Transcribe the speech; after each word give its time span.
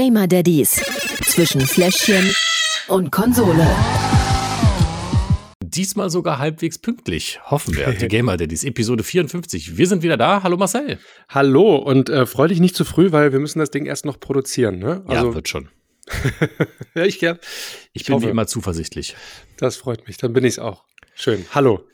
Gamer 0.00 0.28
Daddies 0.28 0.80
zwischen 1.26 1.60
Fläschchen 1.60 2.32
und 2.86 3.10
Konsole. 3.10 3.66
Diesmal 5.60 6.08
sogar 6.08 6.38
halbwegs 6.38 6.78
pünktlich, 6.78 7.40
hoffen 7.46 7.74
wir. 7.74 7.90
Die 7.90 8.06
Gamer 8.06 8.36
Daddies, 8.36 8.62
Episode 8.62 9.02
54. 9.02 9.76
Wir 9.76 9.88
sind 9.88 10.04
wieder 10.04 10.16
da. 10.16 10.44
Hallo 10.44 10.56
Marcel. 10.56 11.00
Hallo 11.28 11.74
und 11.74 12.10
äh, 12.10 12.26
freu 12.26 12.46
dich 12.46 12.60
nicht 12.60 12.76
zu 12.76 12.84
früh, 12.84 13.10
weil 13.10 13.32
wir 13.32 13.40
müssen 13.40 13.58
das 13.58 13.72
Ding 13.72 13.86
erst 13.86 14.04
noch 14.04 14.20
produzieren. 14.20 14.78
Ne? 14.78 15.02
Also, 15.08 15.30
ja, 15.30 15.34
wird 15.34 15.48
schon. 15.48 15.68
ja, 16.94 17.04
ich 17.04 17.18
gern. 17.18 17.40
Ich, 17.92 18.02
ich 18.02 18.06
bin 18.06 18.14
hoffe. 18.14 18.26
wie 18.26 18.30
immer 18.30 18.46
zuversichtlich. 18.46 19.16
Das 19.56 19.74
freut 19.74 20.06
mich, 20.06 20.16
dann 20.16 20.32
bin 20.32 20.44
ich 20.44 20.52
es 20.52 20.58
auch. 20.60 20.84
Schön. 21.16 21.44
Hallo. 21.52 21.84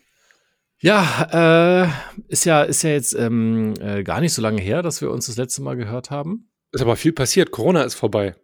Ja, 0.79 1.87
äh, 1.87 1.89
ist 2.29 2.45
ja, 2.45 2.65
ist 2.65 2.83
ja 2.83 2.91
jetzt 2.91 3.15
ähm, 3.15 3.73
äh, 3.81 4.03
gar 4.03 4.21
nicht 4.21 4.35
so 4.35 4.43
lange 4.43 4.61
her, 4.61 4.83
dass 4.83 5.01
wir 5.01 5.11
uns 5.11 5.25
das 5.25 5.39
letzte 5.39 5.63
Mal 5.63 5.77
gehört 5.77 6.11
haben. 6.11 6.51
Ist 6.75 6.83
aber 6.83 6.97
viel 6.97 7.13
passiert. 7.13 7.51
Corona 7.51 7.83
ist 7.83 7.95
vorbei. 7.95 8.35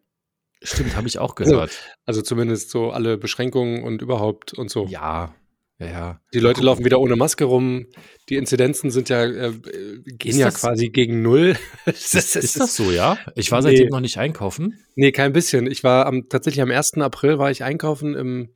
Stimmt, 0.62 0.94
habe 0.96 1.08
ich 1.08 1.18
auch 1.18 1.34
gehört. 1.34 1.70
Also, 1.70 1.78
also, 2.04 2.22
zumindest 2.22 2.70
so 2.70 2.90
alle 2.90 3.16
Beschränkungen 3.16 3.82
und 3.82 4.02
überhaupt 4.02 4.52
und 4.52 4.70
so. 4.70 4.86
Ja, 4.86 5.34
ja, 5.80 5.86
ja. 5.86 6.20
Die 6.34 6.40
Leute 6.40 6.60
laufen 6.60 6.84
wieder 6.84 7.00
ohne 7.00 7.16
Maske 7.16 7.44
rum. 7.44 7.86
Die 8.28 8.36
Inzidenzen 8.36 8.90
sind 8.90 9.08
ja, 9.08 9.24
äh, 9.24 9.52
gehen 10.04 10.30
ist 10.30 10.36
ja 10.36 10.46
das, 10.46 10.60
quasi 10.60 10.90
gegen 10.90 11.22
null. 11.22 11.56
ist, 11.86 12.14
das, 12.14 12.36
ist 12.36 12.60
das 12.60 12.76
so, 12.76 12.90
ja? 12.90 13.18
Ich 13.34 13.50
war 13.50 13.62
seitdem 13.62 13.86
nee. 13.86 13.90
noch 13.90 14.00
nicht 14.00 14.18
einkaufen. 14.18 14.78
Nee, 14.94 15.12
kein 15.12 15.32
bisschen. 15.32 15.66
Ich 15.66 15.82
war 15.82 16.04
am, 16.04 16.28
tatsächlich 16.28 16.60
am 16.60 16.70
1. 16.70 16.98
April 16.98 17.38
war 17.38 17.50
ich 17.50 17.64
einkaufen 17.64 18.14
im 18.14 18.50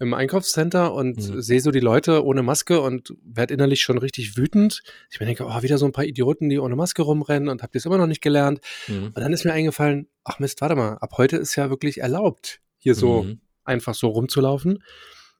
im 0.00 0.14
Einkaufscenter 0.14 0.94
und 0.94 1.16
mhm. 1.16 1.42
sehe 1.42 1.60
so 1.60 1.70
die 1.70 1.80
Leute 1.80 2.24
ohne 2.24 2.42
Maske 2.42 2.80
und 2.80 3.14
werde 3.22 3.54
innerlich 3.54 3.82
schon 3.82 3.98
richtig 3.98 4.36
wütend. 4.36 4.82
Ich 5.10 5.18
mir 5.18 5.26
denke, 5.26 5.44
oh, 5.44 5.62
wieder 5.62 5.78
so 5.78 5.86
ein 5.86 5.92
paar 5.92 6.04
Idioten, 6.04 6.48
die 6.48 6.58
ohne 6.58 6.76
Maske 6.76 7.02
rumrennen 7.02 7.48
und 7.48 7.62
habt 7.62 7.74
ihr 7.74 7.80
es 7.80 7.86
immer 7.86 7.98
noch 7.98 8.06
nicht 8.06 8.22
gelernt. 8.22 8.60
Mhm. 8.86 9.06
Und 9.06 9.18
dann 9.18 9.32
ist 9.32 9.44
mir 9.44 9.52
eingefallen, 9.52 10.08
ach 10.24 10.38
Mist, 10.38 10.60
warte 10.60 10.76
mal, 10.76 10.98
ab 10.98 11.14
heute 11.16 11.36
ist 11.36 11.56
ja 11.56 11.70
wirklich 11.70 11.98
erlaubt, 11.98 12.60
hier 12.78 12.94
so 12.94 13.24
mhm. 13.24 13.40
einfach 13.64 13.94
so 13.94 14.08
rumzulaufen. 14.08 14.82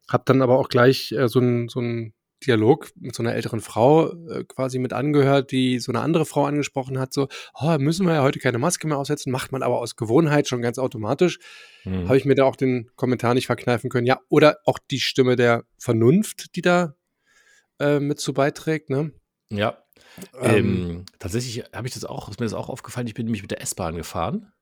Hab 0.09 0.27
dann 0.27 0.43
aber 0.43 0.59
auch 0.59 0.69
gleich 0.69 1.13
äh, 1.13 1.29
so 1.29 1.39
ein, 1.39 1.69
so 1.69 1.81
ein 1.81 2.15
Dialog 2.47 2.91
mit 2.97 3.15
so 3.15 3.23
einer 3.23 3.35
älteren 3.35 3.61
Frau 3.61 4.13
äh, 4.29 4.45
quasi 4.45 4.79
mit 4.79 4.93
angehört, 4.93 5.51
die 5.51 5.79
so 5.79 5.93
eine 5.93 6.01
andere 6.01 6.25
Frau 6.25 6.45
angesprochen 6.45 6.99
hat, 6.99 7.13
so, 7.13 7.29
oh, 7.55 7.77
müssen 7.79 8.07
wir 8.07 8.15
ja 8.15 8.23
heute 8.23 8.39
keine 8.39 8.59
Maske 8.59 8.87
mehr 8.87 8.99
aussetzen, 8.99 9.31
macht 9.31 9.53
man 9.53 9.63
aber 9.63 9.79
aus 9.79 9.97
Gewohnheit 9.97 10.49
schon 10.49 10.63
ganz 10.63 10.79
automatisch. 10.79 11.39
Hm. 11.83 12.07
Habe 12.07 12.17
ich 12.17 12.25
mir 12.25 12.35
da 12.35 12.45
auch 12.45 12.57
den 12.57 12.91
Kommentar 12.97 13.35
nicht 13.35 13.47
verkneifen 13.47 13.91
können. 13.91 14.07
Ja, 14.07 14.21
oder 14.29 14.59
auch 14.65 14.79
die 14.79 15.01
Stimme 15.01 15.37
der 15.37 15.65
Vernunft, 15.79 16.55
die 16.57 16.63
da 16.63 16.95
äh, 17.81 18.01
mit 18.01 18.21
zu 18.21 18.33
beiträgt, 18.33 18.91
ne? 18.91 19.13
Ja. 19.51 19.79
Ähm, 20.41 20.55
ähm, 20.55 21.05
tatsächlich 21.19 21.65
habe 21.73 21.89
ich 21.89 21.95
das 21.95 22.05
auch, 22.05 22.29
ist 22.29 22.41
mir 22.41 22.47
das 22.47 22.55
auch 22.55 22.69
aufgefallen, 22.69 23.07
ich 23.07 23.15
bin 23.15 23.27
nämlich 23.27 23.43
mit 23.43 23.51
der 23.51 23.63
S-Bahn 23.63 23.97
gefahren. 23.97 24.53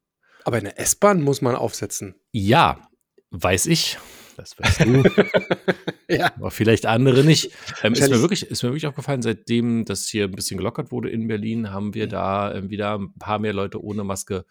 Aber 0.44 0.58
eine 0.58 0.78
S-Bahn 0.78 1.22
muss 1.22 1.42
man 1.42 1.56
aufsetzen. 1.56 2.14
Ja, 2.30 2.88
weiß 3.30 3.66
ich. 3.66 3.98
Das 4.36 4.58
weißt 4.58 4.80
du. 4.80 5.02
ja. 6.08 6.32
Aber 6.36 6.50
vielleicht 6.50 6.86
andere 6.86 7.24
nicht. 7.24 7.50
Ähm, 7.82 7.94
ist, 7.94 8.10
mir 8.10 8.20
wirklich, 8.20 8.44
ist 8.44 8.62
mir 8.62 8.68
wirklich 8.68 8.86
aufgefallen, 8.86 9.22
seitdem 9.22 9.84
das 9.84 10.06
hier 10.06 10.24
ein 10.24 10.32
bisschen 10.32 10.58
gelockert 10.58 10.92
wurde 10.92 11.08
in 11.08 11.26
Berlin, 11.26 11.70
haben 11.70 11.94
wir 11.94 12.06
da 12.06 12.52
äh, 12.52 12.68
wieder 12.68 12.98
ein 12.98 13.14
paar 13.14 13.38
mehr 13.38 13.54
Leute 13.54 13.82
ohne 13.82 14.04
Maske 14.04 14.44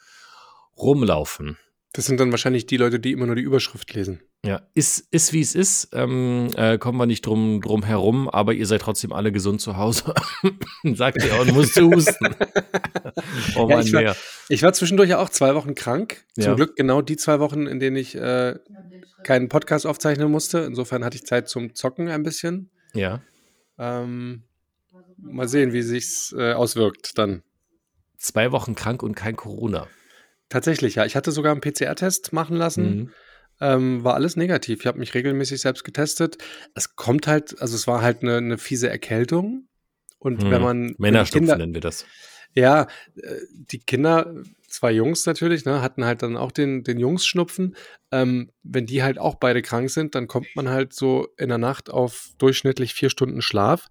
rumlaufen. 0.78 1.58
Das 1.95 2.05
sind 2.05 2.19
dann 2.19 2.31
wahrscheinlich 2.31 2.65
die 2.65 2.75
Leute, 2.75 2.99
die 2.99 3.13
immer 3.13 3.25
nur 3.25 3.35
die 3.35 3.41
Überschrift 3.41 3.93
lesen. 3.93 4.19
Ja, 4.45 4.63
ist, 4.73 5.07
ist 5.11 5.31
wie 5.31 5.39
es 5.39 5.55
ist. 5.55 5.88
Ähm, 5.93 6.49
äh, 6.57 6.77
kommen 6.77 6.97
wir 6.97 7.05
nicht 7.05 7.25
drum, 7.25 7.61
drum 7.61 7.83
herum, 7.83 8.27
aber 8.27 8.53
ihr 8.53 8.65
seid 8.65 8.81
trotzdem 8.81 9.13
alle 9.13 9.31
gesund 9.31 9.61
zu 9.61 9.77
Hause. 9.77 10.13
Sagt 10.83 11.23
ihr 11.23 11.39
und 11.39 11.53
musst 11.53 11.79
husten. 11.79 12.35
oh 13.55 13.69
ja, 13.69 13.79
ich, 13.79 13.93
war, 13.93 14.16
ich, 14.49 14.61
war, 14.61 14.73
zwischendurch 14.73 15.09
ja 15.09 15.19
auch 15.19 15.29
zwei 15.29 15.55
Wochen 15.55 15.73
krank. 15.73 16.25
Zum 16.33 16.43
ja. 16.43 16.53
Glück 16.55 16.75
genau 16.75 17.01
die 17.01 17.16
zwei 17.16 17.39
Wochen, 17.39 17.66
in 17.66 17.79
denen 17.79 17.95
ich 17.95 18.13
äh, 18.16 18.55
keinen 19.23 19.47
Podcast 19.47 19.88
aufzeichnen 19.88 20.29
musste. 20.29 20.59
Insofern 20.59 21.05
hatte 21.05 21.16
ich 21.16 21.25
Zeit 21.25 21.47
zum 21.47 21.75
Zocken 21.75 22.09
ein 22.09 22.23
bisschen. 22.23 22.71
Ja. 22.93 23.21
Ähm, 23.79 24.44
mal 25.16 25.47
sehen, 25.47 25.72
wie 25.72 25.81
sich's 25.81 26.35
äh, 26.38 26.51
auswirkt 26.51 27.17
dann. 27.17 27.41
Zwei 28.17 28.51
Wochen 28.51 28.75
krank 28.75 29.01
und 29.01 29.16
kein 29.16 29.38
Corona. 29.38 29.88
Tatsächlich, 30.50 30.95
ja. 30.95 31.06
Ich 31.06 31.16
hatte 31.16 31.31
sogar 31.31 31.51
einen 31.51 31.61
PCR-Test 31.61 32.33
machen 32.33 32.56
lassen. 32.56 32.95
Mhm. 32.95 33.11
Ähm, 33.61 34.03
war 34.03 34.16
alles 34.16 34.35
negativ. 34.35 34.81
Ich 34.81 34.88
habe 34.88 35.00
mich 35.00 35.13
regelmäßig 35.13 35.61
selbst 35.61 35.83
getestet. 35.83 36.38
Es 36.73 36.95
kommt 36.95 37.25
halt, 37.28 37.59
also 37.61 37.75
es 37.75 37.88
war 37.88 38.01
halt 38.01 38.22
eine, 38.22 38.38
eine 38.38 38.57
fiese 38.57 38.89
Erkältung. 38.89 39.67
Und 40.19 40.44
mhm. 40.44 40.51
wenn 40.51 40.61
man. 40.61 40.95
Männerstupfen 40.97 41.57
nennen 41.57 41.73
wir 41.73 41.81
das. 41.81 42.06
Ja, 42.53 42.88
äh, 43.16 43.35
die 43.51 43.79
Kinder, 43.79 44.33
zwei 44.67 44.91
Jungs 44.91 45.25
natürlich, 45.25 45.66
ne, 45.66 45.81
hatten 45.81 46.06
halt 46.06 46.22
dann 46.23 46.38
auch 46.38 46.51
den, 46.51 46.83
den 46.83 47.00
Jungs-Schnupfen. 47.00 47.75
Ähm, 48.12 48.51
wenn 48.63 48.85
die 48.85 49.03
halt 49.03 49.19
auch 49.19 49.35
beide 49.35 49.62
krank 49.62 49.89
sind, 49.89 50.16
dann 50.16 50.27
kommt 50.27 50.47
man 50.56 50.69
halt 50.69 50.94
so 50.94 51.27
in 51.38 51.50
der 51.50 51.57
Nacht 51.57 51.89
auf 51.89 52.29
durchschnittlich 52.38 52.94
vier 52.94 53.09
Stunden 53.09 53.41
Schlaf. 53.41 53.88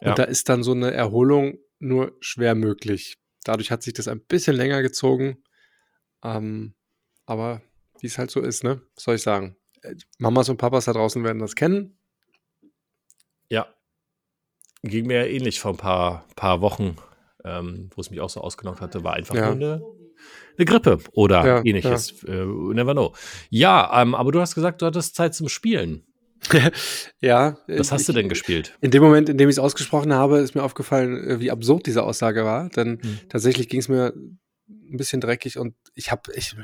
Und 0.00 0.08
ja. 0.08 0.14
da 0.14 0.22
ist 0.24 0.48
dann 0.48 0.62
so 0.62 0.72
eine 0.72 0.92
Erholung 0.92 1.58
nur 1.78 2.16
schwer 2.20 2.54
möglich. 2.54 3.16
Dadurch 3.44 3.70
hat 3.70 3.82
sich 3.82 3.92
das 3.92 4.08
ein 4.08 4.20
bisschen 4.20 4.56
länger 4.56 4.82
gezogen. 4.82 5.42
Ähm, 6.22 6.74
aber 7.26 7.62
wie 8.00 8.06
es 8.06 8.18
halt 8.18 8.30
so 8.30 8.40
ist, 8.40 8.64
ne? 8.64 8.80
Was 8.94 9.04
soll 9.04 9.14
ich 9.16 9.22
sagen? 9.22 9.56
Äh, 9.82 9.94
Mamas 10.18 10.48
und 10.48 10.56
Papas 10.56 10.86
da 10.86 10.92
draußen 10.92 11.22
werden 11.24 11.38
das 11.38 11.54
kennen. 11.54 11.98
Ja. 13.48 13.66
Ging 14.82 15.06
mir 15.06 15.24
ja 15.24 15.26
ähnlich 15.26 15.60
vor 15.60 15.72
ein 15.72 15.76
paar, 15.76 16.24
paar 16.36 16.60
Wochen, 16.60 16.96
ähm, 17.44 17.90
wo 17.94 18.00
es 18.00 18.10
mich 18.10 18.20
auch 18.20 18.30
so 18.30 18.40
ausgenockt 18.40 18.80
hatte, 18.80 19.04
war 19.04 19.14
einfach 19.14 19.34
ja. 19.34 19.54
nur 19.54 19.54
eine, 19.54 19.82
eine, 20.56 20.64
Grippe 20.64 20.98
oder 21.12 21.46
ja, 21.46 21.64
ähnliches. 21.64 22.22
Ja. 22.22 22.34
Äh, 22.34 22.46
never 22.46 22.92
know. 22.92 23.14
Ja, 23.50 24.00
ähm, 24.00 24.14
aber 24.14 24.32
du 24.32 24.40
hast 24.40 24.54
gesagt, 24.54 24.80
du 24.80 24.86
hattest 24.86 25.14
Zeit 25.14 25.34
zum 25.34 25.48
Spielen. 25.48 26.06
ja. 27.20 27.58
Was 27.68 27.92
hast 27.92 28.02
ich, 28.02 28.06
du 28.06 28.12
denn 28.14 28.28
gespielt? 28.30 28.78
In 28.80 28.90
dem 28.90 29.02
Moment, 29.02 29.28
in 29.28 29.36
dem 29.36 29.50
ich 29.50 29.54
es 29.54 29.58
ausgesprochen 29.58 30.14
habe, 30.14 30.38
ist 30.38 30.54
mir 30.54 30.62
aufgefallen, 30.62 31.16
äh, 31.28 31.40
wie 31.40 31.50
absurd 31.50 31.86
diese 31.86 32.02
Aussage 32.02 32.44
war. 32.44 32.70
Denn 32.70 33.00
hm. 33.02 33.20
tatsächlich 33.28 33.68
ging 33.68 33.80
es 33.80 33.88
mir 33.88 34.14
ein 34.70 34.96
bisschen 34.96 35.20
dreckig 35.20 35.58
und 35.58 35.74
ich 35.94 36.10
habe, 36.10 36.32
ich, 36.34 36.54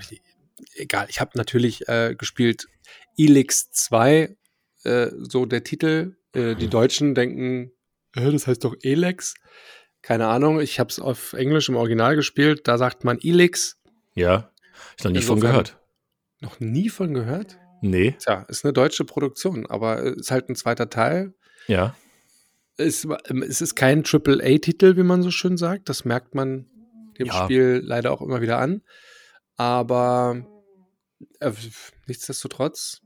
egal, 0.75 1.07
ich 1.09 1.21
habe 1.21 1.33
natürlich 1.35 1.89
äh, 1.89 2.15
gespielt 2.17 2.67
Elix 3.17 3.71
2, 3.71 4.37
äh, 4.85 5.11
so 5.19 5.47
der 5.47 5.65
Titel. 5.65 6.17
Äh, 6.33 6.55
die. 6.55 6.69
Deutschen 6.69 7.15
denken, 7.15 7.73
äh, 8.15 8.31
das 8.31 8.47
heißt 8.47 8.65
doch 8.65 8.77
Elex. 8.83 9.35
Keine 10.03 10.29
Ahnung, 10.29 10.61
ich 10.61 10.79
habe 10.79 10.91
es 10.91 11.01
auf 11.01 11.33
Englisch 11.33 11.69
im 11.69 11.77
Original 11.77 12.15
gespielt, 12.15 12.69
da 12.69 12.79
sagt 12.79 13.05
man 13.05 13.19
Elix. 13.21 13.79
Ja, 14.15 14.51
ich 14.99 15.05
noch 15.05 15.11
nie 15.11 15.23
von 15.23 15.41
gehört. 15.41 15.79
Noch 16.41 16.61
nie 16.61 16.89
von 16.89 17.15
gehört? 17.15 17.59
Nee. 17.83 18.15
Tja, 18.19 18.45
ist 18.49 18.65
eine 18.65 18.73
deutsche 18.73 19.05
Produktion, 19.05 19.67
aber 19.67 20.03
ist 20.03 20.31
halt 20.31 20.49
ein 20.49 20.57
zweiter 20.57 20.91
Teil. 20.91 21.35
Ja. 21.67 21.97
Es, 22.77 23.07
es 23.49 23.61
ist 23.63 23.75
kein 23.75 24.05
Triple-A-Titel, 24.05 24.97
wie 24.97 25.03
man 25.03 25.23
so 25.23 25.31
schön 25.31 25.57
sagt. 25.57 25.89
Das 25.89 26.05
merkt 26.05 26.35
man 26.35 26.67
dem 27.19 27.27
ja. 27.29 27.45
Spiel 27.45 27.81
leider 27.85 28.13
auch 28.13 28.23
immer 28.23 28.41
wieder 28.41 28.59
an. 28.59 28.83
Aber 29.57 30.47
äh, 31.41 31.53
nichtsdestotrotz, 32.07 33.01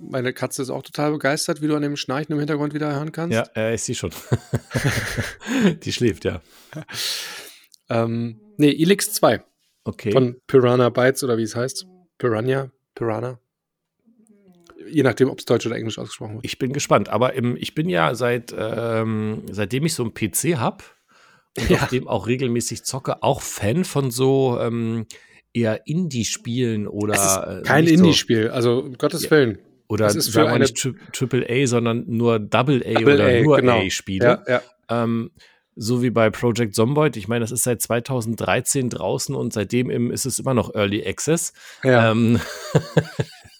meine 0.00 0.32
Katze 0.32 0.62
ist 0.62 0.70
auch 0.70 0.82
total 0.82 1.12
begeistert, 1.12 1.62
wie 1.62 1.68
du 1.68 1.76
an 1.76 1.82
dem 1.82 1.96
Schnarchen 1.96 2.32
im 2.32 2.38
Hintergrund 2.38 2.74
wieder 2.74 2.92
hören 2.92 3.12
kannst. 3.12 3.34
Ja, 3.34 3.44
äh, 3.56 3.74
ich 3.74 3.82
sehe 3.82 3.94
schon. 3.94 4.10
Die 5.82 5.92
schläft, 5.92 6.24
ja. 6.24 6.40
ähm, 7.88 8.40
nee, 8.56 8.70
Elix 8.70 9.12
2. 9.12 9.42
Okay. 9.84 10.12
Von 10.12 10.36
Piranha 10.46 10.88
Bytes 10.90 11.24
oder 11.24 11.38
wie 11.38 11.42
es 11.42 11.56
heißt. 11.56 11.86
Piranha, 12.18 12.70
Piranha. 12.94 13.38
Je 14.88 15.02
nachdem, 15.02 15.30
ob 15.30 15.38
es 15.38 15.44
Deutsch 15.44 15.66
oder 15.66 15.76
Englisch 15.76 15.98
ausgesprochen 15.98 16.34
wird. 16.34 16.44
Ich 16.44 16.58
bin 16.58 16.72
gespannt, 16.72 17.08
aber 17.08 17.34
im, 17.34 17.56
ich 17.56 17.74
bin 17.74 17.88
ja 17.88 18.14
seit, 18.14 18.54
ähm, 18.56 19.42
seitdem 19.50 19.86
ich 19.86 19.94
so 19.94 20.02
einen 20.02 20.12
PC 20.14 20.58
habe, 20.58 20.84
und 21.58 21.70
ja. 21.70 21.82
auf 21.82 21.88
dem 21.88 22.08
auch 22.08 22.26
regelmäßig 22.26 22.84
zocke, 22.84 23.22
auch 23.22 23.42
Fan 23.42 23.84
von 23.84 24.10
so 24.10 24.58
ähm, 24.60 25.06
eher 25.52 25.86
Indie-Spielen 25.86 26.88
oder. 26.88 27.60
Äh, 27.60 27.62
kein 27.62 27.86
Indie-Spiel, 27.86 28.48
so, 28.48 28.52
also 28.52 28.78
um 28.80 28.98
Gottes 28.98 29.30
Willen. 29.30 29.58
Oder 29.88 30.06
das 30.06 30.16
ist 30.16 30.32
sagen 30.32 30.52
wir 30.52 30.58
nicht 30.58 30.88
Triple 31.12 31.46
A, 31.48 31.66
sondern 31.66 32.04
nur 32.06 32.38
Double 32.38 32.82
A 32.86 32.94
Double 32.94 33.14
oder 33.14 33.26
A, 33.26 33.42
nur 33.42 33.56
genau. 33.56 33.80
A-Spiele. 33.80 34.42
Ja, 34.46 34.54
ja. 34.54 34.62
ähm, 34.88 35.30
so 35.76 36.02
wie 36.02 36.10
bei 36.10 36.30
Project 36.30 36.74
Zomboid. 36.74 37.16
Ich 37.16 37.28
meine, 37.28 37.40
das 37.40 37.50
ist 37.50 37.64
seit 37.64 37.82
2013 37.82 38.88
draußen 38.88 39.34
und 39.34 39.52
seitdem 39.52 39.90
im, 39.90 40.10
ist 40.10 40.24
es 40.24 40.38
immer 40.38 40.54
noch 40.54 40.74
Early 40.74 41.06
Access. 41.06 41.52
Ja. 41.82 42.10
Ähm, 42.10 42.40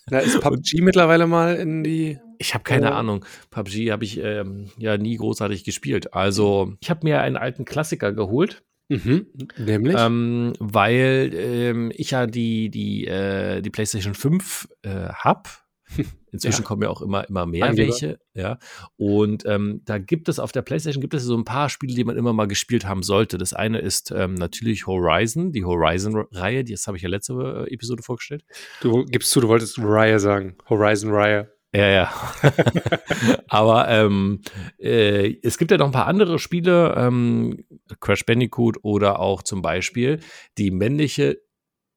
Da 0.07 0.19
ist 0.19 0.41
PUBG 0.41 0.83
mittlerweile 0.83 1.27
mal 1.27 1.57
in 1.57 1.83
die. 1.83 2.19
Ich 2.43 2.55
habe 2.55 2.65
keine 2.65 2.87
äh, 2.87 2.91
Ahnung. 2.91 3.25
PUBG 3.51 3.93
habe 3.93 4.05
ich 4.05 4.19
ähm, 4.19 4.71
ja 4.77 4.99
nie 4.99 5.17
großartig 5.17 5.65
gespielt. 5.65 6.13
Also, 6.13 6.75
ich 6.81 6.91
habe 6.91 7.01
mir 7.05 7.21
einen 7.21 7.37
alten 7.37 7.65
Klassiker 7.65 8.13
geholt. 8.13 8.63
Mhm, 8.89 9.27
nämlich? 9.57 9.97
Ähm, 9.99 10.53
weil 10.59 11.31
ähm, 11.35 11.93
ich 11.95 12.11
ja 12.11 12.27
die, 12.27 12.69
die, 12.69 13.07
äh, 13.07 13.63
die 13.63 13.71
PlayStation 13.71 14.15
5 14.15 14.69
äh, 14.83 14.91
habe. 14.91 15.49
Inzwischen 16.33 16.63
ja. 16.63 16.67
kommen 16.67 16.83
ja 16.83 16.89
auch 16.89 17.03
immer, 17.03 17.29
immer 17.29 17.47
mehr 17.47 17.67
Angeber. 17.67 17.93
welche, 17.93 18.19
ja. 18.35 18.59
Und 18.97 19.45
ähm, 19.47 19.83
da 19.85 19.99
gibt 19.99 20.29
es 20.29 20.39
auf 20.39 20.51
der 20.51 20.63
PlayStation 20.63 21.03
gibt 21.03 21.13
es 21.15 21.23
so 21.23 21.37
ein 21.37 21.45
paar 21.45 21.69
Spiele, 21.69 21.95
die 21.95 22.05
man 22.05 22.17
immer 22.17 22.33
mal 22.33 22.49
gespielt 22.49 22.87
haben 22.87 23.03
sollte. 23.03 23.39
Das 23.39 23.53
eine 23.53 23.79
ist 23.79 24.11
ähm, 24.11 24.35
natürlich 24.35 24.87
Horizon, 24.87 25.53
die 25.53 25.65
Horizon-Reihe, 25.65 26.65
das 26.65 26.87
habe 26.87 26.97
ich 26.97 27.03
ja 27.03 27.11
letzte 27.11 27.35
äh, 27.69 27.73
Episode 27.73 28.03
vorgestellt. 28.03 28.45
Du 28.81 29.05
gibst 29.05 29.31
zu, 29.31 29.41
du 29.41 29.49
wolltest 29.49 29.79
Reihe 29.79 30.19
sagen. 30.19 30.57
Horizon-Reihe. 30.69 31.53
Ja, 31.75 31.89
ja. 31.89 32.13
Aber 33.49 33.89
ähm, 33.89 34.43
äh, 34.79 35.37
es 35.43 35.57
gibt 35.57 35.71
ja 35.71 35.79
noch 35.79 35.87
ein 35.87 35.93
paar 35.93 36.07
andere 36.07 36.39
Spiele, 36.39 36.95
ähm, 36.97 37.65
Crash 38.01 38.27
Bandicoot 38.27 38.79
oder 38.83 39.21
auch 39.21 39.43
zum 39.43 39.63
Beispiel 39.63 40.21
die 40.59 40.71
männliche 40.71 41.41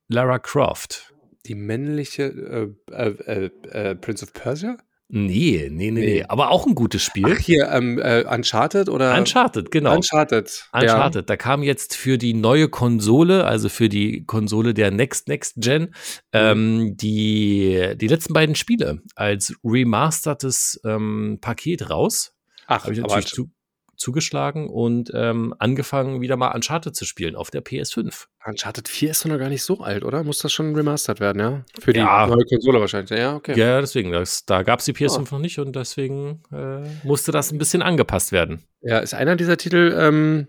Lara 0.07 0.39
Croft. 0.39 1.13
Die 1.45 1.55
männliche 1.55 2.75
äh, 2.91 3.09
äh, 3.09 3.49
äh, 3.69 3.95
Prince 3.95 4.23
of 4.23 4.33
Persia? 4.33 4.77
Nee, 5.07 5.69
nee, 5.71 5.91
nee, 5.91 6.01
nee, 6.01 6.23
aber 6.27 6.49
auch 6.49 6.65
ein 6.65 6.73
gutes 6.73 7.03
Spiel. 7.03 7.27
Ach, 7.27 7.37
hier, 7.37 7.69
ähm, 7.69 7.99
äh, 7.99 8.23
Uncharted 8.23 8.89
oder? 8.89 9.15
Uncharted, 9.15 9.69
genau. 9.69 9.95
Uncharted. 9.95 10.67
Uncharted. 10.73 11.15
Ja. 11.15 11.21
Da 11.21 11.37
kam 11.37 11.61
jetzt 11.61 11.95
für 11.95 12.17
die 12.17 12.33
neue 12.33 12.69
Konsole, 12.69 13.45
also 13.45 13.69
für 13.69 13.87
die 13.87 14.25
Konsole 14.25 14.73
der 14.73 14.89
Next 14.89 15.27
Next 15.27 15.55
Gen, 15.57 15.83
mhm. 15.83 15.89
ähm, 16.33 16.97
die, 16.97 17.93
die 17.95 18.07
letzten 18.07 18.33
beiden 18.33 18.55
Spiele 18.55 19.03
als 19.15 19.53
remastertes 19.63 20.81
ähm, 20.83 21.37
Paket 21.39 21.91
raus. 21.91 22.33
Ach, 22.65 22.83
Habe 22.83 22.93
ich 22.93 22.99
natürlich 22.99 23.27
zu, 23.27 23.51
zugeschlagen 23.97 24.69
und 24.69 25.11
ähm, 25.13 25.53
angefangen, 25.59 26.21
wieder 26.21 26.37
mal 26.37 26.51
Uncharted 26.53 26.95
zu 26.95 27.05
spielen 27.05 27.35
auf 27.35 27.51
der 27.51 27.63
PS5. 27.63 28.27
Uncharted 28.45 28.87
4 28.87 29.11
ist 29.11 29.25
doch 29.25 29.29
noch 29.29 29.39
gar 29.39 29.49
nicht 29.49 29.63
so 29.63 29.79
alt, 29.79 30.03
oder? 30.03 30.23
Muss 30.23 30.39
das 30.39 30.51
schon 30.51 30.75
remastered 30.75 31.19
werden, 31.19 31.39
ja? 31.39 31.65
Für 31.79 31.93
die 31.93 31.99
ja. 31.99 32.27
neue 32.27 32.45
Konsole 32.45 32.79
wahrscheinlich. 32.79 33.09
Ja, 33.17 33.35
okay. 33.35 33.57
Ja, 33.57 33.81
deswegen. 33.81 34.11
Das, 34.11 34.45
da 34.45 34.63
gab 34.63 34.79
es 34.79 34.85
die 34.85 34.93
PS5 34.93 35.17
oh. 35.17 35.35
noch 35.35 35.39
nicht 35.39 35.59
und 35.59 35.75
deswegen 35.75 36.43
äh, 36.51 36.81
musste 37.03 37.31
das 37.31 37.51
ein 37.51 37.57
bisschen 37.57 37.81
angepasst 37.81 38.31
werden. 38.31 38.63
Ja, 38.81 38.99
ist 38.99 39.13
einer 39.13 39.35
dieser 39.35 39.57
Titel, 39.57 39.95
ähm, 39.97 40.47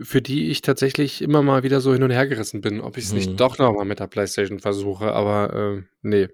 für 0.00 0.22
die 0.22 0.50
ich 0.50 0.62
tatsächlich 0.62 1.22
immer 1.22 1.42
mal 1.42 1.62
wieder 1.62 1.80
so 1.80 1.92
hin 1.92 2.02
und 2.02 2.10
her 2.10 2.26
gerissen 2.26 2.60
bin, 2.60 2.80
ob 2.80 2.96
ich 2.96 3.04
es 3.04 3.10
hm. 3.10 3.18
nicht 3.18 3.30
mhm. 3.30 3.36
doch 3.36 3.58
noch 3.58 3.72
mal 3.72 3.84
mit 3.84 4.00
der 4.00 4.06
PlayStation 4.06 4.58
versuche, 4.58 5.12
aber 5.12 5.78
äh, 5.78 5.82
nee. 6.02 6.28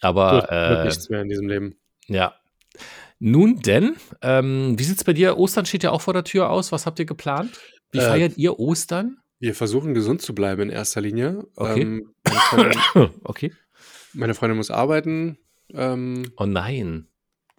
Aber 0.00 0.50
äh, 0.50 0.84
nichts 0.84 1.08
mehr 1.10 1.22
in 1.22 1.28
diesem 1.28 1.48
Leben. 1.48 1.76
Ja, 2.06 2.34
nun 3.24 3.60
denn, 3.60 3.94
ähm, 4.20 4.74
wie 4.76 4.82
sieht 4.82 4.96
es 4.96 5.04
bei 5.04 5.12
dir? 5.12 5.38
Ostern 5.38 5.64
steht 5.64 5.84
ja 5.84 5.92
auch 5.92 6.00
vor 6.00 6.12
der 6.12 6.24
Tür 6.24 6.50
aus. 6.50 6.72
Was 6.72 6.86
habt 6.86 6.98
ihr 6.98 7.04
geplant? 7.04 7.56
Wie 7.92 7.98
äh, 7.98 8.02
feiert 8.02 8.36
ihr 8.36 8.58
Ostern? 8.58 9.18
Wir 9.38 9.54
versuchen 9.54 9.94
gesund 9.94 10.22
zu 10.22 10.34
bleiben 10.34 10.62
in 10.62 10.70
erster 10.70 11.00
Linie. 11.00 11.44
Okay. 11.54 11.82
Ähm, 11.82 12.14
meine 12.24 12.40
Freundin, 12.40 12.80
okay. 13.24 13.52
Meine 14.12 14.34
Freundin 14.34 14.56
muss 14.56 14.72
arbeiten. 14.72 15.38
Ähm, 15.72 16.32
oh 16.36 16.46
nein. 16.46 17.06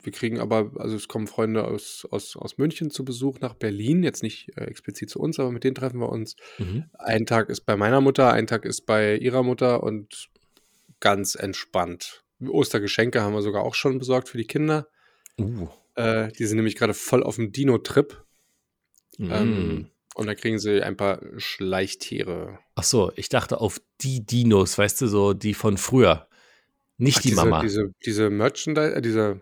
Wir 0.01 0.11
kriegen 0.11 0.41
aber, 0.41 0.71
also 0.79 0.97
es 0.97 1.07
kommen 1.07 1.27
Freunde 1.27 1.63
aus, 1.63 2.05
aus, 2.11 2.35
aus 2.35 2.57
München 2.57 2.89
zu 2.91 3.05
Besuch 3.05 3.39
nach 3.39 3.53
Berlin, 3.53 4.03
jetzt 4.03 4.21
nicht 4.21 4.49
äh, 4.57 4.65
explizit 4.65 5.09
zu 5.09 5.19
uns, 5.19 5.39
aber 5.39 5.53
mit 5.53 5.63
denen 5.63 5.75
treffen 5.75 6.01
wir 6.01 6.09
uns. 6.09 6.35
Mhm. 6.57 6.89
Ein 6.99 7.25
Tag 7.25 7.47
ist 7.47 7.61
bei 7.61 7.77
meiner 7.77 8.01
Mutter, 8.01 8.33
ein 8.33 8.47
Tag 8.47 8.65
ist 8.65 8.85
bei 8.85 9.15
ihrer 9.15 9.43
Mutter 9.43 9.81
und 9.81 10.27
ganz 10.99 11.35
entspannt. 11.35 12.25
Ostergeschenke 12.45 13.21
haben 13.21 13.33
wir 13.33 13.41
sogar 13.41 13.63
auch 13.63 13.75
schon 13.75 13.97
besorgt 13.97 14.27
für 14.27 14.37
die 14.37 14.47
Kinder. 14.47 14.87
Uh. 15.39 15.67
Äh, 15.95 16.31
die 16.31 16.45
sind 16.45 16.57
nämlich 16.57 16.75
gerade 16.75 16.93
voll 16.93 17.23
auf 17.23 17.35
dem 17.35 17.51
Dino-Trip. 17.51 18.23
Mm. 19.17 19.31
Ähm, 19.31 19.87
und 20.15 20.27
da 20.27 20.35
kriegen 20.35 20.59
sie 20.59 20.81
ein 20.81 20.97
paar 20.97 21.21
Schleichtiere. 21.37 22.59
Ach 22.75 22.83
so, 22.83 23.11
ich 23.15 23.29
dachte 23.29 23.59
auf 23.59 23.81
die 24.01 24.25
Dinos, 24.25 24.77
weißt 24.77 25.01
du, 25.01 25.07
so 25.07 25.33
die 25.33 25.53
von 25.53 25.77
früher. 25.77 26.27
Nicht 26.97 27.17
Ach, 27.17 27.21
die 27.21 27.29
diese, 27.29 27.41
Mama. 27.41 27.61
Diese, 27.61 27.91
diese 28.05 28.29
Merchandise, 28.29 28.95
äh, 28.95 29.01
diese. 29.01 29.41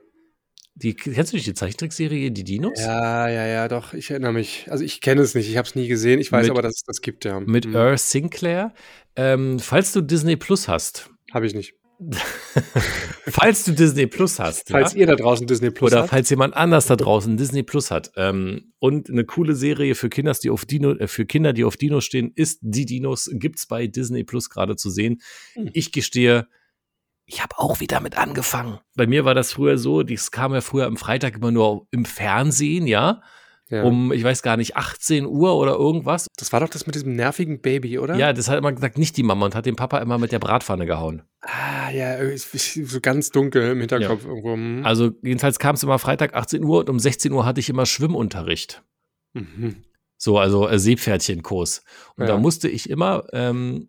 Die, 0.76 0.96
kennst 0.96 1.34
du 1.34 1.36
nicht 1.36 1.48
die 1.48 1.54
Zeichentrickserie, 1.54 2.32
die 2.32 2.46
Dinos? 2.46 2.80
Ja, 2.80 3.28
ja, 3.28 3.46
ja, 3.46 3.68
doch. 3.68 3.94
Ich 3.94 4.10
erinnere 4.10 4.32
mich. 4.32 4.68
Also 4.70 4.86
ich 4.86 5.02
kenne 5.02 5.22
es 5.22 5.36
nicht, 5.36 5.50
ich 5.50 5.58
habe 5.58 5.68
es 5.68 5.76
nie 5.76 5.88
gesehen. 5.90 6.20
Ich 6.20 6.32
weiß 6.32 6.44
mit, 6.44 6.52
aber, 6.52 6.62
dass 6.62 6.76
es 6.76 6.84
das 6.84 7.02
gibt, 7.02 7.26
ja. 7.26 7.42
Mit 7.42 7.66
mhm. 7.66 7.76
Earl 7.76 7.98
Sinclair. 7.98 8.74
Ähm, 9.18 9.60
falls 9.60 9.92
du 9.92 10.02
Disney 10.02 10.38
Plus 10.38 10.70
hast. 10.70 11.10
Habe 11.34 11.46
ich 11.46 11.54
nicht. 11.54 11.76
falls 13.28 13.64
du 13.64 13.74
Disney 13.74 14.08
Plus 14.08 14.40
hast. 14.40 14.70
Falls 14.70 14.94
ja? 14.94 15.02
ihr 15.02 15.08
da 15.08 15.16
draußen 15.16 15.46
Disney 15.46 15.70
Plus 15.70 15.92
Oder 15.92 16.02
habt. 16.02 16.10
falls 16.10 16.30
jemand 16.30 16.56
anders 16.56 16.88
da 16.88 16.96
draußen 16.96 17.38
Disney 17.38 17.64
Plus 17.64 17.92
hat. 17.92 18.12
Ähm, 18.16 18.74
und 18.80 19.10
eine 19.10 19.26
coole 19.26 19.56
Serie 19.56 19.96
für 19.96 20.10
Kinder, 20.10 20.34
die 20.34 20.50
auf 20.50 20.66
Dino, 20.66 20.94
äh, 20.94 21.08
für 21.08 21.26
Kinder, 21.26 21.54
die 21.54 21.64
auf 21.64 21.78
Dinos 21.78 22.06
stehen, 22.06 22.32
ist 22.36 22.60
Die 22.62 22.86
Dinos, 22.86 23.30
gibt's 23.34 23.68
bei 23.68 23.88
Disney 23.88 24.24
Plus 24.24 24.50
gerade 24.50 24.76
zu 24.76 24.90
sehen. 24.90 25.22
Hm. 25.54 25.70
Ich 25.74 25.92
gestehe, 25.92 26.48
ich 27.26 27.42
habe 27.42 27.58
auch 27.60 27.80
wieder 27.80 28.00
mit 28.00 28.18
angefangen. 28.18 28.80
Bei 28.96 29.08
mir 29.08 29.24
war 29.26 29.36
das 29.36 29.54
früher 29.54 29.78
so, 29.78 30.04
das 30.04 30.32
kam 30.32 30.54
ja 30.54 30.62
früher 30.62 30.88
am 30.88 30.98
Freitag 30.98 31.36
immer 31.36 31.52
nur 31.52 31.88
im 31.92 32.06
Fernsehen, 32.06 32.88
ja. 32.88 33.22
Ja. 33.72 33.84
um, 33.84 34.12
ich 34.12 34.24
weiß 34.24 34.44
gar 34.44 34.58
nicht, 34.58 34.76
18 34.76 35.26
Uhr 35.26 35.56
oder 35.56 35.76
irgendwas. 35.76 36.28
Das 36.38 36.52
war 36.52 36.60
doch 36.60 36.68
das 36.68 36.86
mit 36.86 36.96
diesem 36.96 37.16
nervigen 37.16 37.62
Baby, 37.62 38.00
oder? 38.00 38.16
Ja, 38.16 38.34
das 38.34 38.50
hat 38.50 38.58
immer 38.58 38.74
gesagt, 38.74 38.98
nicht 38.98 39.16
die 39.16 39.24
Mama 39.24 39.46
und 39.46 39.56
hat 39.56 39.66
den 39.66 39.78
Papa 39.78 40.00
immer 40.00 40.18
mit 40.18 40.34
der 40.34 40.40
Bratpfanne 40.40 40.86
gehauen. 40.86 41.24
Ah, 41.42 41.90
ja, 41.90 42.18
so 42.36 43.00
ganz 43.02 43.30
dunkel 43.30 43.72
im 43.72 43.80
Hinterkopf 43.80 44.24
ja. 44.24 44.30
irgendwo. 44.30 44.54
Hm. 44.54 44.86
Also, 44.86 45.12
jedenfalls 45.24 45.58
kam 45.58 45.76
es 45.76 45.84
immer 45.84 46.00
Freitag 46.00 46.36
18 46.36 46.64
Uhr 46.66 46.80
und 46.80 46.90
um 46.90 47.00
16 47.00 47.32
Uhr 47.32 47.46
hatte 47.46 47.62
ich 47.62 47.70
immer 47.70 47.86
Schwimmunterricht. 47.86 48.84
Mhm. 49.34 49.86
So, 50.18 50.38
also 50.38 50.68
äh, 50.68 50.78
Seepferdchenkurs. 50.78 51.84
Und 52.18 52.26
ja. 52.26 52.34
da 52.34 52.38
musste 52.38 52.68
ich 52.68 52.90
immer 52.90 53.24
ähm, 53.32 53.88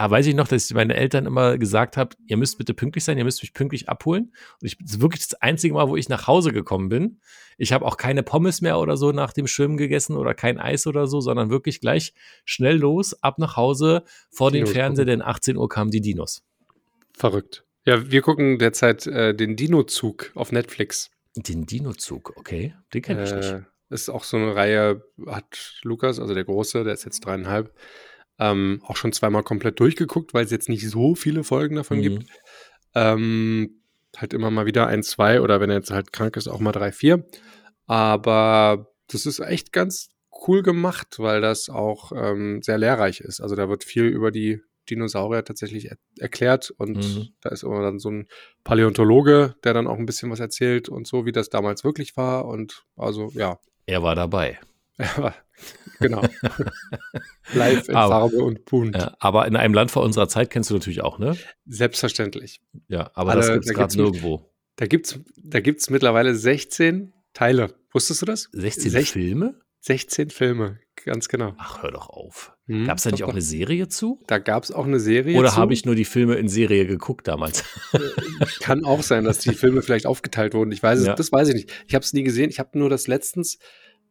aber 0.00 0.16
ah, 0.16 0.18
weiß 0.18 0.28
ich 0.28 0.34
noch, 0.34 0.48
dass 0.48 0.64
ich 0.64 0.74
meine 0.74 0.96
Eltern 0.96 1.26
immer 1.26 1.58
gesagt 1.58 1.98
habe, 1.98 2.16
ihr 2.26 2.38
müsst 2.38 2.56
bitte 2.56 2.72
pünktlich 2.72 3.04
sein, 3.04 3.18
ihr 3.18 3.24
müsst 3.24 3.42
mich 3.42 3.52
pünktlich 3.52 3.90
abholen. 3.90 4.32
Und 4.58 4.66
ich, 4.66 4.78
das 4.78 4.92
ist 4.92 5.00
wirklich 5.02 5.28
das 5.28 5.38
einzige 5.42 5.74
Mal, 5.74 5.90
wo 5.90 5.96
ich 5.96 6.08
nach 6.08 6.26
Hause 6.26 6.54
gekommen 6.54 6.88
bin. 6.88 7.20
Ich 7.58 7.74
habe 7.74 7.84
auch 7.84 7.98
keine 7.98 8.22
Pommes 8.22 8.62
mehr 8.62 8.78
oder 8.78 8.96
so 8.96 9.12
nach 9.12 9.34
dem 9.34 9.46
Schwimmen 9.46 9.76
gegessen 9.76 10.16
oder 10.16 10.32
kein 10.32 10.58
Eis 10.58 10.86
oder 10.86 11.06
so, 11.06 11.20
sondern 11.20 11.50
wirklich 11.50 11.82
gleich 11.82 12.14
schnell 12.46 12.78
los, 12.78 13.22
ab 13.22 13.38
nach 13.38 13.58
Hause, 13.58 14.04
vor 14.30 14.50
den 14.50 14.66
Fernseher, 14.66 15.04
denn 15.04 15.20
18 15.20 15.58
Uhr 15.58 15.68
kamen 15.68 15.90
die 15.90 16.00
Dinos. 16.00 16.44
Verrückt. 17.12 17.66
Ja, 17.84 18.10
wir 18.10 18.22
gucken 18.22 18.58
derzeit 18.58 19.06
äh, 19.06 19.34
den 19.34 19.54
Dino-Zug 19.54 20.32
auf 20.34 20.50
Netflix. 20.50 21.10
Den 21.36 21.66
Dino-Zug, 21.66 22.38
okay. 22.38 22.74
Den 22.94 23.02
kenne 23.02 23.24
ich 23.24 23.32
äh, 23.32 23.36
nicht. 23.36 23.54
Ist 23.90 24.08
auch 24.08 24.24
so 24.24 24.38
eine 24.38 24.56
Reihe, 24.56 25.04
hat 25.26 25.78
Lukas, 25.82 26.20
also 26.20 26.32
der 26.32 26.44
Große, 26.44 26.84
der 26.84 26.94
ist 26.94 27.04
jetzt 27.04 27.20
dreieinhalb, 27.26 27.74
ähm, 28.40 28.82
auch 28.84 28.96
schon 28.96 29.12
zweimal 29.12 29.42
komplett 29.42 29.78
durchgeguckt, 29.78 30.34
weil 30.34 30.44
es 30.44 30.50
jetzt 30.50 30.68
nicht 30.68 30.88
so 30.88 31.14
viele 31.14 31.44
Folgen 31.44 31.76
davon 31.76 31.98
mhm. 31.98 32.02
gibt. 32.02 32.26
Ähm, 32.94 33.82
halt 34.16 34.32
immer 34.32 34.50
mal 34.50 34.66
wieder 34.66 34.86
ein, 34.88 35.02
zwei 35.02 35.40
oder 35.40 35.60
wenn 35.60 35.70
er 35.70 35.76
jetzt 35.76 35.90
halt 35.90 36.12
krank 36.12 36.36
ist, 36.36 36.48
auch 36.48 36.58
mal 36.58 36.72
drei, 36.72 36.90
vier. 36.90 37.24
Aber 37.86 38.88
das 39.08 39.26
ist 39.26 39.40
echt 39.40 39.72
ganz 39.72 40.08
cool 40.46 40.62
gemacht, 40.62 41.18
weil 41.18 41.40
das 41.40 41.68
auch 41.68 42.12
ähm, 42.14 42.62
sehr 42.62 42.78
lehrreich 42.78 43.20
ist. 43.20 43.40
Also 43.40 43.54
da 43.54 43.68
wird 43.68 43.84
viel 43.84 44.04
über 44.04 44.30
die 44.30 44.60
Dinosaurier 44.88 45.44
tatsächlich 45.44 45.90
er 45.90 45.98
erklärt 46.18 46.70
und 46.70 46.96
mhm. 46.96 47.28
da 47.42 47.50
ist 47.50 47.62
immer 47.62 47.82
dann 47.82 47.98
so 47.98 48.10
ein 48.10 48.26
Paläontologe, 48.64 49.54
der 49.62 49.74
dann 49.74 49.86
auch 49.86 49.98
ein 49.98 50.06
bisschen 50.06 50.30
was 50.30 50.40
erzählt 50.40 50.88
und 50.88 51.06
so, 51.06 51.26
wie 51.26 51.32
das 51.32 51.50
damals 51.50 51.84
wirklich 51.84 52.16
war 52.16 52.46
und 52.46 52.84
also 52.96 53.30
ja. 53.34 53.58
Er 53.86 54.02
war 54.02 54.14
dabei. 54.14 54.58
Ja, 54.98 55.34
genau. 56.00 56.22
Live 57.54 57.88
in 57.88 57.94
aber, 57.94 58.14
Farbe 58.14 58.42
und 58.42 58.64
bunt. 58.64 58.96
Ja, 58.96 59.16
aber 59.18 59.46
in 59.46 59.56
einem 59.56 59.74
Land 59.74 59.90
vor 59.90 60.02
unserer 60.02 60.28
Zeit 60.28 60.50
kennst 60.50 60.70
du 60.70 60.74
natürlich 60.74 61.02
auch, 61.02 61.18
ne? 61.18 61.36
Selbstverständlich. 61.66 62.60
Ja, 62.88 63.10
aber 63.14 63.32
Alle, 63.32 63.40
das 63.40 63.52
gibt's 63.52 63.66
da 63.68 63.72
gerade 63.74 63.96
nirgendwo. 63.96 64.50
Da 64.76 64.86
gibt's, 64.86 65.18
da 65.36 65.60
gibt's 65.60 65.90
mittlerweile 65.90 66.34
16 66.34 67.12
Teile. 67.32 67.74
Wusstest 67.92 68.22
du 68.22 68.26
das? 68.26 68.48
16 68.52 68.90
Sech 68.90 69.10
Filme? 69.10 69.60
16 69.82 70.28
Filme, 70.28 70.78
ganz 71.06 71.28
genau. 71.28 71.54
Ach, 71.56 71.82
hör 71.82 71.90
doch 71.90 72.10
auf. 72.10 72.52
Hm, 72.66 72.86
gab 72.86 72.98
es 72.98 73.04
da 73.04 73.10
nicht 73.10 73.24
auch 73.24 73.30
eine 73.30 73.40
Serie 73.40 73.88
zu? 73.88 74.22
Da 74.26 74.38
gab 74.38 74.62
es 74.62 74.70
auch 74.70 74.84
eine 74.84 75.00
Serie 75.00 75.38
Oder 75.38 75.56
habe 75.56 75.72
ich 75.72 75.86
nur 75.86 75.94
die 75.94 76.04
Filme 76.04 76.34
in 76.34 76.48
Serie 76.48 76.86
geguckt 76.86 77.26
damals? 77.26 77.64
Äh, 77.92 77.98
kann 78.60 78.84
auch 78.84 79.02
sein, 79.02 79.24
dass 79.24 79.38
die 79.38 79.54
Filme 79.54 79.80
vielleicht 79.80 80.06
aufgeteilt 80.06 80.52
wurden. 80.52 80.70
Ich 80.70 80.82
weiß 80.82 81.00
es, 81.00 81.06
ja. 81.06 81.14
das 81.14 81.32
weiß 81.32 81.48
ich 81.48 81.54
nicht. 81.54 81.84
Ich 81.88 81.94
habe 81.94 82.04
es 82.04 82.12
nie 82.12 82.22
gesehen. 82.22 82.50
Ich 82.50 82.58
habe 82.58 82.78
nur 82.78 82.90
das 82.90 83.06
letztens 83.06 83.58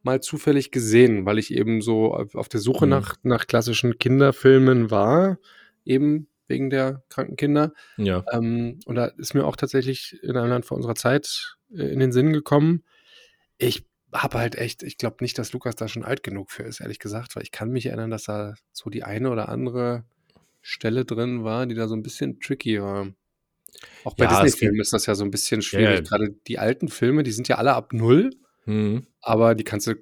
mal 0.02 0.20
zufällig 0.20 0.70
gesehen, 0.70 1.26
weil 1.26 1.38
ich 1.38 1.52
eben 1.52 1.82
so 1.82 2.14
auf 2.14 2.48
der 2.48 2.60
Suche 2.60 2.86
mhm. 2.86 2.90
nach, 2.90 3.16
nach 3.22 3.46
klassischen 3.46 3.98
Kinderfilmen 3.98 4.90
war, 4.90 5.38
eben 5.84 6.28
wegen 6.46 6.70
der 6.70 7.02
kranken 7.08 7.36
Kinder. 7.36 7.72
Ja. 7.96 8.24
Ähm, 8.32 8.80
und 8.84 8.96
da 8.96 9.06
ist 9.06 9.34
mir 9.34 9.44
auch 9.44 9.56
tatsächlich 9.56 10.18
in 10.22 10.36
einem 10.36 10.50
Land 10.50 10.66
vor 10.66 10.76
unserer 10.76 10.96
Zeit 10.96 11.56
äh, 11.72 11.84
in 11.84 12.00
den 12.00 12.12
Sinn 12.12 12.32
gekommen. 12.32 12.82
Ich 13.56 13.86
habe 14.12 14.38
halt 14.38 14.56
echt, 14.56 14.82
ich 14.82 14.98
glaube 14.98 15.18
nicht, 15.20 15.38
dass 15.38 15.52
Lukas 15.52 15.76
da 15.76 15.86
schon 15.86 16.04
alt 16.04 16.22
genug 16.22 16.50
für 16.50 16.64
ist, 16.64 16.80
ehrlich 16.80 16.98
gesagt, 16.98 17.36
weil 17.36 17.44
ich 17.44 17.52
kann 17.52 17.70
mich 17.70 17.86
erinnern, 17.86 18.10
dass 18.10 18.24
da 18.24 18.54
so 18.72 18.90
die 18.90 19.04
eine 19.04 19.30
oder 19.30 19.48
andere 19.48 20.04
Stelle 20.60 21.04
drin 21.04 21.44
war, 21.44 21.66
die 21.66 21.76
da 21.76 21.86
so 21.86 21.94
ein 21.94 22.02
bisschen 22.02 22.40
tricky 22.40 22.82
war. 22.82 23.12
Auch 24.04 24.14
bei 24.14 24.24
ja, 24.24 24.42
Disney-Filmen 24.42 24.80
ist 24.80 24.92
das 24.92 25.06
ja 25.06 25.14
so 25.14 25.24
ein 25.24 25.30
bisschen 25.30 25.62
schwierig. 25.62 25.88
Ja, 25.88 25.94
ja. 25.94 26.00
Gerade 26.00 26.34
die 26.48 26.58
alten 26.58 26.88
Filme, 26.88 27.22
die 27.22 27.30
sind 27.30 27.46
ja 27.48 27.56
alle 27.56 27.74
ab 27.74 27.92
null. 27.92 28.30
Mhm. 28.70 29.06
Aber 29.20 29.54
die 29.54 29.64
kannst 29.64 29.86
du 29.86 29.94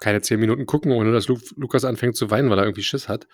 keine 0.00 0.20
zehn 0.20 0.40
Minuten 0.40 0.66
gucken, 0.66 0.92
ohne 0.92 1.12
dass 1.12 1.28
Lu 1.28 1.38
Lukas 1.56 1.84
anfängt 1.84 2.16
zu 2.16 2.30
weinen, 2.30 2.50
weil 2.50 2.58
er 2.58 2.64
irgendwie 2.64 2.82
Schiss 2.82 3.08
hat. 3.08 3.26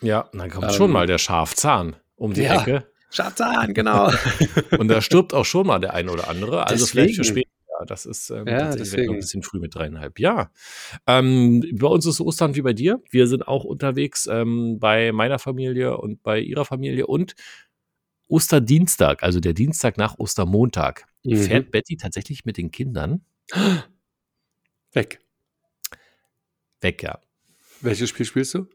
Ja, 0.00 0.28
dann 0.32 0.50
kommt 0.50 0.64
ähm, 0.64 0.72
schon 0.72 0.90
mal 0.90 1.06
der 1.06 1.18
Schafzahn 1.18 1.96
um 2.16 2.34
die 2.34 2.42
ja. 2.42 2.60
Ecke. 2.60 2.86
Schatzan, 3.10 3.74
genau. 3.74 4.10
und 4.78 4.88
da 4.88 5.00
stirbt 5.00 5.34
auch 5.34 5.44
schon 5.44 5.66
mal 5.66 5.80
der 5.80 5.94
eine 5.94 6.12
oder 6.12 6.28
andere. 6.28 6.66
Also 6.66 6.84
deswegen. 6.84 7.08
vielleicht 7.08 7.16
für 7.16 7.24
später. 7.24 7.50
Das 7.86 8.04
ist 8.04 8.28
ähm, 8.28 8.46
ja, 8.46 8.76
deswegen. 8.76 9.14
ein 9.14 9.20
bisschen 9.20 9.42
früh 9.42 9.58
mit 9.58 9.74
dreieinhalb. 9.74 10.20
Ja. 10.20 10.50
Ähm, 11.06 11.64
bei 11.72 11.86
uns 11.86 12.04
ist 12.04 12.20
Ostern 12.20 12.54
wie 12.54 12.60
bei 12.60 12.74
dir. 12.74 13.02
Wir 13.10 13.26
sind 13.26 13.48
auch 13.48 13.64
unterwegs 13.64 14.28
ähm, 14.30 14.78
bei 14.78 15.12
meiner 15.12 15.38
Familie 15.38 15.96
und 15.96 16.22
bei 16.22 16.40
ihrer 16.40 16.66
Familie 16.66 17.06
und 17.06 17.34
Osterdienstag, 18.28 19.22
also 19.22 19.40
der 19.40 19.54
Dienstag 19.54 19.96
nach 19.96 20.18
Ostermontag, 20.18 21.06
mhm. 21.24 21.36
fährt 21.36 21.70
Betty 21.70 21.96
tatsächlich 21.96 22.44
mit 22.44 22.58
den 22.58 22.70
Kindern 22.70 23.24
weg. 24.92 25.20
Weg, 26.80 27.02
ja. 27.02 27.20
Welches 27.80 28.08
Spiel 28.08 28.26
spielst 28.26 28.54
du? 28.54 28.66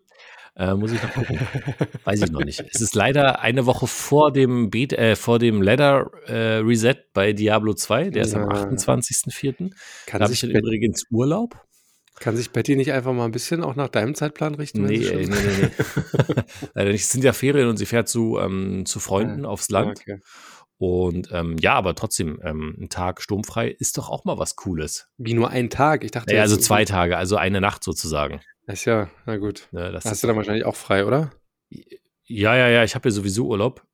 Äh, 0.57 0.73
muss 0.73 0.91
ich 0.93 1.03
noch 1.03 1.13
gucken. 1.13 1.37
Weiß 2.05 2.21
ich 2.21 2.31
noch 2.31 2.43
nicht. 2.43 2.63
Es 2.73 2.79
ist 2.79 2.95
leider 2.95 3.41
eine 3.41 3.65
Woche 3.65 3.87
vor 3.87 4.31
dem, 4.31 4.69
Beat, 4.69 4.93
äh, 4.93 5.15
vor 5.17 5.37
dem 5.37 5.61
Ladder 5.61 6.09
äh, 6.27 6.57
Reset 6.59 6.95
bei 7.13 7.33
Diablo 7.33 7.73
2. 7.73 8.11
Der 8.11 8.23
ist 8.23 8.33
ja. 8.33 8.41
am 8.41 8.49
28.04. 8.49 9.71
Da 10.07 10.19
habe 10.19 10.31
ich 10.31 10.39
dann 10.39 10.51
übrigens 10.51 11.05
Urlaub. 11.11 11.61
Kann 12.19 12.37
sich 12.37 12.51
Betty 12.51 12.77
nicht 12.77 12.93
einfach 12.93 13.11
mal 13.11 13.25
ein 13.25 13.31
bisschen 13.31 13.61
auch 13.61 13.75
nach 13.75 13.89
deinem 13.89 14.15
Zeitplan 14.15 14.55
richten? 14.55 14.83
Nee, 14.85 14.99
nee, 15.15 15.25
nee, 15.25 15.35
nee. 15.61 15.69
Leider 16.73 16.91
nicht. 16.91 17.03
Es 17.03 17.09
sind 17.09 17.25
ja 17.25 17.33
Ferien 17.33 17.67
und 17.67 17.75
sie 17.75 17.85
fährt 17.85 18.07
zu, 18.07 18.39
ähm, 18.39 18.85
zu 18.85 19.01
Freunden 19.01 19.43
ja. 19.43 19.49
aufs 19.49 19.69
Land. 19.69 19.99
Okay. 19.99 20.19
Und 20.77 21.29
ähm, 21.31 21.55
ja, 21.59 21.73
aber 21.73 21.95
trotzdem, 21.95 22.39
ähm, 22.43 22.75
ein 22.79 22.89
Tag 22.89 23.21
sturmfrei 23.21 23.69
ist 23.69 23.97
doch 23.97 24.09
auch 24.09 24.25
mal 24.25 24.37
was 24.37 24.55
Cooles. 24.55 25.09
Wie 25.17 25.33
nur 25.33 25.49
ein 25.49 25.69
Tag? 25.69 26.03
Ich 26.03 26.11
dachte. 26.11 26.35
Ja, 26.35 26.41
also 26.41 26.57
zwei 26.57 26.83
Tage, 26.83 27.17
also 27.17 27.37
eine 27.37 27.61
Nacht 27.61 27.83
sozusagen. 27.83 28.41
Das 28.67 28.79
ist 28.79 28.85
ja, 28.85 29.09
na 29.25 29.37
gut. 29.37 29.69
Ja, 29.71 29.91
das 29.91 30.05
Hast 30.05 30.23
du 30.23 30.27
dann 30.27 30.35
wahrscheinlich 30.35 30.65
auch 30.65 30.75
frei, 30.75 31.05
oder? 31.05 31.31
Ja, 31.69 32.55
ja, 32.55 32.67
ja, 32.67 32.83
ich 32.83 32.95
habe 32.95 33.07
ja 33.07 33.11
sowieso 33.11 33.47
Urlaub. 33.47 33.85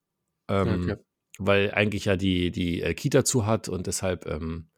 Ähm, 0.49 0.83
okay. 0.83 0.95
Weil 1.37 1.71
eigentlich 1.71 2.05
ja 2.05 2.15
die, 2.15 2.51
die 2.51 2.81
äh, 2.81 2.93
Kita 2.93 3.23
zu 3.25 3.45
hat 3.45 3.69
und 3.69 3.87
deshalb 3.87 4.25
ähm, 4.25 4.69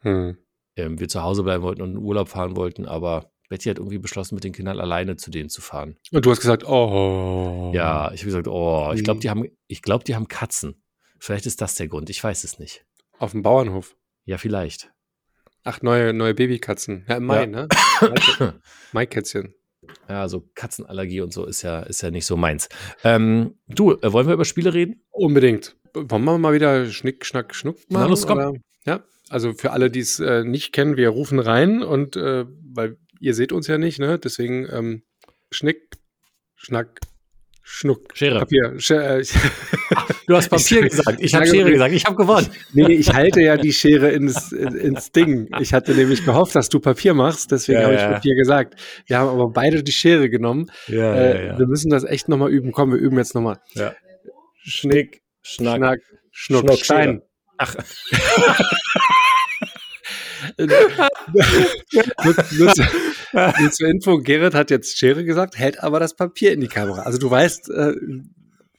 hm. 0.00 0.36
ähm, 0.76 0.98
wir 0.98 1.08
zu 1.08 1.22
Hause 1.22 1.44
bleiben 1.44 1.62
wollten 1.62 1.82
und 1.82 1.92
in 1.92 1.98
Urlaub 1.98 2.28
fahren 2.28 2.56
wollten, 2.56 2.86
aber 2.86 3.30
Betty 3.48 3.68
hat 3.68 3.78
irgendwie 3.78 3.98
beschlossen, 3.98 4.34
mit 4.34 4.44
den 4.44 4.52
Kindern 4.52 4.80
alleine 4.80 5.16
zu 5.16 5.30
denen 5.30 5.48
zu 5.48 5.60
fahren. 5.60 5.96
Und 6.10 6.24
du 6.24 6.30
hast 6.30 6.40
gesagt, 6.40 6.66
oh. 6.66 7.70
Ja, 7.74 8.10
ich 8.12 8.20
habe 8.20 8.26
gesagt, 8.26 8.48
oh, 8.48 8.92
ich 8.94 9.04
glaube, 9.04 9.20
die 9.20 9.30
haben, 9.30 9.44
ich 9.66 9.82
glaube, 9.82 10.04
die 10.04 10.14
haben 10.14 10.28
Katzen. 10.28 10.82
Vielleicht 11.24 11.46
ist 11.46 11.62
das 11.62 11.74
der 11.74 11.88
Grund, 11.88 12.10
ich 12.10 12.22
weiß 12.22 12.44
es 12.44 12.58
nicht. 12.58 12.84
Auf 13.18 13.30
dem 13.30 13.42
Bauernhof. 13.42 13.96
Ja, 14.26 14.36
vielleicht. 14.36 14.92
Ach, 15.62 15.80
neue, 15.80 16.12
neue 16.12 16.34
Babykatzen. 16.34 17.06
Ja, 17.08 17.16
im 17.16 17.24
Mai, 17.24 17.40
ja. 17.40 17.46
ne? 17.46 17.68
Maikätzchen. 18.92 19.54
Ja, 20.06 20.20
also 20.20 20.46
Katzenallergie 20.54 21.22
und 21.22 21.32
so 21.32 21.46
ist 21.46 21.62
ja, 21.62 21.80
ist 21.80 22.02
ja 22.02 22.10
nicht 22.10 22.26
so 22.26 22.36
meins. 22.36 22.68
Ähm, 23.04 23.58
du, 23.68 23.92
äh, 23.92 24.12
wollen 24.12 24.26
wir 24.26 24.34
über 24.34 24.44
Spiele 24.44 24.74
reden? 24.74 25.02
Unbedingt. 25.12 25.78
Wollen 25.94 26.24
wir 26.24 26.36
mal 26.36 26.52
wieder 26.52 26.84
Schnick, 26.90 27.24
Schnack, 27.24 27.54
Schnuck 27.54 27.76
machen? 27.88 28.02
Na, 28.02 28.06
los, 28.06 28.26
komm. 28.26 28.60
Ja, 28.84 29.02
also 29.30 29.54
für 29.54 29.70
alle, 29.70 29.90
die 29.90 30.00
es 30.00 30.20
äh, 30.20 30.44
nicht 30.44 30.74
kennen, 30.74 30.98
wir 30.98 31.08
rufen 31.08 31.38
rein 31.38 31.82
und 31.82 32.16
äh, 32.16 32.44
weil 32.70 32.98
ihr 33.18 33.32
seht 33.32 33.52
uns 33.52 33.66
ja 33.66 33.78
nicht, 33.78 33.98
ne? 33.98 34.18
Deswegen 34.18 34.68
ähm, 34.70 35.04
Schnick, 35.50 35.96
Schnack, 36.54 37.00
Schnuck. 37.66 38.14
Schere. 38.14 38.40
Papier. 38.40 38.78
Schere. 38.78 39.20
Äh, 39.20 39.24
du 40.26 40.36
hast 40.36 40.48
Papier 40.50 40.82
ich, 40.82 40.90
gesagt. 40.90 41.18
Ich 41.18 41.34
habe 41.34 41.46
Schere 41.46 41.72
gesagt. 41.72 41.94
Ich 41.94 42.04
habe 42.04 42.14
gewonnen. 42.14 42.46
Nee, 42.74 42.92
ich 42.92 43.12
halte 43.12 43.40
ja 43.40 43.56
die 43.56 43.72
Schere 43.80 44.10
ins, 44.10 44.52
ins 44.52 45.10
Ding. 45.12 45.48
Ich 45.60 45.72
hatte 45.72 45.94
nämlich 45.94 46.26
gehofft, 46.26 46.54
dass 46.54 46.68
du 46.68 46.78
Papier 46.78 47.14
machst. 47.14 47.50
Deswegen 47.50 47.78
ja, 47.80 47.84
habe 47.86 47.94
ich 47.94 48.00
ja. 48.02 48.12
Papier 48.12 48.34
gesagt. 48.36 48.74
Wir 49.06 49.18
haben 49.18 49.30
aber 49.30 49.48
beide 49.48 49.82
die 49.82 49.92
Schere 49.92 50.28
genommen. 50.28 50.66
Ja, 50.88 51.14
äh, 51.14 51.46
ja, 51.48 51.58
Wir 51.58 51.66
müssen 51.66 51.90
das 51.90 52.04
echt 52.04 52.28
nochmal 52.28 52.50
üben. 52.50 52.70
Komm, 52.70 52.92
wir 52.92 52.98
üben 52.98 53.16
jetzt 53.16 53.34
nochmal. 53.34 53.58
Ja. 53.72 53.94
Schnick, 54.62 55.22
Schnack, 55.42 55.76
Schnack 55.76 56.00
Schnuck, 56.30 56.64
Schnuck 56.64 56.84
Stein. 56.84 57.22
Ach. 57.58 57.74
nur, 60.58 60.68
nur, 62.58 62.74
zu, 62.74 62.82
nur, 63.34 63.70
zur 63.70 63.88
Info, 63.88 64.18
Gerrit 64.18 64.54
hat 64.54 64.70
jetzt 64.70 64.98
Schere 64.98 65.24
gesagt, 65.24 65.58
hält 65.58 65.82
aber 65.82 66.00
das 66.00 66.14
Papier 66.14 66.52
in 66.52 66.60
die 66.60 66.68
Kamera. 66.68 67.02
Also 67.02 67.18
du 67.18 67.30
weißt, 67.30 67.70
äh, 67.70 67.94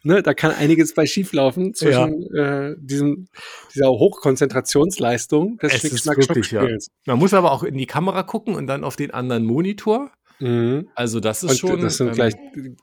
ne, 0.04 0.24
da 0.24 0.34
kann 0.34 0.52
einiges 0.52 0.94
bei 0.94 1.06
schieflaufen 1.06 1.74
zwischen 1.74 2.28
ja. 2.34 2.70
äh, 2.70 2.76
diesem, 2.80 3.28
dieser 3.74 3.90
Hochkonzentrationsleistung 3.90 5.58
des 5.58 5.74
Schnick-Schnack-Schnuck-Spiels. 5.74 6.88
Ja. 7.06 7.14
Man 7.14 7.20
muss 7.20 7.34
aber 7.34 7.52
auch 7.52 7.64
in 7.64 7.78
die 7.78 7.88
Kamera 7.88 8.24
gucken 8.24 8.56
und 8.56 8.68
dann 8.68 8.84
auf 8.84 8.96
den 8.96 9.12
anderen 9.12 9.46
Monitor. 9.46 10.12
Mhm. 10.40 10.90
Also 10.96 11.20
das 11.20 11.44
ist 11.44 11.52
und 11.52 11.58
schon. 11.58 11.82
Das 11.82 11.98
sind 11.98 12.08
ähm, 12.10 12.14
gleich 12.14 12.34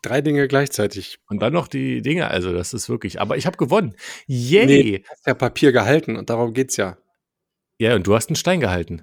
drei 0.02 0.21
Dinge 0.21 0.49
gleichzeitig. 0.49 1.19
Und 1.29 1.43
dann 1.43 1.52
noch 1.52 1.69
die 1.69 2.02
Dinge. 2.02 2.29
Also 2.29 2.52
das 2.52 2.73
ist 2.75 2.88
wirklich. 2.88 3.21
Aber 3.21 3.37
ich 3.37 3.47
habe 3.47 3.57
gewonnen. 3.57 3.95
Yay! 4.26 4.67
Nee, 4.67 4.99
du 4.99 5.09
hast 5.11 5.26
ja 5.26 5.35
Papier 5.35 5.73
gehalten 5.73 6.17
und 6.17 6.31
darum 6.31 6.55
geht's 6.55 6.76
ja. 6.76 6.99
Ja, 7.79 7.95
und 7.95 8.07
du 8.07 8.14
hast 8.14 8.29
einen 8.29 8.37
Stein 8.37 8.61
gehalten. 8.61 9.02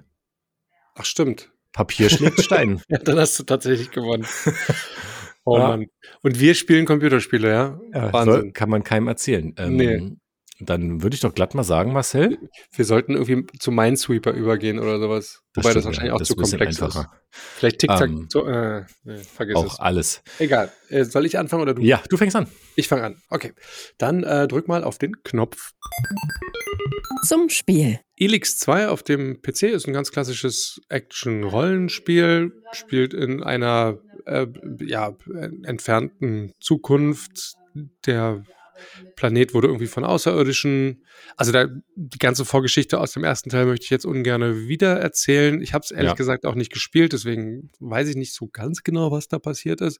Ach, 0.94 1.04
stimmt. 1.04 1.50
Papier 1.72 2.10
schlägt 2.10 2.42
Stein. 2.42 2.82
ja, 2.88 2.98
dann 2.98 3.18
hast 3.18 3.38
du 3.38 3.44
tatsächlich 3.44 3.90
gewonnen. 3.90 4.26
Oh 5.44 5.56
ja. 5.56 5.68
Mann. 5.68 5.86
Und 6.22 6.38
wir 6.38 6.54
spielen 6.54 6.84
Computerspiele, 6.84 7.48
ja? 7.48 7.80
ja 7.94 8.12
Wahnsinn. 8.12 8.52
kann 8.52 8.68
man 8.68 8.84
keinem 8.84 9.08
erzählen. 9.08 9.54
Ähm, 9.56 9.76
nee. 9.76 10.16
Dann 10.60 11.02
würde 11.02 11.14
ich 11.14 11.20
doch 11.20 11.34
glatt 11.34 11.54
mal 11.54 11.64
sagen, 11.64 11.92
Marcel. 11.92 12.38
Wir 12.72 12.84
sollten 12.84 13.14
irgendwie 13.14 13.46
zu 13.58 13.70
Minesweeper 13.70 14.32
übergehen 14.32 14.78
oder 14.78 14.98
sowas. 14.98 15.42
Das 15.54 15.64
Wobei 15.64 15.70
stimmt, 15.70 15.76
das 15.76 15.84
wahrscheinlich 15.86 16.10
ja, 16.10 16.14
auch 16.14 16.22
zu 16.22 16.36
komplex 16.36 16.78
ist. 16.78 17.06
Vielleicht 17.30 17.78
TikTok. 17.78 18.02
Ähm, 18.02 18.26
so, 18.28 18.46
äh, 18.46 18.84
nee, 19.04 19.16
vergiss 19.16 19.56
auch 19.56 19.64
es. 19.64 19.80
alles. 19.80 20.22
Egal. 20.38 20.70
Äh, 20.90 21.04
soll 21.04 21.24
ich 21.24 21.38
anfangen 21.38 21.62
oder 21.62 21.74
du? 21.74 21.82
Ja, 21.82 22.02
du 22.10 22.18
fängst 22.18 22.36
an. 22.36 22.46
Ich 22.76 22.88
fange 22.88 23.04
an. 23.04 23.22
Okay. 23.30 23.54
Dann 23.96 24.22
äh, 24.22 24.46
drück 24.46 24.68
mal 24.68 24.84
auf 24.84 24.98
den 24.98 25.22
Knopf. 25.24 25.72
Zum 27.26 27.48
Spiel. 27.48 28.00
Elix 28.20 28.58
2 28.58 28.88
auf 28.88 29.02
dem 29.02 29.40
PC 29.40 29.64
ist 29.64 29.88
ein 29.88 29.94
ganz 29.94 30.12
klassisches 30.12 30.80
Action-Rollenspiel. 30.90 32.52
Spielt 32.72 33.14
in 33.14 33.42
einer 33.42 33.98
äh, 34.26 34.46
ja, 34.80 35.16
entfernten 35.64 36.52
Zukunft. 36.60 37.54
Der 38.04 38.44
Planet 39.16 39.54
wurde 39.54 39.68
irgendwie 39.68 39.86
von 39.86 40.04
Außerirdischen. 40.04 41.02
Also 41.36 41.52
da, 41.52 41.66
die 41.96 42.18
ganze 42.18 42.44
Vorgeschichte 42.44 43.00
aus 43.00 43.12
dem 43.12 43.24
ersten 43.24 43.48
Teil 43.48 43.66
möchte 43.66 43.84
ich 43.84 43.90
jetzt 43.90 44.04
ungern 44.04 44.68
wieder 44.68 45.00
erzählen. 45.00 45.62
Ich 45.62 45.72
habe 45.72 45.84
es 45.84 45.90
ehrlich 45.90 46.10
ja. 46.10 46.14
gesagt 46.14 46.44
auch 46.44 46.54
nicht 46.54 46.72
gespielt, 46.72 47.14
deswegen 47.14 47.70
weiß 47.80 48.08
ich 48.08 48.16
nicht 48.16 48.34
so 48.34 48.48
ganz 48.48 48.82
genau, 48.82 49.10
was 49.10 49.28
da 49.28 49.38
passiert 49.38 49.80
ist. 49.80 49.98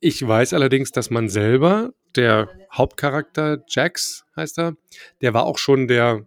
Ich 0.00 0.26
weiß 0.26 0.52
allerdings, 0.52 0.92
dass 0.92 1.10
man 1.10 1.28
selber, 1.28 1.92
der 2.14 2.48
Hauptcharakter 2.72 3.64
Jax 3.68 4.24
heißt 4.36 4.58
er, 4.58 4.76
der 5.22 5.34
war 5.34 5.44
auch 5.44 5.58
schon 5.58 5.88
der, 5.88 6.26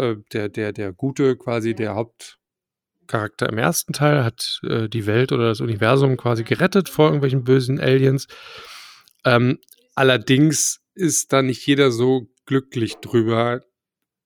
äh, 0.00 0.16
der, 0.32 0.48
der, 0.48 0.72
der 0.72 0.92
Gute, 0.92 1.36
quasi 1.36 1.74
der 1.74 1.94
Hauptcharakter 1.94 3.48
im 3.48 3.58
ersten 3.58 3.92
Teil, 3.92 4.24
hat 4.24 4.60
äh, 4.64 4.88
die 4.88 5.06
Welt 5.06 5.32
oder 5.32 5.48
das 5.48 5.60
Universum 5.60 6.16
quasi 6.16 6.44
gerettet 6.44 6.88
vor 6.88 7.06
irgendwelchen 7.06 7.44
bösen 7.44 7.80
Aliens. 7.80 8.26
Ähm, 9.24 9.58
allerdings 9.94 10.80
ist 10.94 11.32
da 11.32 11.42
nicht 11.42 11.66
jeder 11.66 11.90
so 11.90 12.28
glücklich 12.46 12.96
drüber, 12.96 13.62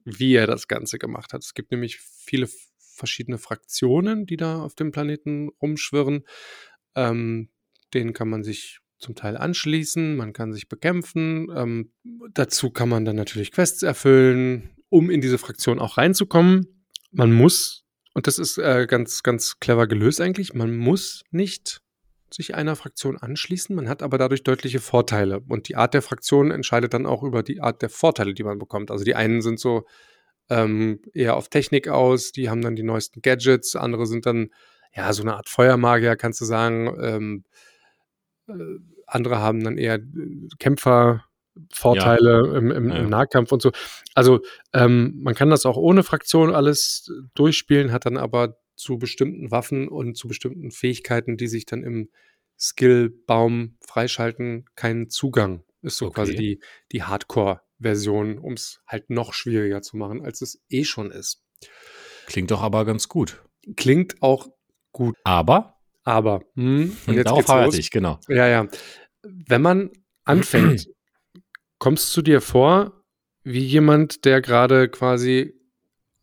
wie 0.04 0.34
er 0.34 0.46
das 0.46 0.68
Ganze 0.68 0.98
gemacht 0.98 1.32
hat. 1.32 1.42
Es 1.42 1.54
gibt 1.54 1.70
nämlich 1.70 1.98
viele 1.98 2.48
verschiedene 2.78 3.38
Fraktionen, 3.38 4.26
die 4.26 4.36
da 4.36 4.62
auf 4.62 4.74
dem 4.74 4.92
Planeten 4.92 5.48
rumschwirren. 5.60 6.24
Ähm, 6.94 7.50
denen 7.92 8.12
kann 8.12 8.28
man 8.28 8.44
sich 8.44 8.80
zum 8.98 9.14
Teil 9.14 9.36
anschließen, 9.36 10.16
man 10.16 10.32
kann 10.32 10.52
sich 10.52 10.68
bekämpfen. 10.68 11.48
Ähm, 11.54 11.92
dazu 12.32 12.70
kann 12.70 12.88
man 12.88 13.04
dann 13.04 13.16
natürlich 13.16 13.52
Quests 13.52 13.82
erfüllen, 13.82 14.70
um 14.94 15.10
in 15.10 15.20
diese 15.20 15.38
Fraktion 15.38 15.80
auch 15.80 15.98
reinzukommen. 15.98 16.86
Man 17.10 17.32
muss, 17.32 17.84
und 18.14 18.28
das 18.28 18.38
ist 18.38 18.58
äh, 18.58 18.86
ganz, 18.88 19.24
ganz 19.24 19.58
clever 19.58 19.88
gelöst 19.88 20.20
eigentlich, 20.20 20.54
man 20.54 20.76
muss 20.76 21.24
nicht 21.32 21.80
sich 22.30 22.54
einer 22.54 22.76
Fraktion 22.76 23.16
anschließen. 23.16 23.74
Man 23.74 23.88
hat 23.88 24.04
aber 24.04 24.18
dadurch 24.18 24.44
deutliche 24.44 24.78
Vorteile. 24.78 25.40
Und 25.48 25.68
die 25.68 25.74
Art 25.74 25.94
der 25.94 26.02
Fraktion 26.02 26.52
entscheidet 26.52 26.94
dann 26.94 27.06
auch 27.06 27.24
über 27.24 27.42
die 27.42 27.60
Art 27.60 27.82
der 27.82 27.90
Vorteile, 27.90 28.34
die 28.34 28.44
man 28.44 28.60
bekommt. 28.60 28.92
Also 28.92 29.04
die 29.04 29.16
einen 29.16 29.42
sind 29.42 29.58
so 29.58 29.84
ähm, 30.48 31.00
eher 31.12 31.34
auf 31.34 31.48
Technik 31.48 31.88
aus, 31.88 32.30
die 32.30 32.48
haben 32.48 32.62
dann 32.62 32.76
die 32.76 32.84
neuesten 32.84 33.20
Gadgets, 33.20 33.74
andere 33.74 34.06
sind 34.06 34.26
dann 34.26 34.50
ja 34.94 35.12
so 35.12 35.22
eine 35.22 35.34
Art 35.34 35.48
Feuermagier, 35.48 36.14
kannst 36.14 36.40
du 36.40 36.44
sagen. 36.44 36.96
Ähm, 37.00 37.44
äh, 38.46 38.52
andere 39.08 39.38
haben 39.38 39.64
dann 39.64 39.76
eher 39.76 39.96
äh, 39.96 40.48
Kämpfervorteile 41.54 42.48
ja. 42.50 42.58
im, 42.58 42.70
im, 42.70 42.88
ja. 42.90 42.96
im, 42.96 43.08
Nahkampf 43.08 43.52
und 43.52 43.62
so. 43.62 43.72
Also 44.14 44.40
ähm, 44.72 45.14
man 45.22 45.34
kann 45.34 45.50
das 45.50 45.66
auch 45.66 45.76
ohne 45.76 46.02
Fraktion 46.02 46.54
alles 46.54 47.10
durchspielen, 47.34 47.92
hat 47.92 48.06
dann 48.06 48.16
aber 48.16 48.58
zu 48.76 48.98
bestimmten 48.98 49.50
Waffen 49.50 49.88
und 49.88 50.16
zu 50.16 50.28
bestimmten 50.28 50.70
Fähigkeiten, 50.70 51.36
die 51.36 51.46
sich 51.46 51.64
dann 51.64 51.84
im 51.84 52.10
Skillbaum 52.58 53.76
freischalten, 53.80 54.66
keinen 54.74 55.10
Zugang. 55.10 55.62
Ist 55.82 55.98
so 55.98 56.06
okay. 56.06 56.14
quasi 56.14 56.34
die, 56.34 56.60
die 56.92 57.02
Hardcore-Version, 57.02 58.38
um 58.38 58.54
es 58.54 58.80
halt 58.86 59.10
noch 59.10 59.32
schwieriger 59.32 59.82
zu 59.82 59.96
machen, 59.96 60.24
als 60.24 60.40
es 60.40 60.62
eh 60.70 60.84
schon 60.84 61.10
ist. 61.10 61.42
Klingt 62.26 62.50
doch 62.50 62.62
aber 62.62 62.84
ganz 62.84 63.08
gut. 63.08 63.42
Klingt 63.76 64.22
auch 64.22 64.48
gut. 64.92 65.14
Aber? 65.24 65.76
Aber. 66.04 66.42
Hm, 66.54 66.96
und 67.06 67.14
jetzt 67.14 67.26
Darauf 67.26 67.46
geht's 67.46 67.64
los. 67.66 67.78
ich, 67.78 67.90
genau. 67.90 68.18
Ja, 68.28 68.48
ja. 68.48 68.66
Wenn 69.22 69.62
man 69.62 69.90
anfängt, 70.24 70.88
kommst 71.84 72.16
du 72.16 72.22
dir 72.22 72.40
vor 72.40 73.04
wie 73.42 73.62
jemand, 73.62 74.24
der 74.24 74.40
gerade 74.40 74.88
quasi 74.88 75.52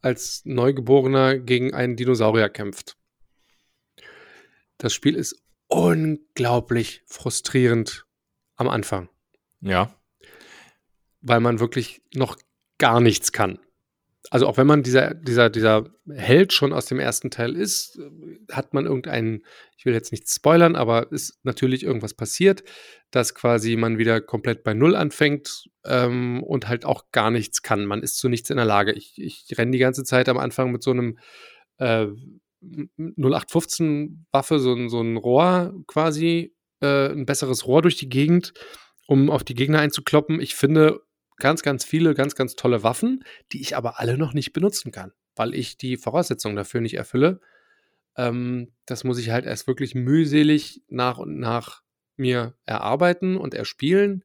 als 0.01 0.41
Neugeborener 0.43 1.37
gegen 1.37 1.75
einen 1.75 1.95
Dinosaurier 1.95 2.49
kämpft. 2.49 2.97
Das 4.79 4.91
Spiel 4.91 5.13
ist 5.13 5.39
unglaublich 5.67 7.03
frustrierend 7.05 8.07
am 8.55 8.69
Anfang. 8.69 9.07
Ja. 9.59 9.95
Weil 11.21 11.41
man 11.41 11.59
wirklich 11.59 12.01
noch 12.15 12.39
gar 12.79 12.99
nichts 12.99 13.31
kann. 13.31 13.59
Also 14.29 14.47
auch 14.47 14.57
wenn 14.57 14.67
man 14.67 14.83
dieser, 14.83 15.13
dieser, 15.15 15.49
dieser 15.49 15.89
Held 16.09 16.53
schon 16.53 16.73
aus 16.73 16.85
dem 16.85 16.99
ersten 16.99 17.31
Teil 17.31 17.55
ist, 17.55 17.99
hat 18.51 18.73
man 18.73 18.85
irgendeinen, 18.85 19.43
ich 19.75 19.85
will 19.85 19.93
jetzt 19.93 20.11
nicht 20.11 20.29
spoilern, 20.29 20.75
aber 20.75 21.11
ist 21.11 21.39
natürlich 21.43 21.83
irgendwas 21.83 22.13
passiert, 22.13 22.63
dass 23.09 23.33
quasi 23.33 23.75
man 23.75 23.97
wieder 23.97 24.21
komplett 24.21 24.63
bei 24.63 24.73
Null 24.73 24.95
anfängt 24.95 25.65
ähm, 25.85 26.43
und 26.43 26.67
halt 26.67 26.85
auch 26.85 27.05
gar 27.11 27.31
nichts 27.31 27.63
kann. 27.63 27.85
Man 27.85 28.03
ist 28.03 28.17
zu 28.17 28.29
nichts 28.29 28.49
in 28.49 28.57
der 28.57 28.65
Lage. 28.65 28.93
Ich, 28.93 29.19
ich 29.19 29.57
renne 29.57 29.71
die 29.71 29.79
ganze 29.79 30.03
Zeit 30.03 30.29
am 30.29 30.37
Anfang 30.37 30.71
mit 30.71 30.83
so 30.83 30.91
einem 30.91 31.17
äh, 31.77 32.07
0815 33.17 34.27
Waffe, 34.31 34.59
so, 34.59 34.73
ein, 34.73 34.89
so 34.89 35.01
ein 35.01 35.17
Rohr 35.17 35.73
quasi, 35.87 36.55
äh, 36.79 37.09
ein 37.09 37.25
besseres 37.25 37.65
Rohr 37.65 37.81
durch 37.81 37.97
die 37.97 38.09
Gegend, 38.09 38.53
um 39.07 39.29
auf 39.29 39.43
die 39.43 39.55
Gegner 39.55 39.79
einzukloppen. 39.79 40.39
Ich 40.39 40.55
finde 40.55 41.01
ganz, 41.41 41.61
ganz 41.61 41.83
viele, 41.83 42.13
ganz, 42.13 42.35
ganz 42.35 42.55
tolle 42.55 42.83
Waffen, 42.83 43.23
die 43.51 43.61
ich 43.61 43.75
aber 43.75 43.99
alle 43.99 44.17
noch 44.17 44.33
nicht 44.33 44.53
benutzen 44.53 44.91
kann, 44.91 45.11
weil 45.35 45.53
ich 45.53 45.77
die 45.77 45.97
Voraussetzungen 45.97 46.55
dafür 46.55 46.79
nicht 46.79 46.95
erfülle. 46.95 47.41
Ähm, 48.15 48.71
das 48.85 49.03
muss 49.03 49.19
ich 49.19 49.29
halt 49.31 49.45
erst 49.45 49.67
wirklich 49.67 49.95
mühselig 49.95 50.81
nach 50.87 51.17
und 51.17 51.37
nach 51.37 51.81
mir 52.15 52.55
erarbeiten 52.65 53.35
und 53.35 53.53
erspielen. 53.53 54.23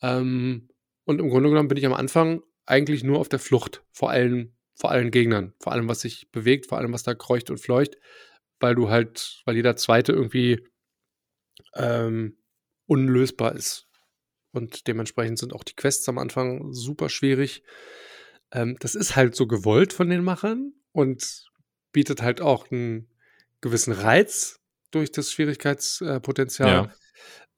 Ähm, 0.00 0.68
und 1.04 1.20
im 1.20 1.28
Grunde 1.28 1.50
genommen 1.50 1.68
bin 1.68 1.78
ich 1.78 1.86
am 1.86 1.92
Anfang 1.92 2.42
eigentlich 2.64 3.04
nur 3.04 3.18
auf 3.18 3.28
der 3.28 3.38
Flucht 3.38 3.84
vor 3.92 4.10
allen 4.10 4.54
vor 4.74 4.90
allen 4.90 5.10
Gegnern, 5.10 5.54
vor 5.60 5.72
allem 5.72 5.88
was 5.88 6.00
sich 6.00 6.30
bewegt, 6.32 6.66
vor 6.66 6.78
allem 6.78 6.92
was 6.92 7.04
da 7.04 7.14
kreucht 7.14 7.50
und 7.50 7.58
fleucht, 7.58 7.96
weil 8.60 8.74
du 8.74 8.90
halt, 8.90 9.42
weil 9.44 9.56
jeder 9.56 9.76
zweite 9.76 10.12
irgendwie 10.12 10.66
ähm, 11.74 12.36
unlösbar 12.86 13.54
ist. 13.54 13.83
Und 14.54 14.86
dementsprechend 14.86 15.38
sind 15.38 15.52
auch 15.52 15.64
die 15.64 15.74
Quests 15.74 16.08
am 16.08 16.16
Anfang 16.16 16.72
super 16.72 17.08
schwierig. 17.08 17.64
Ähm, 18.52 18.76
das 18.78 18.94
ist 18.94 19.16
halt 19.16 19.34
so 19.34 19.48
gewollt 19.48 19.92
von 19.92 20.08
den 20.08 20.22
Machern 20.22 20.72
und 20.92 21.44
bietet 21.92 22.22
halt 22.22 22.40
auch 22.40 22.70
einen 22.70 23.08
gewissen 23.60 23.92
Reiz 23.92 24.60
durch 24.92 25.10
das 25.10 25.32
Schwierigkeitspotenzial. 25.32 26.68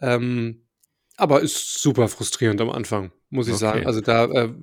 Ja. 0.00 0.14
Ähm, 0.14 0.66
aber 1.18 1.42
ist 1.42 1.82
super 1.82 2.08
frustrierend 2.08 2.60
am 2.62 2.70
Anfang, 2.70 3.12
muss 3.28 3.46
ich 3.46 3.54
okay. 3.54 3.60
sagen. 3.60 3.86
Also 3.86 4.00
da 4.00 4.24
äh, 4.24 4.54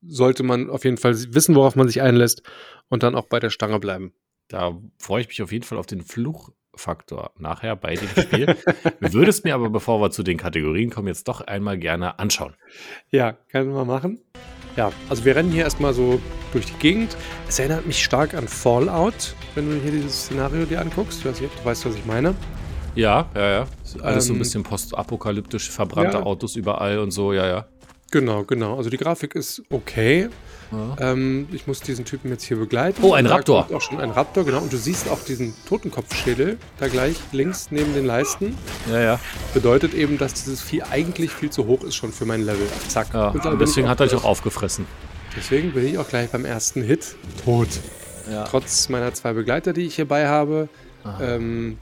sollte 0.00 0.42
man 0.42 0.70
auf 0.70 0.84
jeden 0.84 0.96
Fall 0.96 1.14
wissen, 1.34 1.54
worauf 1.54 1.76
man 1.76 1.86
sich 1.86 2.00
einlässt 2.00 2.42
und 2.88 3.02
dann 3.02 3.14
auch 3.14 3.26
bei 3.26 3.40
der 3.40 3.50
Stange 3.50 3.78
bleiben. 3.78 4.14
Da 4.48 4.80
freue 4.98 5.20
ich 5.20 5.28
mich 5.28 5.42
auf 5.42 5.52
jeden 5.52 5.64
Fall 5.64 5.78
auf 5.78 5.86
den 5.86 6.02
Fluchfaktor 6.74 7.30
nachher 7.38 7.76
bei 7.76 7.94
dem 7.94 8.08
Spiel. 8.08 8.56
Würdest 9.00 9.44
mir 9.44 9.54
aber, 9.54 9.70
bevor 9.70 10.00
wir 10.00 10.10
zu 10.10 10.22
den 10.22 10.36
Kategorien 10.36 10.90
kommen, 10.90 11.08
jetzt 11.08 11.28
doch 11.28 11.40
einmal 11.40 11.78
gerne 11.78 12.18
anschauen. 12.18 12.54
Ja, 13.10 13.36
können 13.50 13.72
wir 13.72 13.84
machen. 13.84 14.20
Ja, 14.76 14.90
also 15.08 15.24
wir 15.24 15.36
rennen 15.36 15.52
hier 15.52 15.64
erstmal 15.64 15.94
so 15.94 16.20
durch 16.52 16.66
die 16.66 16.74
Gegend. 16.74 17.16
Es 17.48 17.58
erinnert 17.58 17.86
mich 17.86 18.02
stark 18.02 18.34
an 18.34 18.48
Fallout, 18.48 19.34
wenn 19.54 19.70
du 19.70 19.80
hier 19.80 19.92
dieses 19.92 20.24
Szenario 20.24 20.64
dir 20.64 20.80
anguckst. 20.80 21.20
Ich 21.20 21.26
weiß 21.26 21.40
nicht, 21.40 21.50
ob 21.50 21.58
du 21.58 21.64
weißt, 21.64 21.86
was 21.86 21.94
ich 21.94 22.04
meine. 22.06 22.34
Ja, 22.96 23.28
ja, 23.34 23.50
ja. 23.50 23.66
Alles 24.02 24.04
ähm, 24.04 24.20
so 24.20 24.32
ein 24.32 24.36
ähm, 24.36 24.38
bisschen 24.38 24.62
postapokalyptisch, 24.64 25.70
verbrannte 25.70 26.18
ja. 26.18 26.22
Autos 26.24 26.56
überall 26.56 26.98
und 26.98 27.12
so, 27.12 27.32
ja, 27.32 27.46
ja. 27.46 27.66
Genau, 28.10 28.44
genau. 28.44 28.76
Also 28.76 28.90
die 28.90 28.96
Grafik 28.96 29.34
ist 29.34 29.62
okay. 29.70 30.28
Ja. 30.98 31.12
Ähm, 31.12 31.48
ich 31.52 31.66
muss 31.66 31.80
diesen 31.80 32.04
Typen 32.04 32.30
jetzt 32.30 32.44
hier 32.44 32.56
begleiten. 32.56 33.02
Oh, 33.02 33.12
ein 33.12 33.26
Raptor. 33.26 33.68
Auch 33.72 33.80
schon 33.80 34.00
ein 34.00 34.10
Raptor, 34.10 34.44
genau. 34.44 34.60
Und 34.60 34.72
du 34.72 34.76
siehst 34.76 35.08
auch 35.08 35.22
diesen 35.24 35.54
Totenkopfschädel 35.68 36.58
da 36.78 36.88
gleich 36.88 37.16
links 37.32 37.68
neben 37.70 37.94
den 37.94 38.06
Leisten. 38.06 38.56
Ja, 38.90 39.00
ja. 39.00 39.20
Bedeutet 39.52 39.94
eben, 39.94 40.18
dass 40.18 40.34
dieses 40.34 40.60
Vieh 40.62 40.82
eigentlich 40.82 41.30
viel 41.30 41.50
zu 41.50 41.66
hoch 41.66 41.82
ist 41.82 41.94
schon 41.94 42.12
für 42.12 42.24
mein 42.24 42.42
Level. 42.42 42.66
Zack. 42.88 43.14
Ja, 43.14 43.28
und 43.28 43.60
deswegen 43.60 43.88
hat 43.88 44.00
er 44.00 44.06
dich 44.06 44.16
auch 44.16 44.24
aufgefressen. 44.24 44.86
Deswegen 45.36 45.72
bin 45.72 45.86
ich 45.86 45.98
auch 45.98 46.08
gleich 46.08 46.30
beim 46.30 46.44
ersten 46.44 46.82
Hit 46.82 47.16
tot. 47.44 47.68
Ja. 48.30 48.44
Trotz 48.44 48.88
meiner 48.88 49.12
zwei 49.14 49.32
Begleiter, 49.32 49.72
die 49.72 49.82
ich 49.82 49.96
hierbei 49.96 50.28
habe. 50.28 50.68
Ähm, 51.20 51.78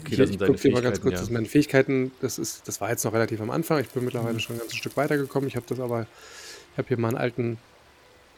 Okay, 0.00 0.22
ich 0.22 0.38
gucke 0.38 0.54
dir 0.54 0.72
mal 0.72 0.82
ganz 0.82 1.00
kurz, 1.00 1.14
ja. 1.14 1.20
dass 1.20 1.30
meine 1.30 1.46
Fähigkeiten, 1.46 2.12
das 2.20 2.38
ist, 2.38 2.66
das 2.66 2.80
war 2.80 2.90
jetzt 2.90 3.04
noch 3.04 3.12
relativ 3.12 3.40
am 3.40 3.50
Anfang. 3.50 3.80
Ich 3.80 3.88
bin 3.88 4.04
mittlerweile 4.04 4.34
mhm. 4.34 4.40
schon 4.40 4.56
ein 4.56 4.58
ganzes 4.58 4.76
Stück 4.76 4.96
weitergekommen. 4.96 5.48
Ich 5.48 5.56
habe 5.56 5.66
das 5.68 5.80
aber, 5.80 6.06
ich 6.72 6.78
habe 6.78 6.88
hier 6.88 6.98
mal 6.98 7.08
einen 7.08 7.16
alten 7.16 7.58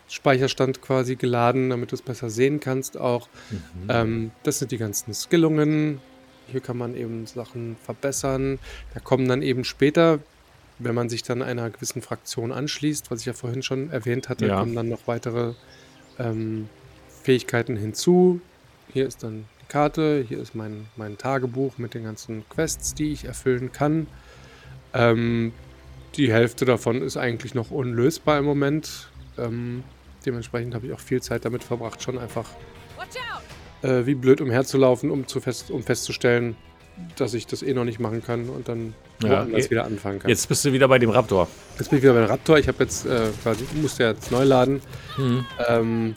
Speicherstand 0.09 0.83
quasi 0.83 1.17
geladen, 1.17 1.71
damit 1.71 1.93
du 1.93 1.97
es 1.97 2.03
besser 2.03 2.29
sehen 2.29 2.61
kannst 2.61 2.99
auch. 2.99 3.29
Mhm. 3.51 3.59
Ähm, 3.89 4.31
das 4.43 4.59
sind 4.59 4.71
die 4.71 4.79
ganzen 4.79 5.15
Skillungen. 5.15 6.01
Hier 6.49 6.61
kann 6.61 6.77
man 6.77 6.95
eben 6.97 7.27
Sachen 7.27 7.77
verbessern. 7.83 8.59
Da 8.93 9.01
kommen 9.01 9.27
dann 9.29 9.43
eben 9.43 9.65
später, 9.65 10.19
wenn 10.79 10.95
man 10.95 11.09
sich 11.09 11.23
dann 11.23 11.41
einer 11.41 11.71
gewissen 11.71 12.03
Fraktion 12.03 12.53
anschließt, 12.53 13.11
was 13.11 13.21
ich 13.21 13.27
ja 13.27 13.33
vorhin 13.33 13.63
schon 13.63 13.91
erwähnt 13.91 14.29
hatte, 14.29 14.47
ja. 14.47 14.59
kommen 14.59 14.75
dann 14.75 14.89
noch 14.89 15.07
weitere 15.07 15.55
ähm, 16.19 16.69
Fähigkeiten 17.23 17.77
hinzu. 17.77 18.41
Hier 18.93 19.07
ist 19.07 19.23
dann 19.23 19.47
Karte. 19.73 20.23
Hier 20.29 20.39
ist 20.39 20.55
mein, 20.55 20.87
mein 20.97 21.17
Tagebuch 21.17 21.79
mit 21.79 21.95
den 21.95 22.05
ganzen 22.05 22.47
Quests, 22.51 22.95
die 22.95 23.11
ich 23.11 23.25
erfüllen 23.25 23.73
kann. 23.73 24.07
Ähm, 24.93 25.53
die 26.17 26.33
Hälfte 26.33 26.65
davon 26.65 27.03
ist 27.03 27.17
eigentlich 27.17 27.55
noch 27.55 27.71
unlösbar 27.71 28.39
im 28.39 28.45
Moment. 28.45 29.09
Ähm, 29.39 29.83
dementsprechend 30.27 30.75
habe 30.75 30.87
ich 30.87 30.93
auch 30.93 31.01
viel 31.01 31.23
Zeit 31.23 31.45
damit 31.45 31.65
verbracht, 31.65 32.03
schon 32.03 32.19
einfach 32.19 32.47
äh, 33.83 34.07
wie 34.07 34.15
blöd 34.15 34.41
umherzulaufen, 34.41 35.11
um, 35.11 35.27
zu 35.27 35.41
fest, 35.41 35.71
um 35.71 35.83
festzustellen, 35.83 36.57
dass 37.17 37.35
ich 37.35 37.47
das 37.47 37.63
eh 37.63 37.73
noch 37.73 37.85
nicht 37.85 37.99
machen 37.99 38.23
kann 38.23 38.49
und 38.49 38.69
dann 38.69 38.95
ja, 39.23 39.31
woanders 39.31 39.71
wieder 39.71 39.85
anfangen 39.85 40.19
kann. 40.19 40.29
Jetzt 40.29 40.49
bist 40.49 40.65
du 40.65 40.73
wieder 40.73 40.89
bei 40.89 40.99
dem 40.99 41.11
Raptor. 41.11 41.49
Jetzt 41.79 41.91
bin 41.91 41.99
ich 41.99 42.03
wieder 42.03 42.15
beim 42.15 42.27
Raptor. 42.27 42.59
Ich 42.59 42.69
habe 42.69 42.85
jetzt 42.85 43.07
äh, 43.07 43.29
quasi, 43.43 43.65
musste 43.81 44.05
jetzt 44.05 44.31
neu 44.31 44.45
laden. 44.45 44.81
Mhm. 45.17 45.47
Ähm, 45.69 46.15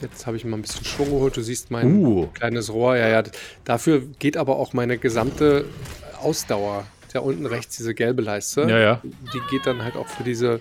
Jetzt 0.00 0.26
habe 0.26 0.36
ich 0.36 0.44
mal 0.44 0.56
ein 0.56 0.62
bisschen 0.62 0.84
Schwung 0.84 1.08
geholt. 1.08 1.36
Du 1.36 1.40
siehst 1.40 1.70
mein 1.70 2.04
uh. 2.04 2.26
kleines 2.34 2.72
Rohr. 2.72 2.96
Ja, 2.96 3.08
ja. 3.08 3.22
Dafür 3.64 4.02
geht 4.18 4.36
aber 4.36 4.56
auch 4.56 4.72
meine 4.72 4.98
gesamte 4.98 5.64
Ausdauer. 6.20 6.84
Da 7.14 7.20
unten 7.20 7.46
rechts 7.46 7.76
diese 7.76 7.94
gelbe 7.94 8.22
Leiste. 8.22 8.62
Ja, 8.62 8.76
ja. 8.76 9.00
Die 9.04 9.40
geht 9.48 9.66
dann 9.66 9.84
halt 9.84 9.94
auch 9.94 10.08
für 10.08 10.24
diese, 10.24 10.60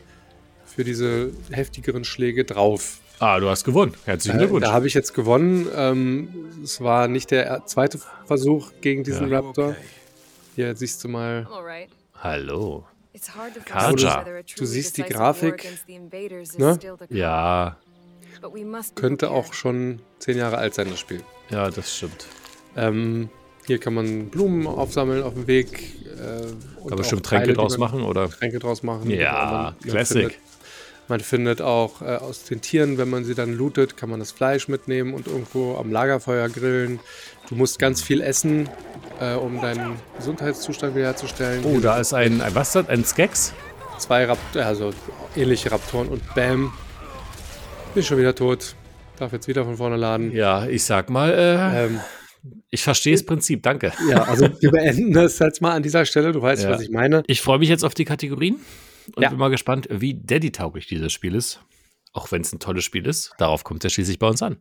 für 0.66 0.84
diese 0.84 1.32
heftigeren 1.50 2.04
Schläge 2.04 2.46
drauf. 2.46 3.00
Ah, 3.18 3.40
du 3.40 3.50
hast 3.50 3.64
gewonnen. 3.64 3.96
Herzlichen 4.06 4.38
Glückwunsch. 4.38 4.64
Äh, 4.64 4.68
da 4.68 4.74
habe 4.74 4.86
ich 4.86 4.94
jetzt 4.94 5.16
gewonnen. 5.16 5.68
Ähm, 5.76 6.52
es 6.64 6.80
war 6.80 7.08
nicht 7.08 7.32
der 7.32 7.66
zweite 7.66 8.00
Versuch 8.28 8.72
gegen 8.82 9.04
diesen 9.04 9.32
ja. 9.32 9.40
Raptor. 9.40 9.76
Hier 10.56 10.76
siehst 10.76 11.04
du 11.04 11.08
mal. 11.08 11.48
Hallo. 12.22 12.86
Kaja. 13.66 14.24
Du 14.56 14.66
siehst 14.66 14.98
die 14.98 15.04
Grafik. 15.04 15.68
Ne? 16.60 16.78
Ja. 17.10 17.78
Könnte 18.94 19.32
auch 19.32 19.54
schon 19.54 20.04
zehn 20.20 20.38
Jahre 20.38 20.60
alt 20.60 20.76
sein, 20.76 20.88
das 20.92 21.00
Spiel. 21.00 21.24
Ja, 21.50 21.72
das 21.72 21.98
stimmt. 21.98 22.28
Ähm, 22.76 23.30
hier 23.66 23.80
kann 23.80 23.94
man 23.94 24.30
Blumen 24.30 24.68
aufsammeln 24.68 25.24
auf 25.24 25.34
dem 25.34 25.48
Weg. 25.48 25.94
Äh, 26.16 26.88
kann 26.88 26.98
bestimmt 26.98 27.26
Tränke 27.26 27.54
draus 27.54 27.78
machen, 27.78 28.04
oder? 28.04 28.30
Tränke 28.30 28.60
draus 28.60 28.84
machen. 28.84 29.10
Ja, 29.10 29.74
man, 29.82 29.90
Classic. 29.90 30.24
Man 30.24 30.30
findet, 30.30 30.40
man 31.08 31.20
findet 31.20 31.62
auch 31.62 32.02
äh, 32.02 32.16
aus 32.16 32.44
den 32.44 32.62
Tieren, 32.62 32.98
wenn 32.98 33.10
man 33.10 33.26
sie 33.26 33.36
dann 33.36 33.54
lootet, 33.54 33.98
kann 33.98 34.10
man 34.10 34.20
das 34.20 34.32
Fleisch 34.32 34.68
mitnehmen 34.68 35.14
und 35.14 35.28
irgendwo 35.28 35.76
am 35.78 35.92
Lagerfeuer 35.92 36.50
grillen. 36.50 37.00
Du 37.50 37.56
musst 37.56 37.80
ganz 37.80 38.02
viel 38.02 38.22
essen, 38.22 38.70
äh, 39.20 39.34
um 39.34 39.62
deinen 39.62 39.98
Gesundheitszustand 40.18 40.96
wiederherzustellen. 40.96 41.64
Oh, 41.66 41.80
da 41.80 41.98
ist 41.98 42.14
ein, 42.14 42.42
ein 42.42 42.56
was 42.56 42.70
ist 42.70 42.76
das? 42.76 42.90
Ein 42.90 43.06
Skex? 43.06 43.54
Zwei 43.98 44.26
Raptoren, 44.26 44.66
also 44.66 44.92
ähnliche 45.36 45.72
Raptoren 45.72 46.08
und 46.08 46.22
Bam, 46.36 46.74
bin 47.94 48.04
schon 48.04 48.18
wieder 48.18 48.34
tot. 48.34 48.76
Darf 49.20 49.32
jetzt 49.32 49.48
wieder 49.48 49.64
von 49.64 49.78
vorne 49.78 49.96
laden. 49.96 50.32
Ja, 50.32 50.66
ich 50.66 50.84
sag 50.84 51.10
mal, 51.10 51.32
äh, 51.32 51.86
ähm, 51.86 52.00
ich 52.70 52.84
verstehe 52.84 53.14
das 53.14 53.26
Prinzip, 53.26 53.64
danke. 53.64 53.94
Ja, 54.10 54.24
also 54.24 54.50
wir 54.60 54.72
beenden 54.72 55.14
das 55.14 55.40
jetzt 55.40 55.62
mal 55.62 55.72
an 55.72 55.84
dieser 55.84 56.06
Stelle. 56.06 56.32
Du 56.32 56.42
weißt, 56.42 56.64
ja. 56.64 56.70
was 56.70 56.82
ich 56.82 56.90
meine. 56.90 57.24
Ich 57.28 57.42
freue 57.42 57.60
mich 57.60 57.70
jetzt 57.70 57.84
auf 57.84 57.94
die 57.94 58.06
Kategorien 58.06 58.58
und 59.16 59.24
ja. 59.24 59.30
bin 59.30 59.38
mal 59.38 59.50
gespannt, 59.50 59.88
wie 59.90 60.14
Daddy-tauglich 60.14 60.88
dieses 60.88 61.14
Spiel 61.14 61.36
ist. 61.36 61.62
Auch 62.16 62.32
wenn 62.32 62.42
es 62.42 62.54
ein 62.54 62.60
tolles 62.60 62.84
Spiel 62.84 63.08
ist, 63.08 63.32
darauf 63.40 63.64
kommt 63.64 63.84
es 63.86 63.94
schließlich 63.94 64.20
bei 64.20 64.28
uns 64.28 64.44
an. 64.44 64.58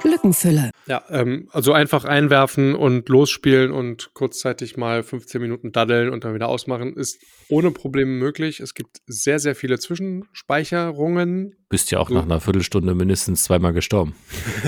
Glückenfülle. 0.00 0.70
Ja, 0.86 1.04
ähm, 1.10 1.48
also 1.52 1.72
einfach 1.72 2.04
einwerfen 2.04 2.74
und 2.74 3.08
losspielen 3.08 3.70
und 3.70 4.12
kurzzeitig 4.12 4.76
mal 4.76 5.04
15 5.04 5.40
Minuten 5.40 5.70
daddeln 5.70 6.10
und 6.10 6.24
dann 6.24 6.34
wieder 6.34 6.48
ausmachen, 6.48 6.96
ist 6.96 7.22
ohne 7.48 7.70
Probleme 7.70 8.10
möglich. 8.10 8.58
Es 8.58 8.74
gibt 8.74 9.00
sehr, 9.06 9.38
sehr 9.38 9.54
viele 9.54 9.78
Zwischenspeicherungen. 9.78 11.54
Bist 11.68 11.92
ja 11.92 12.00
auch 12.00 12.08
so. 12.08 12.14
nach 12.14 12.24
einer 12.24 12.40
Viertelstunde 12.40 12.96
mindestens 12.96 13.44
zweimal 13.44 13.72
gestorben. 13.72 14.16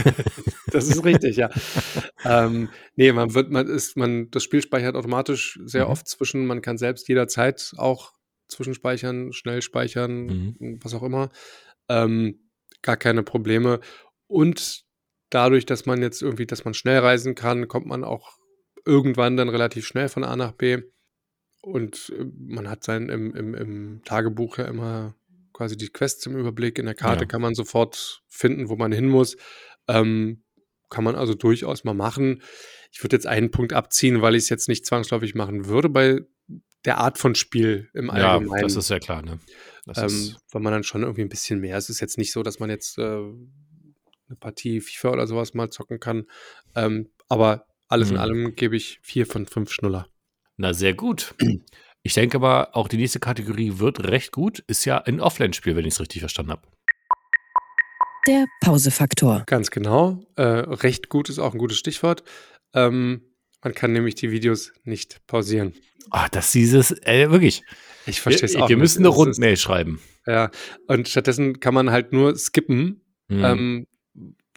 das 0.74 0.88
ist 0.88 1.04
richtig, 1.04 1.36
ja. 1.36 1.50
ähm, 2.24 2.68
nee, 2.96 3.12
man 3.12 3.34
wird, 3.34 3.50
man 3.50 3.66
ist, 3.68 3.96
man, 3.96 4.30
das 4.30 4.42
Spiel 4.42 4.62
speichert 4.62 4.96
automatisch 4.96 5.58
sehr 5.64 5.86
mhm. 5.86 5.90
oft 5.92 6.08
zwischen, 6.08 6.46
man 6.46 6.62
kann 6.62 6.78
selbst 6.78 7.08
jederzeit 7.08 7.72
auch 7.76 8.12
zwischenspeichern, 8.48 9.32
schnell 9.32 9.62
speichern, 9.62 10.26
mhm. 10.58 10.78
was 10.82 10.94
auch 10.94 11.02
immer. 11.02 11.30
Ähm, 11.88 12.50
gar 12.82 12.96
keine 12.96 13.22
Probleme. 13.22 13.80
Und 14.26 14.84
dadurch, 15.30 15.66
dass 15.66 15.86
man 15.86 16.02
jetzt 16.02 16.22
irgendwie, 16.22 16.46
dass 16.46 16.64
man 16.64 16.74
schnell 16.74 16.98
reisen 16.98 17.34
kann, 17.34 17.68
kommt 17.68 17.86
man 17.86 18.04
auch 18.04 18.36
irgendwann 18.84 19.36
dann 19.36 19.48
relativ 19.48 19.86
schnell 19.86 20.08
von 20.08 20.24
A 20.24 20.36
nach 20.36 20.52
B. 20.52 20.82
Und 21.62 22.12
äh, 22.18 22.24
man 22.36 22.68
hat 22.68 22.84
sein 22.84 23.08
im, 23.08 23.34
im, 23.34 23.54
im 23.54 24.02
Tagebuch 24.04 24.58
ja 24.58 24.66
immer 24.66 25.14
quasi 25.52 25.76
die 25.76 25.88
Quests 25.88 26.26
im 26.26 26.36
Überblick. 26.36 26.78
In 26.78 26.86
der 26.86 26.94
Karte 26.94 27.24
ja. 27.24 27.26
kann 27.26 27.40
man 27.40 27.54
sofort 27.54 28.22
finden, 28.28 28.68
wo 28.68 28.76
man 28.76 28.92
hin 28.92 29.08
muss. 29.08 29.36
Ähm, 29.88 30.43
kann 30.94 31.02
man 31.02 31.16
also 31.16 31.34
durchaus 31.34 31.82
mal 31.82 31.92
machen. 31.92 32.40
Ich 32.92 33.02
würde 33.02 33.16
jetzt 33.16 33.26
einen 33.26 33.50
Punkt 33.50 33.72
abziehen, 33.72 34.22
weil 34.22 34.36
ich 34.36 34.44
es 34.44 34.48
jetzt 34.48 34.68
nicht 34.68 34.86
zwangsläufig 34.86 35.34
machen 35.34 35.66
würde 35.66 35.88
bei 35.88 36.20
der 36.84 36.98
Art 36.98 37.18
von 37.18 37.34
Spiel 37.34 37.90
im 37.94 38.10
Allgemeinen. 38.10 38.60
Ja, 38.60 38.62
das 38.62 38.76
ist 38.76 38.90
ja 38.90 39.00
klar, 39.00 39.22
ne? 39.22 39.40
Ähm, 39.96 40.36
weil 40.52 40.62
man 40.62 40.72
dann 40.72 40.84
schon 40.84 41.02
irgendwie 41.02 41.22
ein 41.22 41.28
bisschen 41.28 41.58
mehr. 41.58 41.76
Es 41.76 41.90
ist 41.90 42.00
jetzt 42.00 42.16
nicht 42.16 42.30
so, 42.30 42.44
dass 42.44 42.60
man 42.60 42.70
jetzt 42.70 42.96
äh, 42.98 43.02
eine 43.02 44.36
Partie 44.38 44.80
FIFA 44.80 45.10
oder 45.10 45.26
sowas 45.26 45.52
mal 45.52 45.70
zocken 45.70 45.98
kann. 45.98 46.26
Ähm, 46.76 47.10
aber 47.28 47.66
alles 47.88 48.10
mhm. 48.10 48.14
in 48.14 48.20
allem 48.20 48.54
gebe 48.54 48.76
ich 48.76 49.00
vier 49.02 49.26
von 49.26 49.46
fünf 49.46 49.72
Schnuller. 49.72 50.06
Na, 50.56 50.72
sehr 50.72 50.94
gut. 50.94 51.34
Ich 52.04 52.14
denke 52.14 52.36
aber, 52.36 52.76
auch 52.76 52.86
die 52.86 52.98
nächste 52.98 53.18
Kategorie 53.18 53.78
wird 53.78 54.04
recht 54.04 54.30
gut. 54.30 54.62
Ist 54.68 54.84
ja 54.84 54.98
ein 54.98 55.20
Offline-Spiel, 55.20 55.74
wenn 55.74 55.86
ich 55.86 55.94
es 55.94 56.00
richtig 56.00 56.20
verstanden 56.20 56.52
habe. 56.52 56.62
Der 58.26 58.46
Pausefaktor. 58.60 59.44
Ganz 59.46 59.70
genau. 59.70 60.22
Äh, 60.36 60.42
recht 60.42 61.08
gut 61.08 61.28
ist 61.28 61.38
auch 61.38 61.52
ein 61.52 61.58
gutes 61.58 61.76
Stichwort. 61.76 62.24
Ähm, 62.72 63.22
man 63.62 63.74
kann 63.74 63.92
nämlich 63.92 64.14
die 64.14 64.30
Videos 64.30 64.72
nicht 64.84 65.26
pausieren. 65.26 65.74
Ah, 66.10 66.28
das 66.30 66.52
dieses, 66.52 66.90
äh, 67.02 67.30
wirklich. 67.30 67.62
Ich 68.06 68.20
verstehe 68.20 68.46
es 68.46 68.56
auch. 68.56 68.68
Wir 68.68 68.76
müssen 68.76 69.00
eine 69.00 69.08
Rundmail 69.08 69.56
schreiben. 69.56 70.00
Ja, 70.26 70.50
und 70.86 71.08
stattdessen 71.08 71.60
kann 71.60 71.74
man 71.74 71.90
halt 71.90 72.12
nur 72.12 72.36
skippen. 72.36 73.02
Mhm. 73.28 73.44
Ähm, 73.44 73.86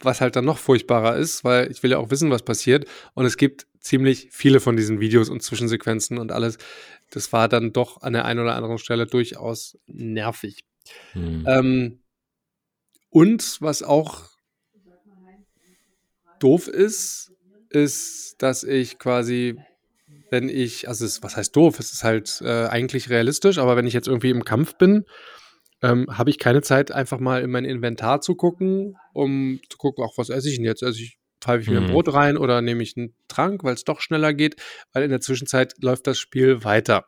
was 0.00 0.20
halt 0.20 0.36
dann 0.36 0.44
noch 0.44 0.58
furchtbarer 0.58 1.16
ist, 1.16 1.44
weil 1.44 1.70
ich 1.70 1.82
will 1.82 1.90
ja 1.90 1.98
auch 1.98 2.10
wissen, 2.10 2.30
was 2.30 2.44
passiert. 2.44 2.86
Und 3.14 3.26
es 3.26 3.36
gibt 3.36 3.66
ziemlich 3.80 4.28
viele 4.30 4.60
von 4.60 4.76
diesen 4.76 5.00
Videos 5.00 5.28
und 5.28 5.42
Zwischensequenzen 5.42 6.18
und 6.18 6.32
alles. 6.32 6.58
Das 7.10 7.32
war 7.32 7.48
dann 7.48 7.72
doch 7.72 8.02
an 8.02 8.12
der 8.12 8.24
einen 8.24 8.40
oder 8.40 8.54
anderen 8.54 8.78
Stelle 8.78 9.06
durchaus 9.06 9.76
nervig. 9.86 10.64
Hm. 11.12 11.44
Ähm, 11.48 12.00
und 13.10 13.58
was 13.60 13.82
auch 13.82 14.28
doof 16.40 16.68
ist, 16.68 17.32
ist, 17.70 18.36
dass 18.38 18.64
ich 18.64 18.98
quasi, 18.98 19.56
wenn 20.30 20.48
ich, 20.48 20.88
also 20.88 21.04
es, 21.04 21.22
was 21.22 21.36
heißt 21.36 21.54
doof? 21.54 21.78
Es 21.78 21.92
ist 21.92 22.04
halt 22.04 22.40
äh, 22.42 22.66
eigentlich 22.66 23.10
realistisch, 23.10 23.58
aber 23.58 23.76
wenn 23.76 23.86
ich 23.86 23.94
jetzt 23.94 24.08
irgendwie 24.08 24.30
im 24.30 24.44
Kampf 24.44 24.76
bin 24.76 25.04
ähm, 25.82 26.06
habe 26.10 26.30
ich 26.30 26.38
keine 26.38 26.62
Zeit, 26.62 26.90
einfach 26.90 27.20
mal 27.20 27.42
in 27.42 27.50
mein 27.50 27.64
Inventar 27.64 28.20
zu 28.20 28.34
gucken, 28.34 28.96
um 29.12 29.60
zu 29.68 29.78
gucken, 29.78 30.04
auch 30.04 30.18
was 30.18 30.28
esse 30.28 30.48
ich 30.48 30.56
denn 30.56 30.64
jetzt? 30.64 30.82
Also 30.82 31.00
ich 31.00 31.18
pfeife 31.40 31.62
ich 31.62 31.68
mir 31.68 31.78
ein 31.78 31.86
mhm. 31.86 31.92
Brot 31.92 32.12
rein 32.12 32.36
oder 32.36 32.62
nehme 32.62 32.82
ich 32.82 32.96
einen 32.96 33.14
Trank, 33.28 33.62
weil 33.62 33.74
es 33.74 33.84
doch 33.84 34.00
schneller 34.00 34.34
geht, 34.34 34.56
weil 34.92 35.04
in 35.04 35.10
der 35.10 35.20
Zwischenzeit 35.20 35.74
läuft 35.80 36.06
das 36.06 36.18
Spiel 36.18 36.64
weiter. 36.64 37.06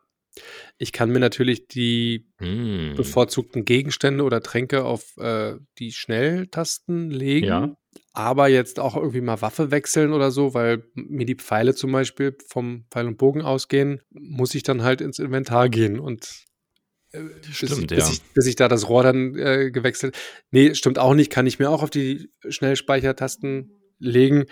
Ich 0.78 0.92
kann 0.92 1.10
mir 1.10 1.18
natürlich 1.18 1.66
die 1.68 2.26
mm. 2.38 2.94
bevorzugten 2.96 3.64
Gegenstände 3.64 4.24
oder 4.24 4.40
Tränke 4.40 4.84
auf 4.84 5.16
äh, 5.18 5.54
die 5.78 5.92
Schnelltasten 5.92 7.10
legen, 7.10 7.46
ja. 7.46 7.76
aber 8.12 8.48
jetzt 8.48 8.78
auch 8.78 8.96
irgendwie 8.96 9.20
mal 9.20 9.42
Waffe 9.42 9.70
wechseln 9.70 10.12
oder 10.12 10.30
so, 10.30 10.54
weil 10.54 10.84
mir 10.94 11.26
die 11.26 11.34
Pfeile 11.34 11.74
zum 11.74 11.92
Beispiel 11.92 12.36
vom 12.48 12.86
Pfeil 12.90 13.06
und 13.06 13.18
Bogen 13.18 13.42
ausgehen, 13.42 14.00
muss 14.10 14.54
ich 14.54 14.62
dann 14.62 14.82
halt 14.82 15.00
ins 15.00 15.18
Inventar 15.18 15.68
gehen 15.68 15.98
und 15.98 16.46
äh, 17.12 17.20
stimmt, 17.50 17.88
bis, 17.88 17.98
ja. 17.98 18.04
Bis 18.04 18.12
ich, 18.12 18.22
bis 18.34 18.46
ich, 18.46 18.56
da 18.56 18.68
das 18.68 18.88
Rohr 18.88 19.02
dann 19.02 19.34
äh, 19.36 19.70
gewechselt. 19.70 20.16
Nee, 20.50 20.74
stimmt 20.74 20.98
auch 20.98 21.14
nicht. 21.14 21.30
Kann 21.30 21.46
ich 21.46 21.58
mir 21.58 21.70
auch 21.70 21.82
auf 21.82 21.90
die 21.90 22.30
Schnellspeichertasten 22.48 23.79
legen. 24.00 24.46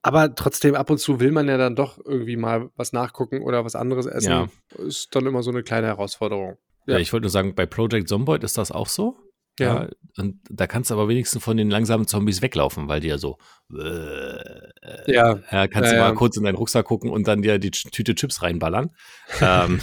Aber 0.00 0.34
trotzdem, 0.34 0.74
ab 0.74 0.90
und 0.90 0.98
zu 0.98 1.20
will 1.20 1.32
man 1.32 1.48
ja 1.48 1.58
dann 1.58 1.76
doch 1.76 1.98
irgendwie 2.04 2.36
mal 2.36 2.70
was 2.76 2.92
nachgucken 2.92 3.42
oder 3.42 3.64
was 3.64 3.76
anderes 3.76 4.06
essen. 4.06 4.30
Ja. 4.30 4.48
Ist 4.78 5.14
dann 5.14 5.26
immer 5.26 5.42
so 5.42 5.50
eine 5.50 5.62
kleine 5.62 5.88
Herausforderung. 5.88 6.56
Ja, 6.86 6.94
ja 6.94 7.00
ich 7.00 7.12
wollte 7.12 7.24
nur 7.24 7.30
sagen, 7.30 7.54
bei 7.54 7.66
Project 7.66 8.08
Zomboid 8.08 8.42
ist 8.44 8.58
das 8.58 8.72
auch 8.72 8.88
so. 8.88 9.16
Ja. 9.58 9.82
ja. 9.84 9.88
Und 10.18 10.40
da 10.48 10.66
kannst 10.66 10.90
du 10.90 10.94
aber 10.94 11.08
wenigstens 11.08 11.42
von 11.42 11.56
den 11.56 11.70
langsamen 11.70 12.06
Zombies 12.06 12.42
weglaufen, 12.42 12.88
weil 12.88 13.00
die 13.00 13.08
ja 13.08 13.18
so. 13.18 13.38
Äh, 13.72 15.12
ja. 15.12 15.38
ja. 15.50 15.68
Kannst 15.68 15.92
du 15.92 15.96
mal 15.96 16.14
kurz 16.14 16.36
in 16.36 16.44
deinen 16.44 16.56
Rucksack 16.56 16.86
gucken 16.86 17.10
und 17.10 17.28
dann 17.28 17.42
dir 17.42 17.58
die 17.58 17.70
Tüte 17.70 18.14
Chips 18.14 18.42
reinballern. 18.42 18.90
ähm, 19.40 19.80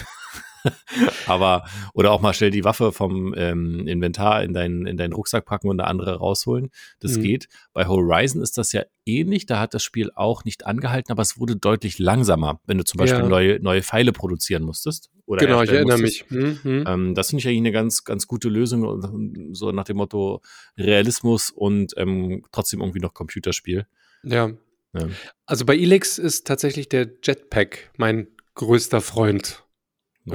Aber, 1.28 1.66
oder 1.94 2.12
auch 2.12 2.22
mal 2.22 2.34
schnell 2.34 2.52
die 2.52 2.64
Waffe 2.64 2.92
vom 2.92 3.34
ähm, 3.38 3.88
Inventar 3.88 4.44
in 4.44 4.54
deinen, 4.54 4.86
in 4.86 4.98
deinen 4.98 5.14
Rucksack 5.14 5.46
packen 5.46 5.70
und 5.70 5.80
eine 5.80 5.90
andere 5.90 6.18
rausholen. 6.18 6.70
Das 7.00 7.18
mhm. 7.18 7.24
geht. 7.24 7.48
Bei 7.74 7.88
Horizon 7.88 8.42
ist 8.42 8.58
das 8.58 8.72
ja 8.72 8.84
ähnlich. 9.06 9.46
Da 9.46 9.60
hat 9.60 9.74
das 9.74 9.84
Spiel 9.84 10.12
auch 10.16 10.44
nicht 10.46 10.66
angehalten, 10.66 11.12
aber 11.12 11.22
es 11.22 11.40
wurde 11.40 11.56
deutlich 11.56 12.00
langsamer, 12.00 12.60
wenn 12.66 12.78
du 12.78 12.84
zum 12.84 12.98
Beispiel 12.98 13.22
ja. 13.22 13.28
neue, 13.28 13.60
neue 13.62 13.82
Pfeile 13.82 14.12
produzieren 14.12 14.64
musstest. 14.64 15.10
Oder 15.26 15.46
genau, 15.46 15.62
ich 15.62 15.70
erinnere 15.70 16.00
musstest. 16.00 16.32
mich. 16.32 16.64
Mhm. 16.64 16.84
Ähm, 16.88 17.16
das 17.16 17.30
finde 17.30 17.42
ich 17.42 17.48
eigentlich 17.48 17.58
eine 17.60 17.72
ganz, 17.72 18.04
ganz 18.04 18.28
gute 18.28 18.50
Lösung, 18.50 19.54
so 19.54 19.72
nach 19.72 19.84
dem 19.84 19.98
Motto 19.98 20.42
Realismus 20.78 21.52
und 21.52 21.94
ähm, 21.98 22.44
trotzdem 22.52 22.82
irgendwie 22.82 23.00
noch 23.00 23.14
Computerspiel. 23.14 23.86
Ja. 24.24 24.52
ja. 24.94 25.08
Also 25.46 25.66
bei 25.66 25.76
Elix 25.76 26.18
ist 26.18 26.48
tatsächlich 26.48 26.90
der 26.90 27.10
Jetpack 27.24 27.92
mein 27.98 28.28
größter 28.56 29.02
Freund. 29.02 29.64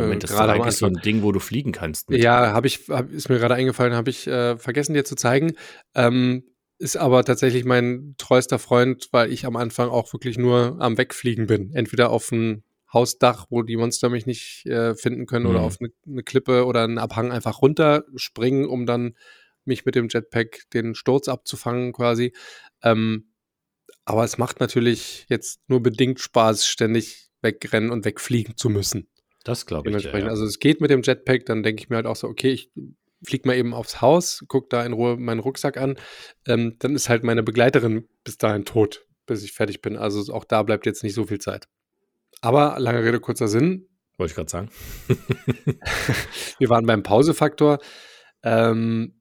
Moment, 0.03 0.23
das 0.23 0.31
ist 0.31 0.39
eigentlich 0.39 0.77
so 0.77 0.87
ein 0.87 0.95
Ding, 0.95 1.23
wo 1.23 1.33
du 1.33 1.41
fliegen 1.41 1.73
kannst. 1.73 2.11
Mit. 2.11 2.23
Ja, 2.23 2.53
habe 2.53 2.67
ich, 2.67 2.89
hab, 2.89 3.11
ist 3.13 3.29
mir 3.29 3.39
gerade 3.39 3.55
eingefallen, 3.55 3.95
habe 3.95 4.11
ich 4.11 4.27
äh, 4.27 4.57
vergessen 4.57 4.95
dir 4.95 5.05
zu 5.05 5.15
zeigen. 5.17 5.53
Ähm, 5.95 6.45
ist 6.79 6.97
aber 6.97 7.25
tatsächlich 7.25 7.65
mein 7.65 8.15
treuester 8.19 8.59
Freund, 8.59 9.09
weil 9.13 9.33
ich 9.33 9.47
am 9.47 9.57
Anfang 9.57 9.89
auch 9.89 10.13
wirklich 10.13 10.39
nur 10.39 10.77
am 10.81 10.99
Wegfliegen 10.99 11.47
bin. 11.47 11.73
Entweder 11.73 12.11
auf 12.11 12.31
ein 12.33 12.65
Hausdach, 12.93 13.47
wo 13.51 13.63
die 13.63 13.77
Monster 13.77 14.09
mich 14.09 14.27
nicht 14.27 14.67
äh, 14.67 14.95
finden 14.95 15.27
können, 15.27 15.47
mhm. 15.47 15.51
oder 15.51 15.61
auf 15.63 15.79
eine, 15.81 15.91
eine, 16.07 16.23
Klippe 16.23 16.65
oder 16.65 16.85
einen 16.85 16.99
Abhang 16.99 17.33
einfach 17.33 17.63
runterspringen, 17.63 18.67
um 18.67 18.87
dann 18.87 19.15
mich 19.65 19.85
mit 19.85 19.95
dem 19.95 20.09
Jetpack 20.09 20.63
den 20.73 20.95
Sturz 20.95 21.29
abzufangen 21.29 21.93
quasi. 21.93 22.33
Ähm, 22.83 23.31
aber 24.05 24.25
es 24.25 24.39
macht 24.39 24.61
natürlich 24.61 25.27
jetzt 25.29 25.61
nur 25.69 25.83
bedingt 25.83 26.21
Spaß, 26.21 26.67
ständig 26.67 27.31
wegrennen 27.41 27.91
und 27.91 28.05
wegfliegen 28.05 28.57
zu 28.57 28.69
müssen. 28.69 29.09
Das 29.45 29.67
glaube 29.67 29.91
ich. 29.91 30.05
Ja, 30.05 30.19
ja. 30.19 30.27
Also 30.27 30.45
es 30.45 30.59
geht 30.59 30.81
mit 30.81 30.91
dem 30.91 31.03
Jetpack, 31.03 31.47
dann 31.47 31.63
denke 31.63 31.83
ich 31.83 31.91
mir 31.91 31.97
halt 31.97 32.07
auch 32.07 32.17
so, 32.17 32.27
okay, 32.29 32.51
ich 32.51 32.71
fliege 33.23 33.47
mal 33.47 33.57
eben 33.57 33.75
aufs 33.75 34.01
Haus, 34.01 34.45
gucke 34.49 34.69
da 34.71 34.85
in 34.85 34.93
Ruhe 34.93 35.17
meinen 35.17 35.41
Rucksack 35.41 35.77
an. 35.77 35.97
Ähm, 36.47 36.77
dann 36.79 36.95
ist 36.95 37.09
halt 37.09 37.25
meine 37.25 37.43
Begleiterin 37.43 38.09
bis 38.25 38.39
dahin 38.39 38.65
tot, 38.65 39.07
bis 39.27 39.43
ich 39.45 39.53
fertig 39.53 39.83
bin. 39.83 39.97
Also 39.97 40.33
auch 40.33 40.45
da 40.45 40.63
bleibt 40.63 40.87
jetzt 40.87 41.03
nicht 41.03 41.15
so 41.15 41.25
viel 41.27 41.39
Zeit. 41.39 41.69
Aber 42.41 42.79
lange 42.79 43.03
Rede, 43.03 43.21
kurzer 43.21 43.49
Sinn. 43.49 43.89
Wollte 44.17 44.31
ich 44.31 44.37
gerade 44.37 44.51
sagen. 44.51 44.71
wir 46.59 46.69
waren 46.69 46.87
beim 46.87 47.03
Pausefaktor. 47.03 47.79
Ähm, 48.43 49.21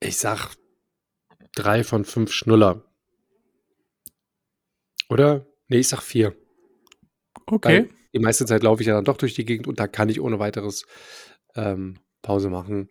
ich 0.00 0.16
sag 0.16 0.54
drei 1.54 1.84
von 1.84 2.04
fünf 2.04 2.32
Schnuller. 2.32 2.84
Oder? 5.08 5.46
Nee, 5.68 5.78
ich 5.78 5.88
sag 5.88 6.02
vier. 6.02 6.36
Okay. 7.46 7.88
Weil 7.88 7.90
die 8.14 8.20
meiste 8.20 8.46
Zeit 8.46 8.62
laufe 8.62 8.82
ich 8.82 8.86
ja 8.86 8.94
dann 8.94 9.04
doch 9.04 9.16
durch 9.16 9.34
die 9.34 9.44
Gegend 9.44 9.66
und 9.66 9.80
da 9.80 9.86
kann 9.88 10.08
ich 10.08 10.20
ohne 10.20 10.38
weiteres 10.38 10.86
ähm, 11.56 11.98
Pause 12.22 12.48
machen. 12.48 12.88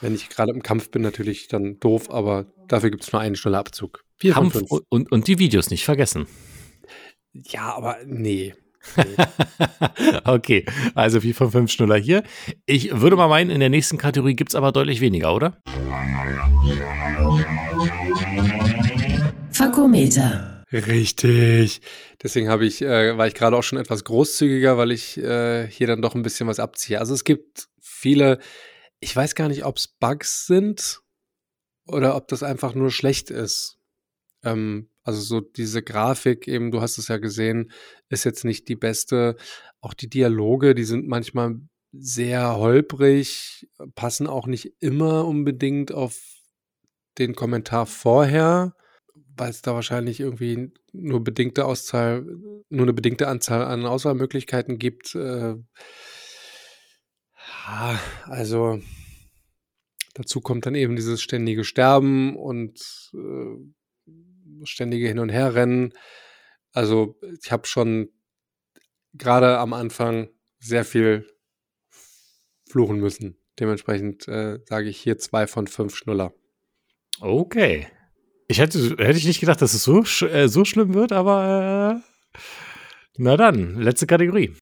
Wenn 0.00 0.14
ich 0.14 0.28
gerade 0.28 0.52
im 0.52 0.62
Kampf 0.62 0.90
bin, 0.90 1.02
natürlich 1.02 1.48
dann 1.48 1.78
doof, 1.80 2.10
aber 2.10 2.46
dafür 2.68 2.90
gibt 2.90 3.04
es 3.04 3.12
nur 3.12 3.20
einen 3.20 3.36
schneller 3.36 3.58
Abzug. 3.58 4.04
Vier 4.16 4.34
Kampf 4.34 4.60
und, 4.88 5.10
und 5.10 5.28
die 5.28 5.38
Videos 5.38 5.70
nicht 5.70 5.84
vergessen. 5.84 6.26
Ja, 7.32 7.74
aber 7.74 7.98
nee. 8.06 8.54
okay, 10.24 10.64
also 10.94 11.20
4 11.20 11.34
von 11.34 11.50
5 11.50 11.70
Schnuller 11.70 11.96
hier. 11.96 12.22
Ich 12.66 13.00
würde 13.00 13.16
mal 13.16 13.28
meinen, 13.28 13.50
in 13.50 13.60
der 13.60 13.70
nächsten 13.70 13.98
Kategorie 13.98 14.34
gibt 14.34 14.50
es 14.50 14.54
aber 14.54 14.72
deutlich 14.72 15.00
weniger, 15.00 15.34
oder? 15.34 15.58
Fakometer. 19.52 20.53
Richtig. 20.74 21.80
Deswegen 22.20 22.48
habe 22.48 22.66
ich, 22.66 22.82
äh, 22.82 23.16
war 23.16 23.28
ich 23.28 23.34
gerade 23.34 23.56
auch 23.56 23.62
schon 23.62 23.78
etwas 23.78 24.02
großzügiger, 24.02 24.76
weil 24.76 24.90
ich 24.90 25.16
äh, 25.18 25.68
hier 25.68 25.86
dann 25.86 26.02
doch 26.02 26.16
ein 26.16 26.22
bisschen 26.22 26.48
was 26.48 26.58
abziehe. 26.58 26.98
Also 26.98 27.14
es 27.14 27.22
gibt 27.22 27.68
viele, 27.80 28.40
ich 28.98 29.14
weiß 29.14 29.36
gar 29.36 29.46
nicht, 29.46 29.64
ob 29.64 29.76
es 29.76 29.86
Bugs 29.86 30.46
sind 30.48 31.00
oder 31.86 32.16
ob 32.16 32.26
das 32.26 32.42
einfach 32.42 32.74
nur 32.74 32.90
schlecht 32.90 33.30
ist. 33.30 33.78
Ähm, 34.42 34.90
also 35.04 35.20
so 35.20 35.40
diese 35.40 35.80
Grafik 35.80 36.48
eben, 36.48 36.72
du 36.72 36.80
hast 36.80 36.98
es 36.98 37.06
ja 37.06 37.18
gesehen, 37.18 37.70
ist 38.08 38.24
jetzt 38.24 38.44
nicht 38.44 38.68
die 38.68 38.76
beste. 38.76 39.36
Auch 39.80 39.94
die 39.94 40.10
Dialoge, 40.10 40.74
die 40.74 40.84
sind 40.84 41.06
manchmal 41.06 41.54
sehr 41.92 42.56
holprig, 42.56 43.68
passen 43.94 44.26
auch 44.26 44.48
nicht 44.48 44.72
immer 44.80 45.24
unbedingt 45.24 45.92
auf 45.92 46.20
den 47.18 47.36
Kommentar 47.36 47.86
vorher 47.86 48.74
weil 49.36 49.50
es 49.50 49.62
da 49.62 49.74
wahrscheinlich 49.74 50.20
irgendwie 50.20 50.72
nur 50.92 51.22
bedingte 51.22 51.64
Auszahl, 51.64 52.22
nur 52.68 52.82
eine 52.82 52.92
bedingte 52.92 53.28
Anzahl 53.28 53.64
an 53.64 53.86
Auswahlmöglichkeiten 53.86 54.78
gibt. 54.78 55.14
Äh, 55.14 55.56
also 58.26 58.80
dazu 60.14 60.40
kommt 60.40 60.66
dann 60.66 60.74
eben 60.74 60.96
dieses 60.96 61.22
ständige 61.22 61.64
Sterben 61.64 62.36
und 62.36 62.80
äh, 63.14 64.64
ständige 64.64 65.08
Hin- 65.08 65.18
und 65.18 65.30
Herrennen. 65.30 65.92
Also 66.72 67.18
ich 67.42 67.52
habe 67.52 67.66
schon 67.66 68.10
gerade 69.14 69.58
am 69.58 69.72
Anfang 69.72 70.28
sehr 70.58 70.84
viel 70.84 71.26
fluchen 72.68 72.98
müssen. 72.98 73.38
Dementsprechend 73.60 74.26
äh, 74.26 74.58
sage 74.66 74.88
ich 74.88 75.00
hier 75.00 75.18
zwei 75.18 75.46
von 75.46 75.66
fünf 75.66 75.94
Schnuller. 75.94 76.32
Okay. 77.20 77.86
Ich 78.46 78.58
hätte, 78.58 78.96
hätte 78.98 79.18
ich 79.18 79.26
nicht 79.26 79.40
gedacht, 79.40 79.62
dass 79.62 79.74
es 79.74 79.84
so, 79.84 80.02
äh, 80.26 80.48
so 80.48 80.64
schlimm 80.64 80.94
wird, 80.94 81.12
aber 81.12 82.02
äh, 82.02 82.38
na 83.16 83.36
dann, 83.36 83.80
letzte 83.80 84.06
Kategorie. 84.06 84.54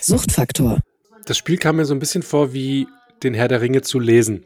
Suchtfaktor. 0.00 0.80
Das 1.26 1.36
Spiel 1.36 1.58
kam 1.58 1.76
mir 1.76 1.84
so 1.84 1.94
ein 1.94 2.00
bisschen 2.00 2.22
vor 2.22 2.52
wie 2.52 2.88
den 3.22 3.34
Herr 3.34 3.48
der 3.48 3.60
Ringe 3.60 3.82
zu 3.82 4.00
lesen. 4.00 4.44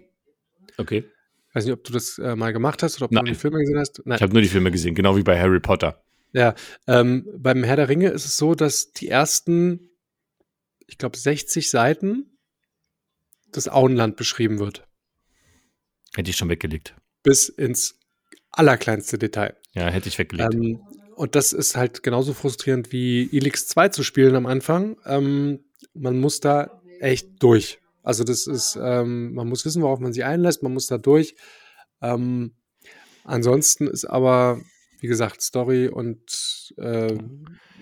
Okay. 0.77 1.05
Ich 1.49 1.55
weiß 1.55 1.65
nicht, 1.65 1.73
ob 1.73 1.85
du 1.85 1.93
das 1.93 2.19
äh, 2.19 2.37
mal 2.37 2.53
gemacht 2.53 2.83
hast 2.83 2.97
oder 2.97 3.07
ob 3.07 3.13
Nein. 3.13 3.25
du 3.25 3.33
die 3.33 3.39
Filme 3.39 3.61
gesehen 3.61 3.79
hast. 3.79 4.03
Nein. 4.05 4.17
Ich 4.17 4.23
habe 4.23 4.33
nur 4.33 4.43
die 4.43 4.49
Filme 4.49 4.71
gesehen, 4.71 4.95
genau 4.95 5.17
wie 5.17 5.23
bei 5.23 5.41
Harry 5.41 5.61
Potter. 5.61 6.03
Ja, 6.33 6.55
ähm, 6.87 7.27
beim 7.39 7.65
Herr 7.65 7.77
der 7.77 7.89
Ringe 7.89 8.09
ist 8.09 8.27
es 8.27 8.37
so, 8.37 8.55
dass 8.55 8.93
die 8.93 9.09
ersten, 9.09 9.89
ich 10.87 10.99
glaube, 10.99 11.17
60 11.17 11.71
Seiten 11.71 12.37
das 13.53 13.69
Auenland 13.69 14.17
beschrieben 14.17 14.59
wird. 14.59 14.87
Hätte 16.15 16.29
ich 16.29 16.37
schon 16.37 16.51
weggelegt. 16.51 16.95
Bis 17.27 17.49
ins 17.49 17.99
allerkleinste 18.51 19.19
Detail. 19.19 19.55
Ja, 19.73 19.89
hätte 19.89 20.09
ich 20.09 20.19
weggelegt. 20.19 20.55
Ähm, 20.55 20.81
und 21.17 21.35
das 21.35 21.53
ist 21.53 21.77
halt 21.77 22.03
genauso 22.03 22.35
frustrierend 22.35 22.93
wie 22.93 23.29
Elix 23.33 23.69
2 23.69 23.89
zu 23.89 24.03
spielen 24.03 24.35
am 24.37 24.47
Anfang. 24.47 24.97
Ähm, 25.05 25.61
man 25.95 26.19
muss 26.19 26.41
da 26.41 26.81
echt 27.01 27.43
durch. 27.43 27.81
Also 28.03 28.23
das 28.23 28.47
ist, 28.47 28.79
ähm, 28.81 29.35
man 29.35 29.49
muss 29.49 29.65
wissen, 29.65 29.83
worauf 29.83 29.99
man 29.99 30.13
sich 30.13 30.25
einlässt, 30.25 30.63
man 30.63 30.73
muss 30.73 30.87
da 30.87 30.99
durch. 30.99 31.35
Ähm, 32.01 32.55
ansonsten 33.25 33.89
ist 33.89 34.05
aber, 34.05 34.61
wie 35.01 35.09
gesagt, 35.09 35.43
Story 35.43 35.89
und 35.89 36.75
äh, 36.77 37.17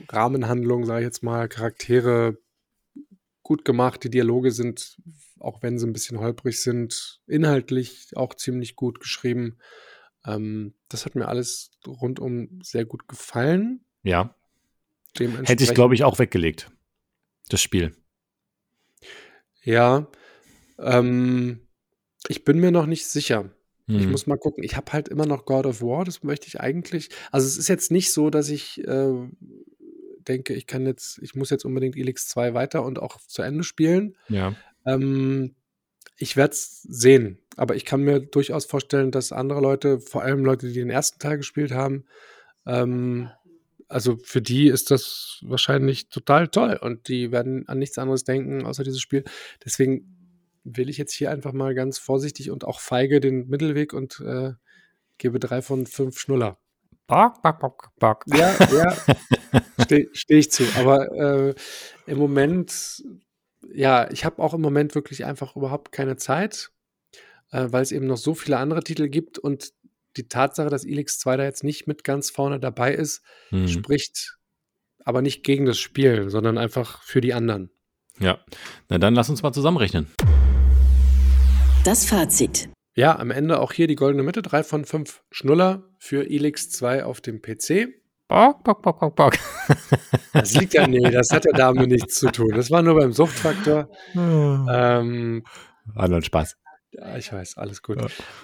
Rahmenhandlung, 0.09 0.87
sage 0.87 1.01
ich 1.01 1.07
jetzt 1.07 1.23
mal, 1.23 1.49
Charaktere 1.49 2.39
gut 3.43 3.65
gemacht. 3.65 4.03
Die 4.05 4.11
Dialoge 4.11 4.51
sind, 4.51 4.97
auch 5.45 5.63
wenn 5.63 5.79
sie 5.79 5.87
ein 5.87 5.93
bisschen 5.93 6.19
holprig 6.19 6.61
sind, 6.61 7.21
inhaltlich 7.27 8.17
auch 8.17 8.35
ziemlich 8.35 8.77
gut 8.77 9.01
geschrieben. 9.01 9.59
Ähm, 10.27 10.75
das 10.89 11.05
hat 11.05 11.15
mir 11.15 11.29
alles 11.29 11.71
rundum 11.87 12.61
sehr 12.63 12.85
gut 12.85 13.09
gefallen. 13.09 13.85
Ja. 14.03 14.35
Hätte 15.17 15.65
ich, 15.65 15.75
glaube 15.75 15.95
ich, 15.95 16.05
auch 16.05 16.19
weggelegt. 16.19 16.71
Das 17.49 17.61
Spiel. 17.61 17.95
Ja. 19.63 20.09
Ähm, 20.79 21.61
ich 22.29 22.45
bin 22.45 22.59
mir 22.59 22.71
noch 22.71 22.87
nicht 22.87 23.07
sicher. 23.07 23.51
Hm. 23.87 23.99
Ich 23.99 24.07
muss 24.07 24.27
mal 24.27 24.39
gucken. 24.39 24.65
Ich 24.65 24.77
habe 24.77 24.93
halt 24.93 25.09
immer 25.09 25.27
noch 25.27 25.45
God 25.45 25.67
of 25.67 25.83
War. 25.83 26.05
Das 26.05 26.23
möchte 26.23 26.49
ich 26.49 26.61
eigentlich. 26.61 27.11
Also, 27.31 27.47
es 27.47 27.57
ist 27.57 27.69
jetzt 27.69 27.91
nicht 27.91 28.13
so, 28.13 28.31
dass 28.31 28.49
ich 28.49 28.83
äh, 28.87 29.29
denke, 30.27 30.55
ich 30.55 30.67
kann 30.67 30.87
jetzt, 30.87 31.19
ich 31.23 31.35
muss 31.35 31.51
jetzt 31.51 31.65
unbedingt 31.65 31.97
Elix 31.97 32.29
2 32.29 32.55
weiter 32.55 32.85
und 32.85 32.99
auch 32.99 33.19
zu 33.27 33.43
Ende 33.43 33.63
spielen. 33.63 34.17
Ja. 34.29 34.57
Ähm, 34.87 35.55
ich 36.17 36.37
werde 36.37 36.53
es 36.53 36.83
sehen, 36.83 37.39
aber 37.57 37.75
ich 37.77 37.85
kann 37.85 38.03
mir 38.03 38.21
durchaus 38.21 38.65
vorstellen, 38.67 39.11
dass 39.11 39.33
andere 39.33 39.61
Leute, 39.61 40.01
vor 40.01 40.23
allem 40.23 40.45
Leute, 40.45 40.69
die 40.69 40.75
den 40.75 40.91
ersten 40.91 41.19
Teil 41.19 41.39
gespielt 41.39 41.73
haben, 41.73 42.05
ähm, 42.67 43.31
also 43.89 44.17
für 44.23 44.41
die 44.41 44.69
ist 44.69 44.91
das 44.91 45.41
wahrscheinlich 45.43 46.09
total 46.09 46.49
toll 46.49 46.79
und 46.81 47.09
die 47.09 47.33
werden 47.33 47.69
an 47.69 47.79
nichts 47.79 47.99
anderes 47.99 48.25
denken 48.25 48.65
außer 48.65 48.85
dieses 48.85 49.01
Spiel. 49.01 49.25
Deswegen 49.65 50.15
will 50.65 50.89
ich 50.89 50.99
jetzt 50.99 51.13
hier 51.13 51.31
einfach 51.31 51.53
mal 51.53 51.75
ganz 51.75 51.99
vorsichtig 51.99 52.51
und 52.51 52.65
auch 52.65 52.81
feige 52.81 53.21
den 53.21 53.49
Mittelweg 53.49 53.93
und 53.93 54.21
äh, 54.21 54.53
gebe 55.19 55.39
drei 55.39 55.63
von 55.63 55.87
fünf 55.87 56.19
Schnuller. 56.19 56.59
Bock, 57.07 57.43
bock, 57.43 57.61
bock, 57.61 57.91
bock. 57.99 58.25
Ja, 58.27 58.57
ja, 58.73 58.97
stehe 59.85 60.09
steh 60.13 60.39
ich 60.39 60.51
zu. 60.51 60.65
Aber 60.77 61.13
äh, 61.13 61.55
im 62.07 62.19
Moment 62.19 63.03
ja, 63.73 64.11
ich 64.11 64.25
habe 64.25 64.43
auch 64.43 64.55
im 64.55 64.61
Moment 64.61 64.95
wirklich 64.95 65.25
einfach 65.25 65.57
überhaupt 65.57 65.93
keine 65.93 66.17
Zeit, 66.17 66.71
äh, 67.51 67.67
weil 67.71 67.83
es 67.83 67.93
eben 67.93 68.07
noch 68.07 68.17
so 68.17 68.35
viele 68.35 68.59
andere 68.59 68.83
Titel 68.83 69.09
gibt 69.09 69.39
und 69.39 69.73
die 70.17 70.29
Tatsache, 70.29 70.71
dass 70.71 70.85
Elix 70.85 71.19
2 71.19 71.37
da 71.37 71.45
jetzt 71.45 71.65
nicht 71.65 71.87
mit 71.87 72.05
ganz 72.05 72.31
vorne 72.31 72.61
dabei 72.61 72.95
ist, 72.95 73.23
mhm. 73.51 73.69
spricht 73.69 74.39
aber 75.05 75.23
nicht 75.23 75.43
gegen 75.43 75.67
das 75.67 75.79
Spiel, 75.79 76.31
sondern 76.31 76.57
einfach 76.57 77.03
für 77.03 77.21
die 77.21 77.35
anderen. 77.35 77.71
Ja, 78.21 78.39
na 78.89 78.99
dann 78.99 79.15
lass 79.15 79.29
uns 79.29 79.43
mal 79.43 79.53
zusammenrechnen. 79.53 80.07
Das 81.85 82.07
Fazit. 82.07 82.69
Ja, 82.97 83.19
am 83.19 83.31
Ende 83.31 83.61
auch 83.61 83.73
hier 83.73 83.89
die 83.89 83.97
goldene 83.97 84.23
Mitte, 84.23 84.41
drei 84.41 84.63
von 84.63 84.85
fünf 84.85 85.23
Schnuller 85.31 85.83
für 85.99 86.31
Elix 86.31 86.71
2 86.71 87.05
auf 87.05 87.21
dem 87.21 87.43
PC. 87.43 87.89
Bock, 88.29 88.63
bock, 88.63 88.83
bock, 88.83 89.01
bock, 89.01 89.17
bock. 89.17 89.35
Das 90.33 90.55
liegt 90.55 90.75
ja, 90.75 90.87
nee, 90.87 91.11
das 91.11 91.31
hat 91.31 91.45
ja 91.45 91.53
damit 91.53 91.89
nichts 91.91 92.17
zu 92.17 92.31
tun. 92.31 92.51
Das 92.55 92.71
war 92.71 92.83
nur 92.83 92.97
beim 92.97 93.13
Suchtfaktor. 93.13 93.89
ähm, 94.15 95.45
war 95.87 96.09
nur 96.09 96.17
ein 96.17 96.23
Spaß. 96.25 96.57
Ja, 96.93 97.17
ich 97.17 97.33
weiß, 97.33 97.57
alles 97.57 97.83
gut. 97.83 97.99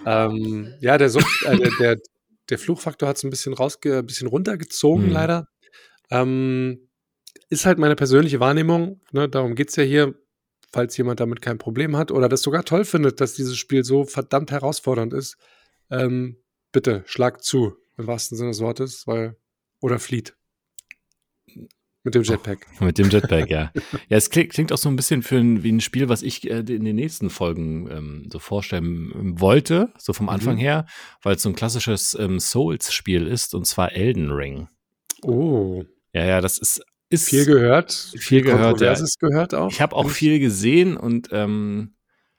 Ja, 0.04 0.26
ähm, 0.26 0.74
ja 0.80 0.98
der, 0.98 1.10
Sucht, 1.10 1.44
äh, 1.46 1.56
der, 1.56 1.70
der, 1.80 1.96
der, 2.48 2.58
Fluchfaktor 2.58 3.08
hat 3.08 3.16
es 3.16 3.24
ein 3.24 3.30
bisschen 3.30 3.54
rausge, 3.54 3.98
ein 3.98 4.06
bisschen 4.06 4.28
runtergezogen, 4.28 5.06
mhm. 5.06 5.12
leider. 5.12 5.48
Ähm, 6.10 6.88
ist 7.48 7.66
halt 7.66 7.78
meine 7.78 7.96
persönliche 7.96 8.40
Wahrnehmung. 8.40 9.00
Ne? 9.12 9.28
Darum 9.28 9.54
geht 9.54 9.70
es 9.70 9.76
ja 9.76 9.84
hier, 9.84 10.14
falls 10.72 10.96
jemand 10.96 11.20
damit 11.20 11.42
kein 11.42 11.58
Problem 11.58 11.96
hat 11.96 12.10
oder 12.10 12.28
das 12.28 12.42
sogar 12.42 12.64
toll 12.64 12.84
findet, 12.84 13.20
dass 13.20 13.34
dieses 13.34 13.56
Spiel 13.56 13.84
so 13.84 14.04
verdammt 14.04 14.50
herausfordernd 14.50 15.12
ist. 15.12 15.36
Ähm, 15.90 16.36
bitte, 16.72 17.02
schlag 17.06 17.42
zu, 17.42 17.76
im 17.98 18.06
wahrsten 18.06 18.36
Sinne 18.36 18.50
des 18.50 18.60
Wortes, 18.60 19.06
weil 19.06 19.36
oder 19.80 19.98
flieht. 19.98 20.36
Mit 22.02 22.14
dem 22.14 22.22
Jetpack. 22.22 22.66
Oh, 22.80 22.84
mit 22.86 22.96
dem 22.96 23.10
Jetpack, 23.10 23.50
ja. 23.50 23.72
Ja, 24.08 24.16
es 24.16 24.30
klingt, 24.30 24.50
klingt, 24.50 24.72
auch 24.72 24.78
so 24.78 24.88
ein 24.88 24.96
bisschen 24.96 25.22
für 25.22 25.36
ein, 25.36 25.62
wie 25.62 25.70
ein 25.70 25.80
Spiel, 25.80 26.08
was 26.08 26.22
ich 26.22 26.50
äh, 26.50 26.60
in 26.60 26.84
den 26.84 26.96
nächsten 26.96 27.28
Folgen 27.28 27.90
ähm, 27.90 28.28
so 28.32 28.38
vorstellen 28.38 29.38
wollte, 29.38 29.92
so 29.98 30.14
vom 30.14 30.30
Anfang 30.30 30.54
mhm. 30.54 30.60
her, 30.60 30.86
weil 31.22 31.36
es 31.36 31.42
so 31.42 31.50
ein 31.50 31.54
klassisches 31.54 32.16
ähm, 32.18 32.40
Souls-Spiel 32.40 33.26
ist, 33.26 33.54
und 33.54 33.66
zwar 33.66 33.92
Elden 33.92 34.30
Ring. 34.30 34.68
Oh. 35.22 35.84
Ja, 36.14 36.24
ja, 36.24 36.40
das 36.40 36.56
ist. 36.56 36.82
ist 37.10 37.28
viel 37.28 37.44
gehört. 37.44 37.92
Viel, 37.92 38.20
viel 38.20 38.42
gehört. 38.42 38.80
Ja. 38.80 38.94
gehört 39.20 39.54
auch. 39.54 39.70
Ich 39.70 39.82
habe 39.82 39.94
auch 39.94 40.08
viel 40.08 40.38
gesehen 40.38 40.96
und 40.96 41.28
ähm, 41.32 41.96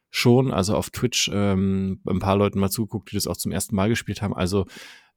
schon, 0.09 0.51
also 0.51 0.75
auf 0.75 0.89
Twitch 0.89 1.29
ähm, 1.31 2.01
ein 2.07 2.19
paar 2.19 2.35
Leuten 2.35 2.59
mal 2.59 2.71
zugeguckt, 2.71 3.11
die 3.11 3.15
das 3.15 3.27
auch 3.27 3.37
zum 3.37 3.51
ersten 3.51 3.75
Mal 3.75 3.89
gespielt 3.89 4.23
haben. 4.23 4.35
Also 4.35 4.65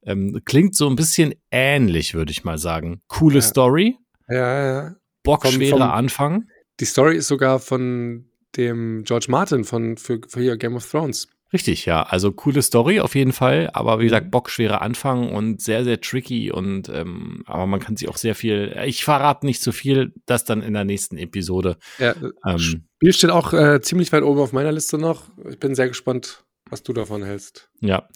ähm, 0.07 0.41
klingt 0.45 0.75
so 0.75 0.89
ein 0.89 0.97
bisschen 0.97 1.35
ähnlich, 1.51 2.15
würde 2.15 2.33
ich 2.33 2.45
mal 2.45 2.59
sagen. 2.59 3.03
Coole 3.09 3.37
ja. 3.37 3.43
Story. 3.43 3.97
Ja, 4.29 4.67
ja. 4.67 4.95
Bockschwerer 5.23 5.95
Anfang. 5.95 6.45
Die 6.81 6.85
Story 6.85 7.17
ist 7.17 7.29
sogar 7.29 7.59
von 7.59 8.27
dem 8.57 9.05
George 9.05 9.27
Martin 9.29 9.65
von 9.65 9.97
für, 9.97 10.21
für 10.29 10.41
hier 10.41 10.57
Game 10.57 10.77
of 10.77 10.89
Thrones. 10.89 11.29
Richtig, 11.55 11.87
ja. 11.87 12.03
Also 12.03 12.33
coole 12.33 12.63
Story 12.63 12.99
auf 12.99 13.15
jeden 13.15 13.33
Fall, 13.33 13.71
aber 13.75 14.01
wie 14.01 14.05
gesagt, 14.05 14.33
bockschwerer 14.33 14.83
Anfang 14.83 15.31
und 15.31 15.63
sehr, 15.63 15.85
sehr 15.85 16.01
tricky 16.01 16.51
und 16.51 16.89
ähm, 16.89 17.45
aber 17.47 17.67
man 17.67 17.79
kann 17.79 17.97
sich 17.97 18.09
auch 18.09 18.17
sehr 18.17 18.35
viel. 18.35 18.77
Ich 18.85 19.05
verrate 19.05 19.47
nicht 19.47 19.63
zu 19.63 19.71
so 19.71 19.73
viel, 19.73 20.13
das 20.27 20.45
dann 20.45 20.63
in 20.63 20.75
der 20.75 20.85
nächsten 20.85 21.17
Episode. 21.17 21.77
Ja, 21.99 22.17
ähm, 22.45 22.59
Spiel 22.59 23.13
steht 23.13 23.31
auch 23.31 23.53
äh, 23.53 23.81
ziemlich 23.81 24.11
weit 24.13 24.25
oben 24.25 24.41
auf 24.41 24.53
meiner 24.53 24.73
Liste 24.73 24.99
noch. 24.99 25.29
Ich 25.49 25.61
bin 25.61 25.77
sehr 25.77 25.87
gespannt, 25.87 26.43
was 26.71 26.83
du 26.83 26.93
davon 26.93 27.23
hältst. 27.23 27.71
Ja. 27.81 28.09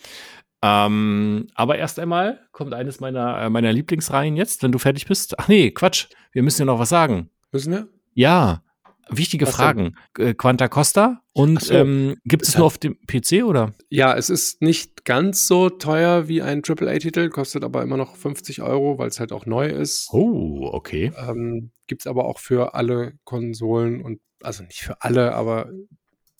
Ähm, 0.62 1.46
aber 1.54 1.78
erst 1.78 1.98
einmal 1.98 2.40
kommt 2.52 2.74
eines 2.74 3.00
meiner, 3.00 3.42
äh, 3.42 3.50
meiner 3.50 3.72
Lieblingsreihen 3.72 4.36
jetzt, 4.36 4.62
wenn 4.62 4.72
du 4.72 4.78
fertig 4.78 5.06
bist. 5.06 5.38
Ach 5.38 5.48
nee, 5.48 5.70
Quatsch, 5.70 6.06
wir 6.32 6.42
müssen 6.42 6.62
ja 6.62 6.66
noch 6.66 6.78
was 6.78 6.88
sagen. 6.88 7.30
Müssen 7.52 7.72
wir? 7.72 7.88
Ja, 8.14 8.62
wichtige 9.08 9.46
was 9.46 9.54
Fragen. 9.54 9.94
Denn? 10.16 10.28
Äh, 10.28 10.34
Quanta 10.34 10.68
Costa 10.68 11.22
und 11.32 11.62
so, 11.62 11.74
ähm, 11.74 12.16
gibt 12.24 12.46
es 12.46 12.56
nur 12.56 12.66
auf 12.66 12.78
dem 12.78 12.98
PC 13.06 13.44
oder? 13.44 13.72
Ja, 13.88 14.16
es 14.16 14.30
ist 14.30 14.60
nicht 14.60 15.04
ganz 15.04 15.46
so 15.46 15.70
teuer 15.70 16.28
wie 16.28 16.42
ein 16.42 16.62
AAA-Titel, 16.66 17.28
kostet 17.28 17.62
aber 17.62 17.82
immer 17.82 17.96
noch 17.96 18.16
50 18.16 18.60
Euro, 18.62 18.98
weil 18.98 19.08
es 19.08 19.20
halt 19.20 19.32
auch 19.32 19.46
neu 19.46 19.68
ist. 19.68 20.08
Oh, 20.12 20.68
okay. 20.72 21.12
Ähm, 21.16 21.70
gibt 21.86 22.02
es 22.02 22.06
aber 22.06 22.24
auch 22.24 22.38
für 22.38 22.74
alle 22.74 23.14
Konsolen 23.24 24.02
und 24.02 24.20
also 24.42 24.64
nicht 24.64 24.82
für 24.82 25.02
alle, 25.02 25.34
aber 25.34 25.70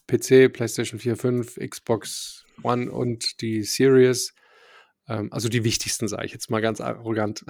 PC, 0.09 0.53
PlayStation 0.53 0.99
4, 0.99 1.17
5, 1.17 1.57
Xbox 1.69 2.45
One 2.63 2.91
und 2.91 3.41
die 3.41 3.63
Series. 3.63 4.35
Ähm, 5.09 5.33
also 5.33 5.49
die 5.49 5.65
wichtigsten, 5.65 6.09
sage 6.09 6.27
ich 6.27 6.33
jetzt 6.33 6.51
mal 6.51 6.61
ganz 6.61 6.81
arrogant. 6.81 7.45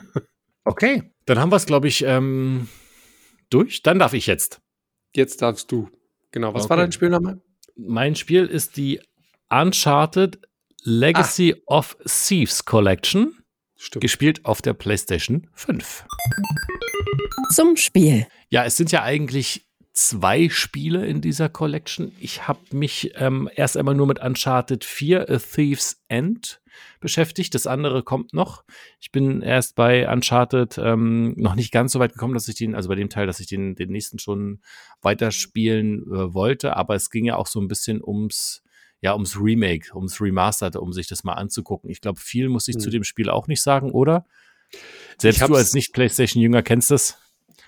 okay, 0.64 1.12
dann 1.26 1.38
haben 1.38 1.50
wir 1.50 1.56
es, 1.56 1.66
glaube 1.66 1.88
ich, 1.88 2.04
ähm, 2.04 2.68
durch. 3.48 3.82
Dann 3.82 3.98
darf 3.98 4.12
ich 4.12 4.26
jetzt. 4.26 4.60
Jetzt 5.14 5.42
darfst 5.42 5.70
du. 5.72 5.88
Genau. 6.30 6.54
Was 6.54 6.64
okay. 6.64 6.70
war 6.70 6.76
dein 6.76 6.92
Spielname? 6.92 7.42
Mein 7.76 8.14
Spiel 8.14 8.46
ist 8.46 8.76
die 8.76 9.00
Uncharted 9.48 10.40
Legacy 10.82 11.54
Ach. 11.66 11.78
of 11.78 11.96
Thieves 12.04 12.64
Collection. 12.64 13.36
Stimmt. 13.76 14.02
Gespielt 14.02 14.44
auf 14.44 14.60
der 14.62 14.74
PlayStation 14.74 15.48
5. 15.54 16.04
Zum 17.50 17.76
Spiel. 17.76 18.26
Ja, 18.50 18.64
es 18.64 18.76
sind 18.76 18.92
ja 18.92 19.02
eigentlich 19.02 19.66
zwei 20.00 20.48
Spiele 20.48 21.06
in 21.06 21.20
dieser 21.20 21.50
Collection. 21.50 22.12
Ich 22.20 22.48
habe 22.48 22.60
mich 22.72 23.12
ähm, 23.16 23.50
erst 23.54 23.76
einmal 23.76 23.94
nur 23.94 24.06
mit 24.06 24.18
Uncharted 24.18 24.82
4 24.82 25.28
A 25.28 25.38
Thief's 25.38 26.02
End 26.08 26.62
beschäftigt. 27.00 27.54
Das 27.54 27.66
andere 27.66 28.02
kommt 28.02 28.32
noch. 28.32 28.64
Ich 28.98 29.12
bin 29.12 29.42
erst 29.42 29.74
bei 29.74 30.10
Uncharted 30.10 30.78
ähm, 30.78 31.34
noch 31.36 31.54
nicht 31.54 31.70
ganz 31.70 31.92
so 31.92 31.98
weit 31.98 32.14
gekommen, 32.14 32.32
dass 32.32 32.48
ich 32.48 32.54
den, 32.54 32.74
also 32.74 32.88
bei 32.88 32.94
dem 32.94 33.10
Teil, 33.10 33.26
dass 33.26 33.40
ich 33.40 33.46
den, 33.46 33.74
den 33.74 33.90
nächsten 33.90 34.18
schon 34.18 34.62
weiterspielen 35.02 36.02
äh, 36.04 36.32
wollte. 36.32 36.76
Aber 36.76 36.94
es 36.94 37.10
ging 37.10 37.26
ja 37.26 37.36
auch 37.36 37.46
so 37.46 37.60
ein 37.60 37.68
bisschen 37.68 38.02
ums, 38.02 38.62
ja, 39.02 39.12
ums 39.12 39.38
Remake, 39.38 39.94
ums 39.94 40.18
Remastered, 40.18 40.76
um 40.76 40.94
sich 40.94 41.08
das 41.08 41.24
mal 41.24 41.34
anzugucken. 41.34 41.90
Ich 41.90 42.00
glaube, 42.00 42.20
viel 42.20 42.48
muss 42.48 42.68
ich 42.68 42.76
hm. 42.76 42.80
zu 42.80 42.88
dem 42.88 43.04
Spiel 43.04 43.28
auch 43.28 43.48
nicht 43.48 43.60
sagen, 43.60 43.90
oder? 43.90 44.24
Selbst 45.18 45.42
du 45.42 45.54
als 45.54 45.74
Nicht-PlayStation-Jünger 45.74 46.62
kennst 46.62 46.90
das. 46.90 47.18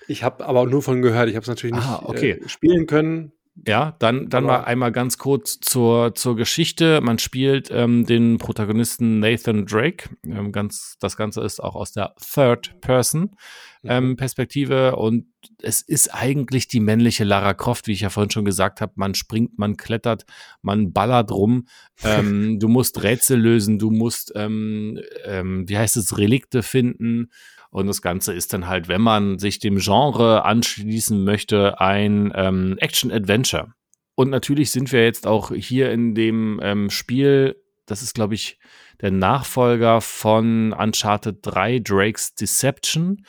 Ich 0.07 0.23
habe 0.23 0.45
aber 0.45 0.65
nur 0.65 0.81
von 0.81 1.01
gehört. 1.01 1.29
Ich 1.29 1.35
habe 1.35 1.43
es 1.43 1.49
natürlich 1.49 1.75
nicht 1.75 1.85
ah, 1.85 2.01
okay. 2.05 2.31
äh, 2.31 2.49
spielen 2.49 2.87
können. 2.87 3.33
Ja, 3.67 3.95
dann, 3.99 4.29
dann 4.29 4.45
mal 4.45 4.63
einmal 4.63 4.91
ganz 4.91 5.19
kurz 5.19 5.59
zur, 5.59 6.15
zur 6.15 6.35
Geschichte. 6.35 7.01
Man 7.01 7.19
spielt 7.19 7.69
ähm, 7.71 8.03
den 8.03 8.39
Protagonisten 8.39 9.19
Nathan 9.19 9.67
Drake. 9.67 10.09
Ähm, 10.25 10.51
ganz, 10.51 10.97
das 10.99 11.17
Ganze 11.17 11.41
ist 11.41 11.61
auch 11.61 11.75
aus 11.75 11.91
der 11.91 12.15
Third-Person-Perspektive 12.19 14.75
ähm, 14.75 14.93
mhm. 14.93 14.97
und 14.97 15.27
es 15.61 15.81
ist 15.81 16.15
eigentlich 16.15 16.67
die 16.67 16.79
männliche 16.79 17.25
Lara 17.25 17.53
Croft, 17.53 17.85
wie 17.85 17.91
ich 17.91 18.01
ja 18.01 18.09
vorhin 18.09 18.31
schon 18.31 18.45
gesagt 18.45 18.81
habe. 18.81 18.93
Man 18.95 19.13
springt, 19.13 19.59
man 19.59 19.77
klettert, 19.77 20.25
man 20.63 20.91
ballert 20.91 21.31
rum. 21.31 21.67
Ähm, 22.03 22.57
du 22.63 22.67
musst 22.67 23.03
Rätsel 23.03 23.39
lösen, 23.39 23.77
du 23.77 23.91
musst, 23.91 24.33
ähm, 24.35 24.99
ähm, 25.25 25.69
wie 25.69 25.77
heißt 25.77 25.95
es, 25.95 26.17
Relikte 26.17 26.63
finden. 26.63 27.29
Und 27.73 27.87
das 27.87 28.03
Ganze 28.03 28.33
ist 28.33 28.53
dann 28.53 28.67
halt, 28.67 28.87
wenn 28.87 29.01
man 29.01 29.39
sich 29.39 29.57
dem 29.57 29.79
Genre 29.79 30.45
anschließen 30.45 31.23
möchte, 31.23 31.81
ein 31.81 32.31
ähm, 32.35 32.75
Action-Adventure. 32.77 33.73
Und 34.13 34.29
natürlich 34.29 34.69
sind 34.69 34.91
wir 34.91 35.03
jetzt 35.03 35.25
auch 35.25 35.51
hier 35.51 35.91
in 35.91 36.13
dem 36.13 36.59
ähm, 36.61 36.91
Spiel, 36.91 37.55
das 37.87 38.03
ist, 38.03 38.13
glaube 38.13 38.35
ich, 38.35 38.59
der 39.01 39.09
Nachfolger 39.09 40.01
von 40.01 40.71
Uncharted 40.71 41.39
3, 41.41 41.79
Drake's 41.79 42.35
Deception. 42.35 43.25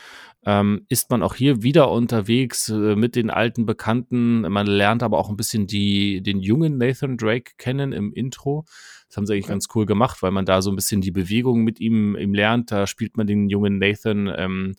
Ähm, 0.46 0.84
ist 0.88 1.10
man 1.10 1.22
auch 1.22 1.34
hier 1.34 1.62
wieder 1.62 1.90
unterwegs 1.90 2.68
äh, 2.68 2.96
mit 2.96 3.16
den 3.16 3.30
alten 3.30 3.66
Bekannten. 3.66 4.42
Man 4.42 4.66
lernt 4.66 5.02
aber 5.02 5.18
auch 5.18 5.30
ein 5.30 5.36
bisschen 5.36 5.66
die, 5.66 6.22
den 6.22 6.40
jungen 6.40 6.78
Nathan 6.78 7.16
Drake 7.16 7.52
kennen 7.56 7.92
im 7.92 8.12
Intro. 8.12 8.64
Das 9.08 9.16
haben 9.16 9.26
sie 9.26 9.34
eigentlich 9.34 9.46
ganz 9.46 9.68
cool 9.74 9.86
gemacht, 9.86 10.22
weil 10.22 10.32
man 10.32 10.44
da 10.44 10.60
so 10.60 10.70
ein 10.70 10.76
bisschen 10.76 11.00
die 11.00 11.10
Bewegung 11.10 11.62
mit 11.62 11.80
ihm, 11.80 12.16
ihm 12.16 12.34
lernt. 12.34 12.72
Da 12.72 12.86
spielt 12.86 13.16
man 13.16 13.26
den 13.26 13.48
jungen 13.48 13.78
Nathan 13.78 14.30
ähm, 14.36 14.74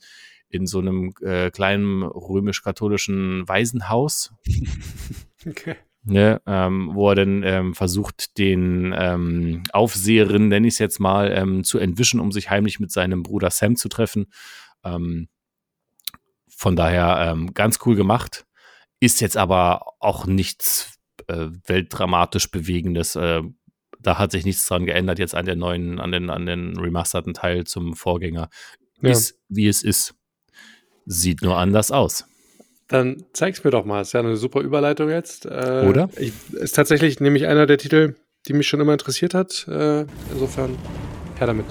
in 0.50 0.68
so 0.68 0.80
einem 0.80 1.14
äh, 1.22 1.52
kleinen 1.52 2.04
römisch-katholischen 2.04 3.48
Waisenhaus. 3.48 4.34
Okay. 5.48 5.76
Ne, 6.08 6.42
ähm, 6.48 6.90
wo 6.94 7.10
er 7.10 7.16
dann 7.16 7.44
ähm, 7.44 7.76
versucht, 7.76 8.40
den 8.40 8.96
ähm, 8.98 9.62
Aufseherin, 9.74 10.48
nenne 10.48 10.68
ich 10.68 10.74
es 10.74 10.80
jetzt 10.80 11.00
mal, 11.00 11.32
ähm, 11.32 11.64
zu 11.64 11.78
entwischen, 11.78 12.20
um 12.20 12.32
sich 12.32 12.50
heimlich 12.50 12.80
mit 12.80 12.92
seinem 12.92 13.22
Bruder 13.22 13.52
Sam 13.52 13.76
zu 13.76 13.90
treffen. 13.90 14.26
Ähm, 14.84 15.28
von 16.56 16.76
daher 16.76 17.32
ähm, 17.32 17.54
ganz 17.54 17.80
cool 17.86 17.96
gemacht. 17.96 18.46
Ist 19.00 19.22
jetzt 19.22 19.38
aber 19.38 19.94
auch 20.00 20.26
nichts 20.26 20.98
äh, 21.28 21.48
weltdramatisch 21.66 22.50
Bewegendes. 22.50 23.16
Äh, 23.16 23.42
da 24.00 24.18
hat 24.18 24.32
sich 24.32 24.46
nichts 24.46 24.68
dran 24.68 24.86
geändert 24.86 25.20
jetzt 25.20 25.36
an 25.36 25.46
den 25.46 25.60
neuen, 25.60 26.00
an 26.00 26.12
den, 26.12 26.30
an 26.30 26.46
den 26.46 26.78
remasterten 26.78 27.34
Teil 27.34 27.66
zum 27.66 27.96
Vorgänger. 27.96 28.50
Ja. 29.02 29.10
Ist, 29.10 29.38
wie 29.50 29.68
es 29.68 29.84
ist. 29.84 30.16
Sieht 31.06 31.42
nur 31.42 31.58
anders 31.58 31.92
aus. 31.92 32.26
Dann 32.88 33.24
zeig's 33.34 33.64
mir 33.64 33.72
doch 33.72 33.86
mal. 33.86 34.02
Ist 34.02 34.14
ja 34.14 34.20
eine 34.20 34.38
super 34.38 34.62
Überleitung 34.62 35.10
jetzt. 35.10 35.46
Äh, 35.46 35.86
Oder? 35.88 36.10
Ich, 36.18 36.34
ist 36.54 36.76
tatsächlich 36.76 37.20
nämlich 37.20 37.48
einer 37.48 37.66
der 37.66 37.78
Titel, 37.78 38.16
die 38.48 38.54
mich 38.54 38.68
schon 38.68 38.80
immer 38.80 38.94
interessiert 38.94 39.34
hat. 39.34 39.68
Äh, 39.68 40.06
insofern, 40.32 40.78
her 41.38 41.48
damit. 41.48 41.66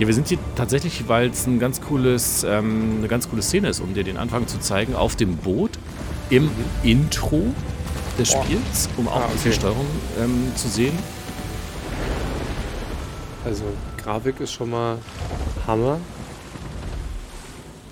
Ja, 0.00 0.06
wir 0.06 0.14
sind 0.14 0.28
hier 0.28 0.38
tatsächlich, 0.56 1.08
weil 1.08 1.28
es 1.28 1.46
ein 1.46 1.58
ganz 1.58 1.82
cooles, 1.82 2.42
ähm, 2.42 2.94
eine 2.98 3.06
ganz 3.06 3.28
coole 3.28 3.42
Szene 3.42 3.68
ist, 3.68 3.80
um 3.80 3.92
dir 3.92 4.02
den 4.02 4.16
Anfang 4.16 4.46
zu 4.46 4.58
zeigen, 4.58 4.94
auf 4.94 5.14
dem 5.14 5.36
Boot 5.36 5.72
im 6.30 6.44
mhm. 6.44 6.50
Intro 6.82 7.42
des 8.18 8.30
Spiels, 8.30 8.88
um 8.96 9.08
auch 9.08 9.20
ah, 9.20 9.26
ein 9.26 9.32
bisschen 9.32 9.52
Steuerung 9.52 9.84
ähm, 10.18 10.52
zu 10.56 10.68
sehen. 10.68 10.98
Also 13.44 13.64
Grafik 14.02 14.40
ist 14.40 14.52
schon 14.52 14.70
mal 14.70 14.96
Hammer. 15.66 16.00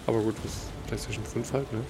Aber 0.07 0.21
gut, 0.21 0.35
das 0.43 0.53
ist 0.53 0.87
PlayStation 0.87 1.25
5 1.27 1.53
halt, 1.53 1.73
ne? 1.75 1.81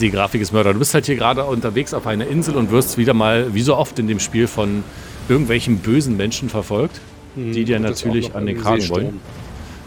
Die 0.00 0.10
Grafik 0.10 0.42
ist 0.42 0.52
Mörder. 0.52 0.72
Du 0.72 0.80
bist 0.80 0.92
halt 0.92 1.06
hier 1.06 1.14
gerade 1.14 1.44
unterwegs 1.44 1.94
auf 1.94 2.08
einer 2.08 2.26
Insel 2.26 2.56
und 2.56 2.72
wirst 2.72 2.98
wieder 2.98 3.14
mal, 3.14 3.54
wie 3.54 3.62
so 3.62 3.76
oft 3.76 3.96
in 4.00 4.08
dem 4.08 4.18
Spiel, 4.18 4.48
von 4.48 4.82
irgendwelchen 5.28 5.78
bösen 5.78 6.16
Menschen 6.16 6.48
verfolgt, 6.48 7.00
hm, 7.36 7.52
die 7.52 7.64
dir 7.64 7.78
natürlich 7.78 8.34
an 8.34 8.44
den 8.44 8.60
Kragen 8.60 8.88
wollen. 8.88 9.20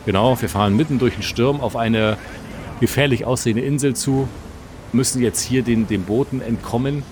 Genau, 0.05 0.39
wir 0.39 0.49
fahren 0.49 0.75
mitten 0.75 0.99
durch 0.99 1.13
den 1.13 1.23
Sturm 1.23 1.61
auf 1.61 1.75
eine 1.75 2.17
gefährlich 2.79 3.25
aussehende 3.25 3.61
Insel 3.61 3.95
zu, 3.95 4.27
müssen 4.91 5.21
jetzt 5.21 5.41
hier 5.41 5.61
den, 5.63 5.87
den 5.87 6.03
Booten 6.03 6.41
entkommen 6.41 7.03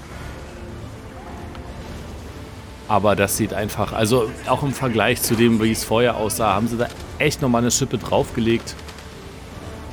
aber 2.89 3.15
das 3.15 3.37
sieht 3.37 3.53
einfach, 3.53 3.93
also 3.93 4.31
auch 4.47 4.63
im 4.63 4.73
Vergleich 4.73 5.21
zu 5.21 5.35
dem, 5.35 5.61
wie 5.61 5.71
es 5.71 5.83
vorher 5.83 6.17
aussah, 6.17 6.55
haben 6.55 6.67
sie 6.67 6.75
da 6.75 6.87
echt 7.19 7.39
nochmal 7.39 7.61
eine 7.61 7.69
Schippe 7.69 7.99
draufgelegt. 7.99 8.75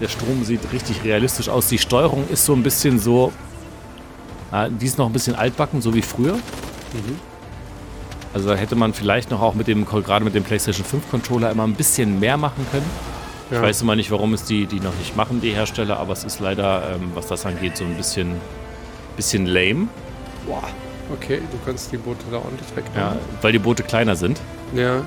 Der 0.01 0.09
Strom 0.09 0.45
sieht 0.45 0.73
richtig 0.73 1.05
realistisch 1.05 1.51
aus. 1.51 1.69
Die 1.69 1.77
Steuerung 1.77 2.27
ist 2.31 2.47
so 2.47 2.55
ein 2.55 2.63
bisschen 2.63 2.99
so, 2.99 3.35
die 4.81 4.87
ist 4.87 4.97
noch 4.97 5.07
ein 5.07 5.13
bisschen 5.13 5.37
altbacken, 5.37 5.83
so 5.83 5.93
wie 5.93 6.01
früher. 6.01 6.37
Mhm. 6.37 7.21
Also 8.37 8.51
da 8.51 8.55
hätte 8.55 8.77
man 8.77 8.93
vielleicht 8.93 9.31
noch 9.31 9.41
auch 9.41 9.55
mit 9.55 9.67
dem, 9.67 9.87
gerade 9.87 10.23
mit 10.23 10.35
dem 10.35 10.45
PlayStation 10.45 10.85
5 10.85 11.11
Controller 11.11 11.51
immer 11.51 11.67
ein 11.67 11.73
bisschen 11.73 12.21
mehr 12.21 12.37
machen 12.37 12.67
können. 12.71 12.85
Ja. 13.51 13.57
Ich 13.57 13.63
weiß 13.63 13.81
immer 13.81 13.97
nicht, 13.97 14.11
warum 14.11 14.35
es 14.35 14.45
die, 14.45 14.67
die 14.67 14.79
noch 14.79 14.95
nicht 14.99 15.17
machen, 15.17 15.41
die 15.41 15.53
Hersteller, 15.53 15.99
aber 15.99 16.13
es 16.13 16.23
ist 16.23 16.41
leider, 16.41 16.97
ähm, 16.97 17.13
was 17.15 17.29
das 17.29 17.47
angeht, 17.47 17.79
so 17.79 17.85
ein 17.85 17.95
bisschen, 17.95 18.33
bisschen 19.17 19.47
lame. 19.47 19.89
Boah. 20.47 20.65
Okay, 21.15 21.41
du 21.51 21.59
kannst 21.65 21.91
die 21.93 21.97
Boote 21.97 22.27
da 22.31 22.37
ordentlich 22.37 22.69
wegnehmen. 22.77 22.95
Ja, 22.95 23.17
weil 23.41 23.53
die 23.53 23.59
Boote 23.59 23.83
kleiner 23.83 24.17
sind. 24.17 24.39
Ja. 24.75 25.01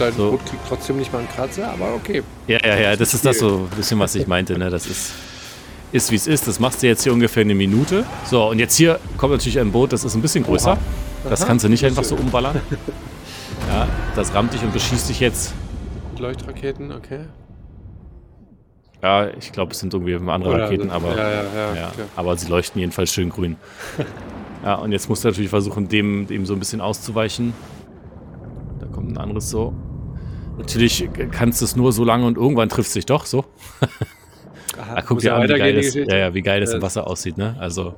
Dein 0.00 0.12
so. 0.12 0.32
Boot 0.32 0.44
kriegt 0.44 0.62
trotzdem 0.66 0.98
nicht 0.98 1.12
mal 1.12 1.20
einen 1.20 1.28
Kratzer, 1.28 1.70
aber 1.70 1.94
okay. 1.94 2.24
Ja, 2.48 2.58
ja, 2.66 2.76
ja, 2.76 2.96
das 2.96 3.14
ist 3.14 3.24
das 3.24 3.38
so 3.38 3.68
ein 3.70 3.76
bisschen, 3.76 4.00
was 4.00 4.16
ich 4.16 4.26
meinte. 4.26 4.58
Ne? 4.58 4.68
Das 4.68 4.86
ist, 4.86 5.12
ist 5.92 6.10
wie 6.10 6.16
es 6.16 6.26
ist. 6.26 6.48
Das 6.48 6.58
machst 6.58 6.82
du 6.82 6.88
jetzt 6.88 7.04
hier 7.04 7.12
ungefähr 7.12 7.42
eine 7.42 7.54
Minute. 7.54 8.04
So, 8.28 8.50
und 8.50 8.58
jetzt 8.58 8.74
hier 8.74 8.98
kommt 9.16 9.32
natürlich 9.32 9.60
ein 9.60 9.70
Boot, 9.70 9.92
das 9.92 10.02
ist 10.02 10.16
ein 10.16 10.22
bisschen 10.22 10.42
größer. 10.42 10.72
Oha. 10.72 11.11
Das 11.28 11.40
Aha. 11.42 11.48
kannst 11.48 11.64
du 11.64 11.68
nicht 11.68 11.84
einfach 11.84 12.04
so 12.04 12.16
umballern. 12.16 12.60
Ja, 13.68 13.86
das 14.16 14.34
rammt 14.34 14.52
dich 14.52 14.62
und 14.64 14.72
beschießt 14.72 15.08
dich 15.08 15.20
jetzt. 15.20 15.54
Leuchtraketen, 16.18 16.90
okay. 16.90 17.26
Ja, 19.02 19.28
ich 19.28 19.52
glaube, 19.52 19.72
es 19.72 19.80
sind 19.80 19.92
irgendwie 19.92 20.14
andere 20.14 20.54
Oder 20.54 20.64
Raketen, 20.64 20.90
aber, 20.90 21.16
ja, 21.16 21.30
ja, 21.30 21.42
ja, 21.42 21.74
ja, 21.74 21.92
aber 22.16 22.36
sie 22.36 22.48
leuchten 22.48 22.80
jedenfalls 22.80 23.12
schön 23.12 23.30
grün. 23.30 23.56
Ja, 24.64 24.76
und 24.76 24.92
jetzt 24.92 25.08
musst 25.08 25.24
du 25.24 25.28
natürlich 25.28 25.50
versuchen, 25.50 25.88
dem, 25.88 26.28
dem 26.28 26.46
so 26.46 26.52
ein 26.52 26.60
bisschen 26.60 26.80
auszuweichen. 26.80 27.52
Da 28.78 28.86
kommt 28.86 29.10
ein 29.10 29.18
anderes 29.18 29.50
so. 29.50 29.74
Natürlich 30.56 31.08
kannst 31.32 31.60
du 31.60 31.64
es 31.64 31.74
nur 31.74 31.92
so 31.92 32.04
lange 32.04 32.26
und 32.26 32.36
irgendwann 32.36 32.68
trifft 32.68 32.92
sich 32.92 33.04
doch 33.04 33.26
so. 33.26 33.44
Aha, 34.78 34.94
ah, 34.94 35.02
guck 35.02 35.18
dir 35.18 35.34
an, 35.34 35.42
wie 35.42 35.58
geil, 35.58 35.74
das, 35.74 35.94
ja, 35.94 36.16
ja, 36.16 36.34
wie 36.34 36.42
geil 36.42 36.60
das 36.60 36.72
im 36.74 36.80
Wasser 36.80 37.08
aussieht, 37.08 37.38
ne? 37.38 37.56
Also. 37.58 37.94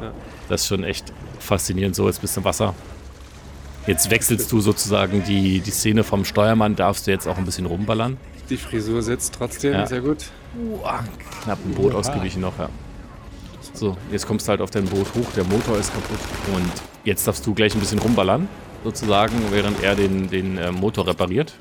Ja. 0.00 0.12
Das 0.48 0.62
ist 0.62 0.68
schon 0.68 0.82
echt 0.82 1.12
faszinierend. 1.38 1.94
So, 1.96 2.06
jetzt 2.06 2.20
bist 2.20 2.36
du 2.36 2.40
im 2.40 2.44
Wasser. 2.44 2.74
Jetzt 3.86 4.10
wechselst 4.10 4.50
du 4.50 4.60
sozusagen 4.60 5.24
die, 5.24 5.60
die 5.60 5.70
Szene 5.70 6.04
vom 6.04 6.24
Steuermann, 6.24 6.74
darfst 6.74 7.06
du 7.06 7.10
jetzt 7.10 7.28
auch 7.28 7.36
ein 7.36 7.44
bisschen 7.44 7.66
rumballern. 7.66 8.16
Die 8.48 8.56
Frisur 8.56 9.02
sitzt 9.02 9.34
trotzdem, 9.34 9.72
ja. 9.74 9.86
sehr 9.86 10.00
gut. 10.00 10.24
Uah, 10.56 11.04
knapp 11.42 11.58
ein 11.64 11.74
Boot 11.74 11.94
ausgewichen 11.94 12.40
noch, 12.40 12.58
ja. 12.58 12.68
So, 13.72 13.96
jetzt 14.10 14.26
kommst 14.26 14.46
du 14.46 14.50
halt 14.50 14.60
auf 14.60 14.70
dein 14.70 14.84
Boot 14.84 15.06
hoch, 15.14 15.30
der 15.36 15.44
Motor 15.44 15.78
ist 15.78 15.92
kaputt 15.92 16.18
und 16.54 16.70
jetzt 17.04 17.26
darfst 17.26 17.46
du 17.46 17.54
gleich 17.54 17.74
ein 17.74 17.80
bisschen 17.80 17.98
rumballern, 17.98 18.48
sozusagen, 18.84 19.34
während 19.50 19.82
er 19.82 19.94
den, 19.94 20.30
den 20.30 20.58
äh, 20.58 20.70
Motor 20.70 21.06
repariert. 21.06 21.54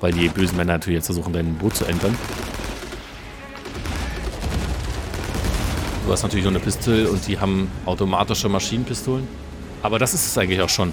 Weil 0.00 0.12
die 0.12 0.28
bösen 0.28 0.56
Männer 0.56 0.74
natürlich 0.74 0.98
jetzt 0.98 1.06
versuchen, 1.06 1.32
dein 1.32 1.54
Boot 1.54 1.76
zu 1.76 1.84
entern. 1.84 2.16
Du 6.12 6.16
hast 6.16 6.24
natürlich 6.24 6.44
noch 6.44 6.52
eine 6.52 6.60
Pistole 6.60 7.08
und 7.08 7.26
die 7.26 7.40
haben 7.40 7.70
automatische 7.86 8.46
Maschinenpistolen. 8.46 9.26
Aber 9.82 9.98
das 9.98 10.12
ist 10.12 10.26
es 10.26 10.36
eigentlich 10.36 10.60
auch 10.60 10.68
schon. 10.68 10.92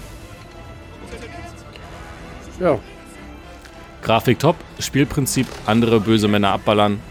Ja. 2.57 2.79
Grafik 4.01 4.39
top, 4.39 4.55
Spielprinzip, 4.79 5.45
andere 5.65 5.99
böse 5.99 6.29
Männer 6.29 6.53
abballern, 6.53 7.01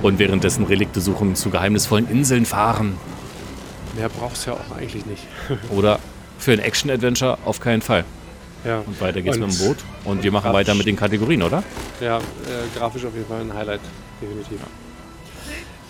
und 0.00 0.20
währenddessen 0.20 0.64
Relikte 0.64 1.00
suchen, 1.00 1.34
zu 1.34 1.50
geheimnisvollen 1.50 2.08
Inseln 2.08 2.46
fahren. 2.46 2.96
Mehr 3.96 4.10
brauchst 4.10 4.46
du 4.46 4.52
ja 4.52 4.56
auch 4.56 4.76
eigentlich 4.76 5.04
nicht. 5.04 5.26
Oder 5.70 5.98
Für 6.38 6.52
ein 6.52 6.60
Action-Adventure 6.60 7.38
auf 7.44 7.58
keinen 7.58 7.82
Fall. 7.82 8.04
Ja. 8.64 8.84
Und 8.86 9.00
weiter 9.00 9.22
geht's 9.22 9.38
und 9.38 9.48
mit 9.48 9.58
dem 9.58 9.66
Boot. 9.66 9.78
Und, 10.04 10.18
und 10.18 10.22
wir 10.22 10.30
machen 10.30 10.52
weiter 10.52 10.76
mit 10.76 10.86
den 10.86 10.94
Kategorien, 10.94 11.42
oder? 11.42 11.64
Ja, 12.00 12.18
äh, 12.18 12.20
grafisch 12.78 13.04
auf 13.04 13.14
jeden 13.14 13.26
Fall 13.26 13.40
ein 13.40 13.52
Highlight. 13.52 13.80
Definitiv. 14.22 14.60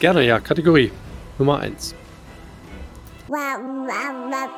Gerne, 0.00 0.24
ja. 0.24 0.40
Kategorie 0.40 0.90
Nummer 1.38 1.60
1. 1.60 1.94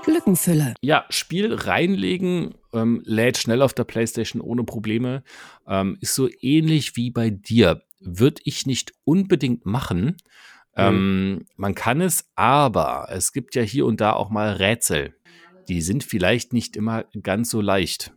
Lückenfüller. 0.06 0.74
Ja, 0.80 1.04
Spiel 1.10 1.52
reinlegen, 1.52 2.54
ähm, 2.72 3.02
lädt 3.04 3.36
schnell 3.36 3.62
auf 3.62 3.74
der 3.74 3.84
Playstation 3.84 4.40
ohne 4.40 4.64
Probleme. 4.64 5.22
Ähm, 5.66 5.98
ist 6.00 6.14
so 6.14 6.28
ähnlich 6.40 6.96
wie 6.96 7.10
bei 7.10 7.30
dir. 7.30 7.82
Würde 8.00 8.40
ich 8.44 8.66
nicht 8.66 8.92
unbedingt 9.04 9.66
machen. 9.66 10.04
Mhm. 10.04 10.16
Ähm, 10.76 11.46
man 11.56 11.74
kann 11.74 12.00
es, 12.00 12.30
aber 12.34 13.08
es 13.10 13.32
gibt 13.32 13.54
ja 13.56 13.62
hier 13.62 13.86
und 13.86 14.00
da 14.00 14.12
auch 14.12 14.30
mal 14.30 14.52
Rätsel. 14.52 15.14
Die 15.68 15.82
sind 15.82 16.02
vielleicht 16.02 16.52
nicht 16.52 16.76
immer 16.76 17.04
ganz 17.22 17.50
so 17.50 17.60
leicht. 17.60 18.12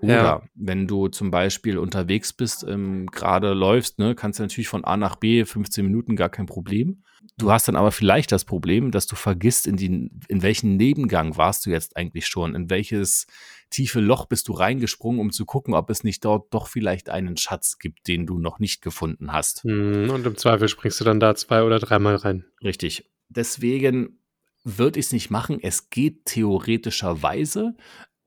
Oder 0.00 0.14
ja. 0.14 0.42
wenn 0.54 0.86
du 0.86 1.08
zum 1.08 1.30
Beispiel 1.30 1.78
unterwegs 1.78 2.32
bist, 2.32 2.64
ähm, 2.68 3.06
gerade 3.06 3.54
läufst, 3.54 3.98
ne, 3.98 4.14
kannst 4.14 4.38
du 4.38 4.42
natürlich 4.42 4.68
von 4.68 4.84
A 4.84 4.96
nach 4.96 5.16
B 5.16 5.44
15 5.44 5.84
Minuten 5.84 6.16
gar 6.16 6.28
kein 6.28 6.46
Problem. 6.46 7.02
Du 7.38 7.50
hast 7.50 7.68
dann 7.68 7.76
aber 7.76 7.90
vielleicht 7.90 8.30
das 8.30 8.44
Problem, 8.44 8.90
dass 8.90 9.06
du 9.06 9.16
vergisst, 9.16 9.66
in, 9.66 9.76
die, 9.76 10.10
in 10.28 10.42
welchen 10.42 10.76
Nebengang 10.76 11.36
warst 11.36 11.66
du 11.66 11.70
jetzt 11.70 11.96
eigentlich 11.96 12.26
schon, 12.26 12.54
in 12.54 12.70
welches 12.70 13.26
tiefe 13.70 14.00
Loch 14.00 14.26
bist 14.26 14.48
du 14.48 14.52
reingesprungen, 14.52 15.20
um 15.20 15.32
zu 15.32 15.44
gucken, 15.44 15.74
ob 15.74 15.90
es 15.90 16.04
nicht 16.04 16.24
dort 16.24 16.52
doch 16.54 16.68
vielleicht 16.68 17.08
einen 17.08 17.36
Schatz 17.36 17.78
gibt, 17.78 18.06
den 18.06 18.26
du 18.26 18.38
noch 18.38 18.58
nicht 18.58 18.82
gefunden 18.82 19.32
hast. 19.32 19.64
Hm, 19.64 20.10
und 20.10 20.26
im 20.26 20.36
Zweifel 20.36 20.68
springst 20.68 21.00
du 21.00 21.04
dann 21.04 21.20
da 21.20 21.34
zwei 21.34 21.62
oder 21.62 21.78
dreimal 21.78 22.16
rein. 22.16 22.44
Richtig. 22.62 23.10
Deswegen 23.28 24.20
würde 24.62 24.98
ich 24.98 25.06
es 25.06 25.12
nicht 25.12 25.30
machen. 25.30 25.58
Es 25.60 25.90
geht 25.90 26.26
theoretischerweise 26.26 27.74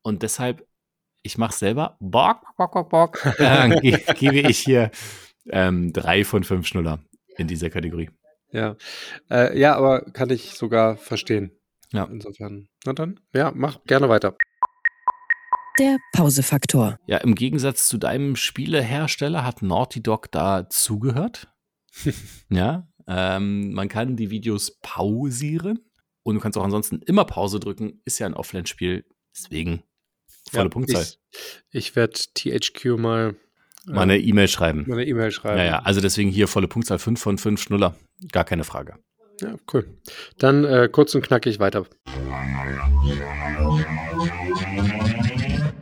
und 0.01 0.23
deshalb 0.23 0.65
ich 1.21 1.37
mache 1.37 1.55
selber, 1.55 1.97
bock, 1.99 2.41
bock, 2.57 2.73
bock, 2.73 2.89
bock, 2.89 3.25
äh, 3.39 3.69
ge 3.81 3.99
gebe 4.15 4.49
ich 4.49 4.59
hier 4.59 4.91
ähm, 5.49 5.91
drei 5.93 6.23
von 6.23 6.43
fünf 6.43 6.67
Schnuller 6.67 6.99
in 7.37 7.47
dieser 7.47 7.69
Kategorie. 7.69 8.09
Ja, 8.51 8.75
äh, 9.29 9.57
ja, 9.57 9.75
aber 9.75 10.01
kann 10.11 10.29
ich 10.29 10.53
sogar 10.53 10.97
verstehen. 10.97 11.51
Ja. 11.91 12.05
Insofern. 12.05 12.67
Na 12.85 12.93
dann, 12.93 13.19
ja, 13.33 13.51
mach 13.53 13.83
gerne 13.85 14.09
weiter. 14.09 14.35
Der 15.79 15.97
Pausefaktor. 16.13 16.99
Ja, 17.07 17.17
im 17.19 17.35
Gegensatz 17.35 17.87
zu 17.87 17.97
deinem 17.97 18.35
Spielehersteller 18.35 19.45
hat 19.45 19.61
Naughty 19.61 20.03
Dog 20.03 20.31
da 20.31 20.69
zugehört. 20.69 21.53
ja, 22.49 22.87
ähm, 23.07 23.73
man 23.73 23.87
kann 23.87 24.15
die 24.15 24.29
Videos 24.29 24.77
pausieren 24.81 25.79
und 26.23 26.35
du 26.35 26.41
kannst 26.41 26.57
auch 26.57 26.63
ansonsten 26.63 27.01
immer 27.03 27.25
Pause 27.25 27.59
drücken. 27.59 28.01
Ist 28.05 28.19
ja 28.19 28.27
ein 28.27 28.33
Offline-Spiel. 28.33 29.05
Deswegen 29.35 29.83
Volle 30.49 30.65
ja, 30.65 30.69
Punktzahl. 30.69 31.01
Ich, 31.01 31.17
ich 31.71 31.95
werde 31.95 32.19
THQ 32.33 32.97
mal. 32.97 33.35
Mal 33.85 34.01
eine 34.01 34.19
E-Mail 34.19 34.47
schreiben. 34.47 34.85
Mal 34.87 34.95
eine 34.95 35.07
E-Mail 35.07 35.31
schreiben. 35.31 35.57
Ja, 35.57 35.65
ja, 35.65 35.79
also 35.79 36.01
deswegen 36.01 36.29
hier 36.29 36.47
volle 36.47 36.67
Punktzahl 36.67 36.99
5 36.99 37.19
von 37.19 37.37
5 37.37 37.61
Schnuller. 37.61 37.95
Gar 38.31 38.43
keine 38.43 38.63
Frage. 38.63 38.95
Ja, 39.41 39.55
cool. 39.73 39.87
Dann 40.37 40.65
äh, 40.65 40.89
kurz 40.91 41.15
und 41.15 41.21
knackig 41.21 41.59
weiter. 41.59 41.85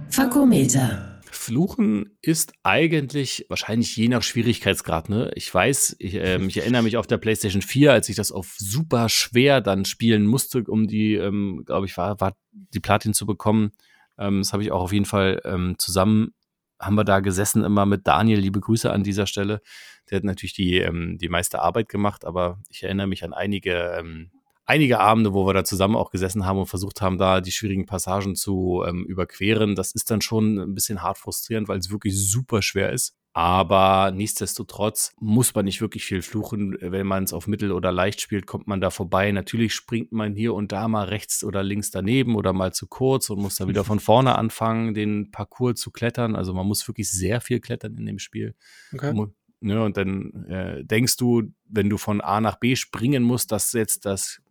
Fakometer. 0.09 1.21
Fluchen 1.31 2.17
ist 2.21 2.53
eigentlich 2.63 3.45
wahrscheinlich 3.49 3.95
je 3.95 4.09
nach 4.09 4.21
Schwierigkeitsgrad. 4.21 5.09
Ne? 5.09 5.31
Ich 5.35 5.53
weiß, 5.53 5.95
ich, 5.99 6.15
äh, 6.15 6.43
ich 6.45 6.57
erinnere 6.57 6.83
mich 6.83 6.97
auf 6.97 7.07
der 7.07 7.17
PlayStation 7.17 7.61
4, 7.61 7.93
als 7.93 8.09
ich 8.09 8.15
das 8.15 8.31
auf 8.31 8.55
super 8.57 9.07
schwer 9.09 9.61
dann 9.61 9.85
spielen 9.85 10.25
musste, 10.25 10.63
um 10.63 10.87
die, 10.87 11.13
ähm, 11.13 11.63
glaube 11.65 11.85
ich, 11.85 11.95
war, 11.95 12.19
war 12.19 12.35
die 12.51 12.79
Platin 12.79 13.13
zu 13.13 13.25
bekommen. 13.25 13.71
Ähm, 14.17 14.39
das 14.39 14.53
habe 14.53 14.63
ich 14.63 14.71
auch 14.71 14.81
auf 14.81 14.93
jeden 14.93 15.05
Fall 15.05 15.41
ähm, 15.45 15.75
zusammen, 15.77 16.33
haben 16.79 16.95
wir 16.95 17.03
da 17.03 17.19
gesessen 17.19 17.63
immer 17.63 17.85
mit 17.85 18.07
Daniel. 18.07 18.39
Liebe 18.39 18.59
Grüße 18.59 18.91
an 18.91 19.03
dieser 19.03 19.27
Stelle. 19.27 19.61
Der 20.09 20.17
hat 20.17 20.23
natürlich 20.23 20.53
die, 20.53 20.77
ähm, 20.77 21.17
die 21.17 21.29
meiste 21.29 21.61
Arbeit 21.61 21.89
gemacht, 21.89 22.25
aber 22.25 22.59
ich 22.69 22.83
erinnere 22.83 23.07
mich 23.07 23.23
an 23.23 23.33
einige, 23.33 23.95
ähm, 23.97 24.31
einige 24.65 24.99
Abende, 24.99 25.33
wo 25.33 25.45
wir 25.45 25.53
da 25.53 25.63
zusammen 25.63 25.95
auch 25.95 26.11
gesessen 26.11 26.45
haben 26.45 26.59
und 26.59 26.67
versucht 26.67 27.01
haben, 27.01 27.17
da 27.17 27.41
die 27.41 27.51
schwierigen 27.51 27.85
Passagen 27.85 28.35
zu 28.35 28.83
ähm, 28.87 29.05
überqueren. 29.05 29.75
Das 29.75 29.93
ist 29.93 30.11
dann 30.11 30.21
schon 30.21 30.59
ein 30.59 30.73
bisschen 30.75 31.01
hart 31.01 31.17
frustrierend, 31.17 31.67
weil 31.67 31.79
es 31.79 31.89
wirklich 31.89 32.15
super 32.17 32.61
schwer 32.61 32.91
ist. 32.91 33.15
Aber 33.37 34.09
nichtsdestotrotz 34.09 35.13
muss 35.19 35.53
man 35.53 35.65
nicht 35.65 35.79
wirklich 35.79 36.05
viel 36.05 36.23
fluchen. 36.23 36.75
Wenn 36.81 37.05
man 37.05 37.23
es 37.23 37.33
auf 37.33 37.45
Mittel 37.45 37.71
oder 37.71 37.91
leicht 37.91 38.19
spielt, 38.19 38.47
kommt 38.47 38.65
man 38.65 38.81
da 38.81 38.89
vorbei. 38.89 39.31
Natürlich 39.31 39.75
springt 39.75 40.11
man 40.11 40.33
hier 40.33 40.55
und 40.55 40.71
da 40.71 40.87
mal 40.87 41.05
rechts 41.05 41.43
oder 41.43 41.61
links 41.61 41.91
daneben 41.91 42.35
oder 42.35 42.51
mal 42.51 42.73
zu 42.73 42.87
kurz 42.87 43.29
und 43.29 43.39
muss 43.39 43.57
da 43.57 43.67
wieder 43.67 43.83
von 43.85 43.99
vorne 43.99 44.39
anfangen, 44.39 44.95
den 44.95 45.29
Parcours 45.29 45.79
zu 45.79 45.91
klettern. 45.91 46.35
Also 46.35 46.55
man 46.55 46.65
muss 46.65 46.87
wirklich 46.87 47.11
sehr 47.11 47.39
viel 47.39 47.59
klettern 47.59 47.95
in 47.95 48.07
dem 48.07 48.17
Spiel. 48.17 48.55
Okay. 48.91 49.13
Ne, 49.59 49.83
und 49.83 49.97
dann 49.97 50.45
äh, 50.49 50.83
denkst 50.83 51.17
du, 51.17 51.43
wenn 51.69 51.91
du 51.91 51.97
von 51.99 52.21
A 52.21 52.41
nach 52.41 52.55
B 52.55 52.75
springen 52.75 53.21
musst, 53.21 53.51
dass 53.51 53.71
jetzt 53.73 54.07
das 54.07 54.41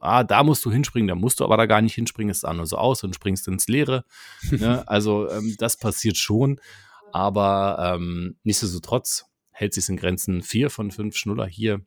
ah, 0.00 0.24
da 0.24 0.42
musst 0.42 0.64
du 0.64 0.72
hinspringen, 0.72 1.06
da 1.06 1.14
musst 1.14 1.38
du 1.38 1.44
aber 1.44 1.56
da 1.56 1.66
gar 1.66 1.80
nicht 1.80 1.94
hinspringen, 1.94 2.32
es 2.32 2.40
sah 2.40 2.52
nur 2.52 2.66
so 2.66 2.76
aus 2.76 3.04
und 3.04 3.14
springst 3.14 3.46
ins 3.46 3.68
Leere. 3.68 4.04
ne? 4.50 4.82
Also 4.88 5.30
ähm, 5.30 5.54
das 5.60 5.76
passiert 5.76 6.16
schon. 6.16 6.58
Aber 7.12 7.94
ähm, 7.94 8.36
nichtsdestotrotz 8.42 9.26
hält 9.50 9.74
sich 9.74 9.88
in 9.88 9.96
Grenzen. 9.96 10.42
Vier 10.42 10.70
von 10.70 10.90
fünf 10.90 11.16
Schnuller 11.16 11.46
hier 11.46 11.84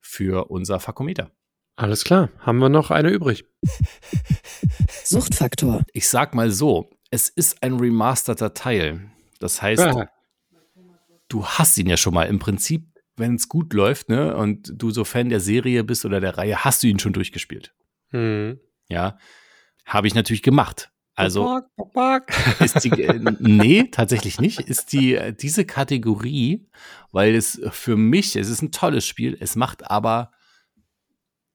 für 0.00 0.50
unser 0.50 0.80
Fakometer. 0.80 1.30
Alles 1.76 2.04
klar. 2.04 2.30
Haben 2.40 2.58
wir 2.58 2.68
noch 2.68 2.90
eine 2.90 3.10
übrig? 3.10 3.44
Suchtfaktor. 5.04 5.82
Ich 5.92 6.08
sag 6.08 6.34
mal 6.34 6.50
so: 6.50 6.90
Es 7.10 7.28
ist 7.28 7.62
ein 7.62 7.74
remasterter 7.78 8.52
Teil. 8.52 9.10
Das 9.38 9.62
heißt, 9.62 9.82
ja. 9.82 10.08
du 11.28 11.46
hast 11.46 11.78
ihn 11.78 11.88
ja 11.88 11.96
schon 11.96 12.14
mal. 12.14 12.24
Im 12.24 12.40
Prinzip, 12.40 12.88
wenn 13.16 13.36
es 13.36 13.48
gut 13.48 13.72
läuft, 13.72 14.08
ne, 14.08 14.36
und 14.36 14.72
du 14.74 14.90
so 14.90 15.04
Fan 15.04 15.28
der 15.28 15.38
Serie 15.38 15.84
bist 15.84 16.04
oder 16.04 16.18
der 16.20 16.36
Reihe, 16.36 16.64
hast 16.64 16.82
du 16.82 16.88
ihn 16.88 16.98
schon 16.98 17.12
durchgespielt. 17.12 17.72
Mhm. 18.10 18.58
Ja. 18.88 19.18
Habe 19.86 20.08
ich 20.08 20.14
natürlich 20.14 20.42
gemacht. 20.42 20.90
Also 21.18 21.62
ist 22.60 22.84
die, 22.84 23.02
äh, 23.02 23.18
nee, 23.40 23.88
tatsächlich 23.90 24.38
nicht. 24.40 24.60
Ist 24.60 24.92
die 24.92 25.16
äh, 25.16 25.34
diese 25.34 25.64
Kategorie, 25.64 26.68
weil 27.10 27.34
es 27.34 27.60
für 27.72 27.96
mich, 27.96 28.36
es 28.36 28.48
ist 28.48 28.62
ein 28.62 28.70
tolles 28.70 29.04
Spiel, 29.04 29.36
es 29.40 29.56
macht 29.56 29.90
aber, 29.90 30.30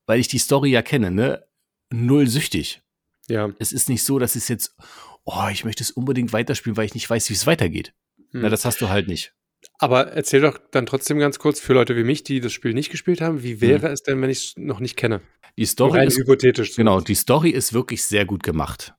weil 0.06 0.20
ich 0.20 0.28
die 0.28 0.40
Story 0.40 0.72
ja 0.72 0.82
kenne, 0.82 1.12
ne, 1.12 1.46
null 1.90 2.28
süchtig. 2.28 2.82
Ja. 3.30 3.54
Es 3.58 3.72
ist 3.72 3.88
nicht 3.88 4.04
so, 4.04 4.20
dass 4.20 4.36
es 4.36 4.50
jetzt, 4.50 4.76
oh, 5.24 5.48
ich 5.50 5.64
möchte 5.64 5.82
es 5.82 5.92
unbedingt 5.92 6.34
weiterspielen, 6.34 6.76
weil 6.76 6.88
ich 6.88 6.94
nicht 6.94 7.10
weiß, 7.10 7.30
wie 7.30 7.36
es 7.36 7.48
weitergeht. 7.48 7.94
Hm. 8.32 8.42
Na, 8.42 8.50
das 8.50 8.66
hast 8.66 8.82
du 8.82 8.90
halt 8.90 9.08
nicht. 9.08 9.34
Aber 9.80 10.12
erzähl 10.12 10.42
doch 10.42 10.60
dann 10.72 10.86
trotzdem 10.86 11.20
ganz 11.20 11.40
kurz 11.40 11.62
für 11.62 11.72
Leute 11.72 11.96
wie 11.96 12.04
mich, 12.04 12.26
die 12.26 12.42
das 12.42 12.52
Spiel 12.52 12.74
nicht 12.74 12.90
gespielt 12.90 13.22
haben, 13.22 13.44
wie 13.44 13.62
wäre 13.62 13.88
hm. 13.88 13.94
es 13.94 14.04
denn, 14.04 14.22
wenn 14.22 14.30
ich 14.30 14.40
es 14.40 14.54
noch 14.58 14.82
nicht 14.82 14.98
kenne? 14.98 15.22
Die 15.58 15.66
Story 15.66 16.06
ist 16.06 16.18
hypothetisch. 16.18 16.76
Genau, 16.76 17.00
die 17.00 17.16
Story 17.16 17.52
ist 17.52 17.72
wirklich 17.72 18.04
sehr 18.04 18.26
gut 18.26 18.44
gemacht. 18.44 18.94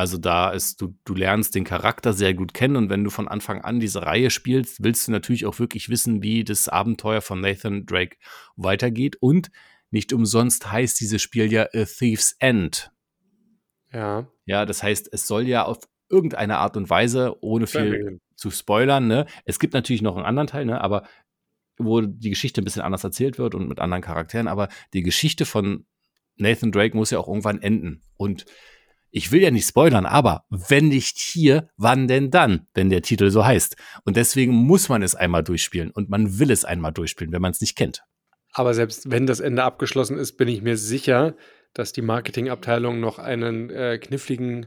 Also 0.00 0.16
da 0.16 0.48
ist, 0.48 0.80
du, 0.80 0.94
du 1.04 1.12
lernst 1.14 1.54
den 1.54 1.64
Charakter 1.64 2.14
sehr 2.14 2.32
gut 2.32 2.54
kennen 2.54 2.76
und 2.76 2.88
wenn 2.88 3.04
du 3.04 3.10
von 3.10 3.28
Anfang 3.28 3.60
an 3.60 3.80
diese 3.80 4.00
Reihe 4.00 4.30
spielst, 4.30 4.82
willst 4.82 5.06
du 5.06 5.12
natürlich 5.12 5.44
auch 5.44 5.58
wirklich 5.58 5.90
wissen, 5.90 6.22
wie 6.22 6.42
das 6.42 6.70
Abenteuer 6.70 7.20
von 7.20 7.42
Nathan 7.42 7.84
Drake 7.84 8.16
weitergeht. 8.56 9.16
Und 9.20 9.50
nicht 9.90 10.14
umsonst 10.14 10.72
heißt 10.72 10.98
dieses 11.00 11.20
Spiel 11.20 11.52
ja 11.52 11.64
A 11.74 11.84
Thief's 11.84 12.34
End. 12.38 12.90
Ja. 13.92 14.26
Ja, 14.46 14.64
das 14.64 14.82
heißt, 14.82 15.10
es 15.12 15.26
soll 15.26 15.46
ja 15.46 15.66
auf 15.66 15.80
irgendeine 16.08 16.56
Art 16.56 16.78
und 16.78 16.88
Weise, 16.88 17.36
ohne 17.42 17.66
viel 17.66 18.20
zu 18.36 18.50
spoilern, 18.50 19.06
ne? 19.06 19.26
Es 19.44 19.58
gibt 19.58 19.74
natürlich 19.74 20.00
noch 20.00 20.16
einen 20.16 20.24
anderen 20.24 20.46
Teil, 20.46 20.64
ne? 20.64 20.80
Aber 20.80 21.06
wo 21.76 22.00
die 22.00 22.30
Geschichte 22.30 22.62
ein 22.62 22.64
bisschen 22.64 22.80
anders 22.80 23.04
erzählt 23.04 23.36
wird 23.36 23.54
und 23.54 23.68
mit 23.68 23.80
anderen 23.80 24.02
Charakteren, 24.02 24.48
aber 24.48 24.68
die 24.94 25.02
Geschichte 25.02 25.44
von 25.44 25.84
Nathan 26.36 26.72
Drake 26.72 26.96
muss 26.96 27.10
ja 27.10 27.18
auch 27.18 27.28
irgendwann 27.28 27.60
enden. 27.60 28.00
Und 28.16 28.46
ich 29.10 29.32
will 29.32 29.42
ja 29.42 29.50
nicht 29.50 29.66
spoilern, 29.66 30.06
aber 30.06 30.44
wenn 30.50 30.88
nicht 30.88 31.18
hier, 31.18 31.68
wann 31.76 32.08
denn 32.08 32.30
dann, 32.30 32.66
wenn 32.74 32.90
der 32.90 33.02
Titel 33.02 33.30
so 33.30 33.44
heißt? 33.44 33.76
Und 34.04 34.16
deswegen 34.16 34.52
muss 34.52 34.88
man 34.88 35.02
es 35.02 35.14
einmal 35.14 35.42
durchspielen 35.42 35.90
und 35.90 36.08
man 36.08 36.38
will 36.38 36.50
es 36.50 36.64
einmal 36.64 36.92
durchspielen, 36.92 37.32
wenn 37.32 37.42
man 37.42 37.50
es 37.50 37.60
nicht 37.60 37.76
kennt. 37.76 38.02
Aber 38.52 38.74
selbst 38.74 39.10
wenn 39.10 39.26
das 39.26 39.40
Ende 39.40 39.62
abgeschlossen 39.62 40.18
ist, 40.18 40.36
bin 40.36 40.48
ich 40.48 40.62
mir 40.62 40.76
sicher, 40.76 41.36
dass 41.72 41.92
die 41.92 42.02
Marketingabteilung 42.02 43.00
noch 43.00 43.18
einen 43.18 43.70
äh, 43.70 43.98
kniffligen 43.98 44.66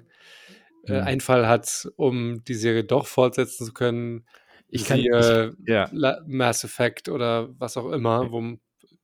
äh, 0.85 1.01
mhm. 1.01 1.07
Einfall 1.07 1.47
hat, 1.47 1.89
um 1.95 2.43
die 2.45 2.53
Serie 2.53 2.83
doch 2.83 3.07
fortsetzen 3.07 3.65
zu 3.65 3.73
können. 3.73 4.25
Ich 4.69 4.85
kann 4.85 4.99
äh, 4.99 5.51
ja. 5.67 5.89
Mass 6.25 6.63
Effect 6.63 7.09
oder 7.09 7.49
was 7.59 7.77
auch 7.77 7.91
immer. 7.91 8.31
Wo, 8.31 8.57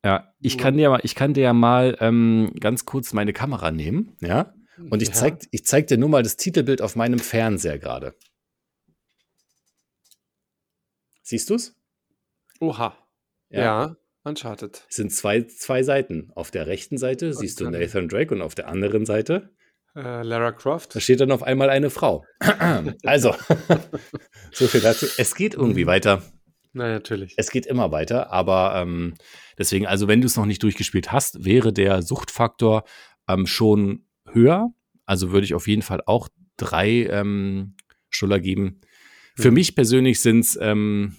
ja, 0.04 0.34
ich 0.40 0.58
kann 0.58 0.78
dir 0.78 0.90
mal, 0.90 1.02
ich 1.04 1.14
kann 1.14 1.34
dir 1.34 1.44
ja 1.44 1.54
mal 1.54 1.98
ähm, 2.00 2.54
ganz 2.60 2.86
kurz 2.86 3.14
meine 3.14 3.34
Kamera 3.34 3.72
nehmen, 3.72 4.16
ja. 4.22 4.54
Und 4.90 5.02
ich, 5.02 5.10
ja. 5.10 5.14
zeig, 5.14 5.48
ich 5.52 5.66
zeig 5.66 5.88
dir 5.88 5.98
nur 5.98 6.10
mal 6.10 6.24
das 6.24 6.38
Titelbild 6.38 6.82
auf 6.82 6.96
meinem 6.96 7.20
Fernseher 7.20 7.78
gerade. 7.78 8.16
Siehst 11.22 11.50
du's? 11.50 11.76
Oha. 12.60 12.98
Ja. 13.50 13.62
ja, 13.62 13.96
Uncharted. 14.24 14.86
Es 14.90 14.96
sind 14.96 15.12
zwei, 15.12 15.44
zwei 15.44 15.84
Seiten. 15.84 16.32
Auf 16.36 16.52
der 16.52 16.68
rechten 16.68 16.98
Seite 16.98 17.28
und 17.28 17.34
siehst 17.34 17.60
du 17.60 17.70
Nathan 17.70 18.08
Drake 18.08 18.34
und 18.34 18.42
auf 18.42 18.56
der 18.56 18.68
anderen 18.68 19.06
Seite 19.06 19.50
Äh, 19.96 20.24
Lara 20.24 20.52
Croft. 20.52 20.96
Da 20.96 21.00
steht 21.00 21.20
dann 21.20 21.32
auf 21.32 21.44
einmal 21.44 21.70
eine 21.70 21.90
Frau. 21.90 22.26
also, 23.04 23.36
so 24.52 24.68
viel 24.68 24.82
dazu. 24.82 25.08
Es 25.18 25.36
geht 25.36 25.56
irgendwie 25.56 25.88
weiter. 25.88 26.22
Na, 26.74 26.88
natürlich. 26.88 27.34
Es 27.38 27.50
geht 27.50 27.66
immer 27.66 27.92
weiter, 27.92 28.32
aber 28.32 28.74
ähm, 28.76 29.16
deswegen, 29.58 29.88
also 29.88 30.08
wenn 30.08 30.22
du 30.22 30.28
es 30.28 30.38
noch 30.38 30.46
nicht 30.46 30.62
durchgespielt 30.62 31.12
hast, 31.12 31.44
wäre 31.44 31.74
der 31.74 32.04
Suchtfaktor 32.04 32.84
ähm, 33.28 33.48
schon 33.48 34.06
höher. 34.34 34.74
Also 35.06 35.32
würde 35.32 35.46
ich 35.46 35.54
auf 35.54 35.68
jeden 35.68 35.82
Fall 35.82 36.02
auch 36.06 36.30
drei 36.58 37.06
ähm, 37.06 37.76
Schnuller 38.10 38.40
geben. 38.40 38.82
Für 39.36 39.50
mhm. 39.50 39.56
mich 39.56 39.76
persönlich 39.76 40.20
sind's, 40.20 40.58
ähm, 40.62 41.16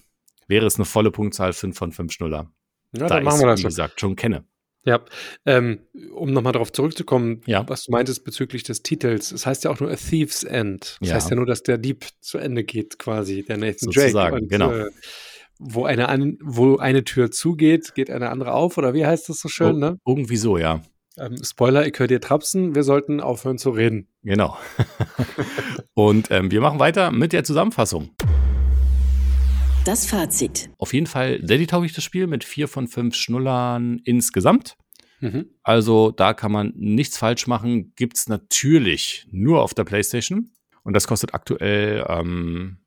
wäre 0.47 0.67
es 0.67 0.77
eine 0.77 0.85
volle 0.85 1.11
Punktzahl 1.11 1.53
5 1.53 1.77
von 1.77 1.93
5 1.93 2.13
Schnuller. 2.13 2.53
Ja, 2.93 3.07
da 3.07 3.17
dann 3.17 3.25
machen 3.25 3.41
wir 3.41 3.47
das 3.47 3.61
wie 3.61 3.65
gesagt, 3.65 4.01
schon 4.01 4.17
kenne. 4.17 4.45
Ja, 4.85 5.05
ähm, 5.45 5.81
um 6.15 6.33
nochmal 6.33 6.55
darauf 6.55 6.73
zurückzukommen, 6.73 7.43
ja. 7.47 7.69
was 7.69 7.85
du 7.85 7.93
meintest 7.93 8.25
bezüglich 8.25 8.63
des 8.63 8.83
Titels. 8.83 9.31
Es 9.31 9.45
heißt 9.45 9.65
ja 9.65 9.71
auch 9.71 9.79
nur 9.79 9.91
A 9.91 9.97
Thief's 9.97 10.43
End. 10.43 10.97
Das 11.01 11.09
ja. 11.09 11.15
heißt 11.17 11.31
ja 11.31 11.37
nur, 11.37 11.45
dass 11.45 11.63
der 11.63 11.77
Dieb 11.77 12.07
zu 12.21 12.39
Ende 12.39 12.65
geht, 12.65 12.99
quasi, 12.99 13.45
der 13.45 13.59
Nathan 13.59 13.93
Sozusagen, 13.93 14.13
Drake. 14.13 14.35
Und, 14.37 14.49
genau. 14.49 14.73
Äh, 14.73 14.91
wo 15.59 15.85
eine, 15.85 16.09
an, 16.09 16.39
wo 16.43 16.79
eine 16.79 17.05
Tür 17.05 17.31
zugeht, 17.31 17.95
geht 17.95 18.11
eine 18.11 18.31
andere 18.31 18.55
auf, 18.55 18.79
oder 18.79 18.95
wie 18.95 19.05
heißt 19.05 19.29
das 19.29 19.41
so 19.41 19.49
schön, 19.49 19.77
oh, 19.77 19.79
ne? 19.79 19.99
Irgendwie 20.07 20.39
so, 20.39 20.57
ja. 20.57 20.83
Ähm, 21.21 21.37
Spoiler, 21.45 21.87
ich 21.87 21.99
höre 21.99 22.07
dir 22.07 22.21
trapsen, 22.21 22.75
wir 22.75 22.83
sollten 22.83 23.21
aufhören 23.21 23.59
zu 23.59 23.71
reden. 23.71 24.09
Genau. 24.23 24.57
Und 25.95 26.31
ähm, 26.31 26.51
wir 26.51 26.63
machen 26.63 26.79
weiter 26.79 27.11
mit 27.11 27.35
der 27.35 27.45
Zusammenfassung. 27.45 28.11
Das 29.85 30.07
Fazit. 30.07 30.71
Auf 30.79 30.95
jeden 30.95 31.07
Fall 31.07 31.41
sehr 31.43 31.67
tauglich 31.67 31.93
das 31.93 32.05
Spiel 32.05 32.27
mit 32.27 32.43
vier 32.43 32.69
von 32.69 32.89
fünf 32.89 33.17
Schnullern 33.17 34.01
insgesamt. 34.05 34.79
Mhm. 35.21 35.51
Also 35.63 36.11
da 36.11 36.33
kann 36.33 36.53
man 36.53 36.73
nichts 36.75 37.19
falsch 37.19 37.47
machen. 37.47 37.93
Gibt 37.97 38.17
es 38.17 38.29
natürlich 38.29 39.27
nur 39.31 39.63
auf 39.63 39.75
der 39.75 39.85
PlayStation. 39.85 40.51
Und 40.85 40.95
das 40.95 41.07
kostet 41.07 41.35
aktuell 41.35 42.03
ähm, 42.09 42.79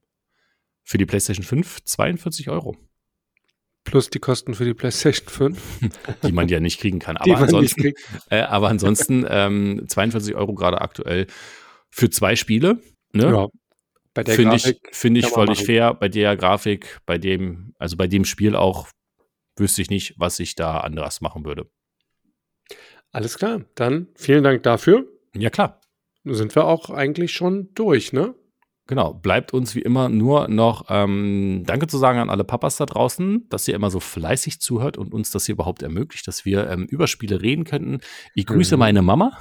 für 0.84 0.98
die 0.98 1.06
PlayStation 1.06 1.46
5 1.46 1.84
42 1.84 2.50
Euro. 2.50 2.78
Plus 3.84 4.10
die 4.10 4.20
Kosten 4.20 4.54
für 4.54 4.66
die 4.66 4.74
PlayStation 4.74 5.28
5. 5.28 5.80
die 6.24 6.32
man 6.32 6.48
ja 6.48 6.60
nicht 6.60 6.80
kriegen 6.80 7.00
kann. 7.00 7.18
Aber 7.18 7.38
ansonsten, 7.38 7.94
äh, 8.30 8.40
aber 8.42 8.70
ansonsten 8.70 9.26
ähm, 9.28 9.84
42 9.88 10.36
Euro 10.36 10.54
gerade 10.54 10.82
aktuell 10.82 11.28
für 11.90 12.10
zwei 12.10 12.36
Spiele. 12.36 12.80
Ne? 13.12 13.26
Ja. 13.26 13.48
Bei 14.14 14.24
der 14.24 14.36
Finde 14.36 14.56
ich, 14.56 14.80
find 14.92 15.18
ich 15.18 15.28
völlig 15.28 15.58
machen. 15.60 15.66
fair. 15.66 15.94
Bei 15.96 16.08
der 16.08 16.38
Grafik, 16.38 17.00
bei 17.06 17.18
dem, 17.18 17.74
also 17.78 17.98
bei 17.98 18.08
dem 18.08 18.26
Spiel 18.26 18.56
auch, 18.56 18.88
wüsste 19.58 19.82
ich 19.82 19.90
nicht, 19.90 20.16
was 20.18 20.40
ich 20.40 20.56
da 20.56 20.78
anders 20.78 21.22
machen 21.22 21.46
würde. 21.46 21.70
Alles 23.12 23.38
klar. 23.38 23.66
Dann 23.76 24.08
vielen 24.16 24.44
Dank 24.44 24.64
dafür. 24.64 25.08
Ja, 25.36 25.50
klar. 25.50 25.82
Sind 26.24 26.56
wir 26.56 26.66
auch 26.66 26.90
eigentlich 26.90 27.34
schon 27.34 27.74
durch, 27.74 28.14
ne? 28.14 28.34
Genau, 28.86 29.14
bleibt 29.14 29.54
uns 29.54 29.76
wie 29.76 29.82
immer 29.82 30.10
nur 30.10 30.50
noch 30.50 30.88
ähm, 30.90 31.64
Danke 31.66 31.88
zu 31.88 31.98
sagen 31.98 32.20
an 32.20 32.30
alle 32.30 32.44
Papas 32.44 32.76
da 32.76 32.86
draußen, 32.86 33.48
dass 33.48 33.66
ihr 33.66 33.76
immer 33.76 33.90
so 33.90 34.02
fleißig 34.02 34.60
zuhört 34.60 34.98
und 34.98 35.14
uns 35.14 35.32
das 35.32 35.46
hier 35.46 35.54
überhaupt 35.54 35.84
ermöglicht, 35.84 36.28
dass 36.28 36.44
wir 36.44 36.70
ähm, 36.70 36.84
über 36.86 37.08
Spiele 37.08 37.42
reden 37.42 37.64
könnten. 37.64 38.00
Ich 38.36 38.46
grüße 38.46 38.76
mhm. 38.76 38.80
meine 38.80 39.02
Mama 39.02 39.38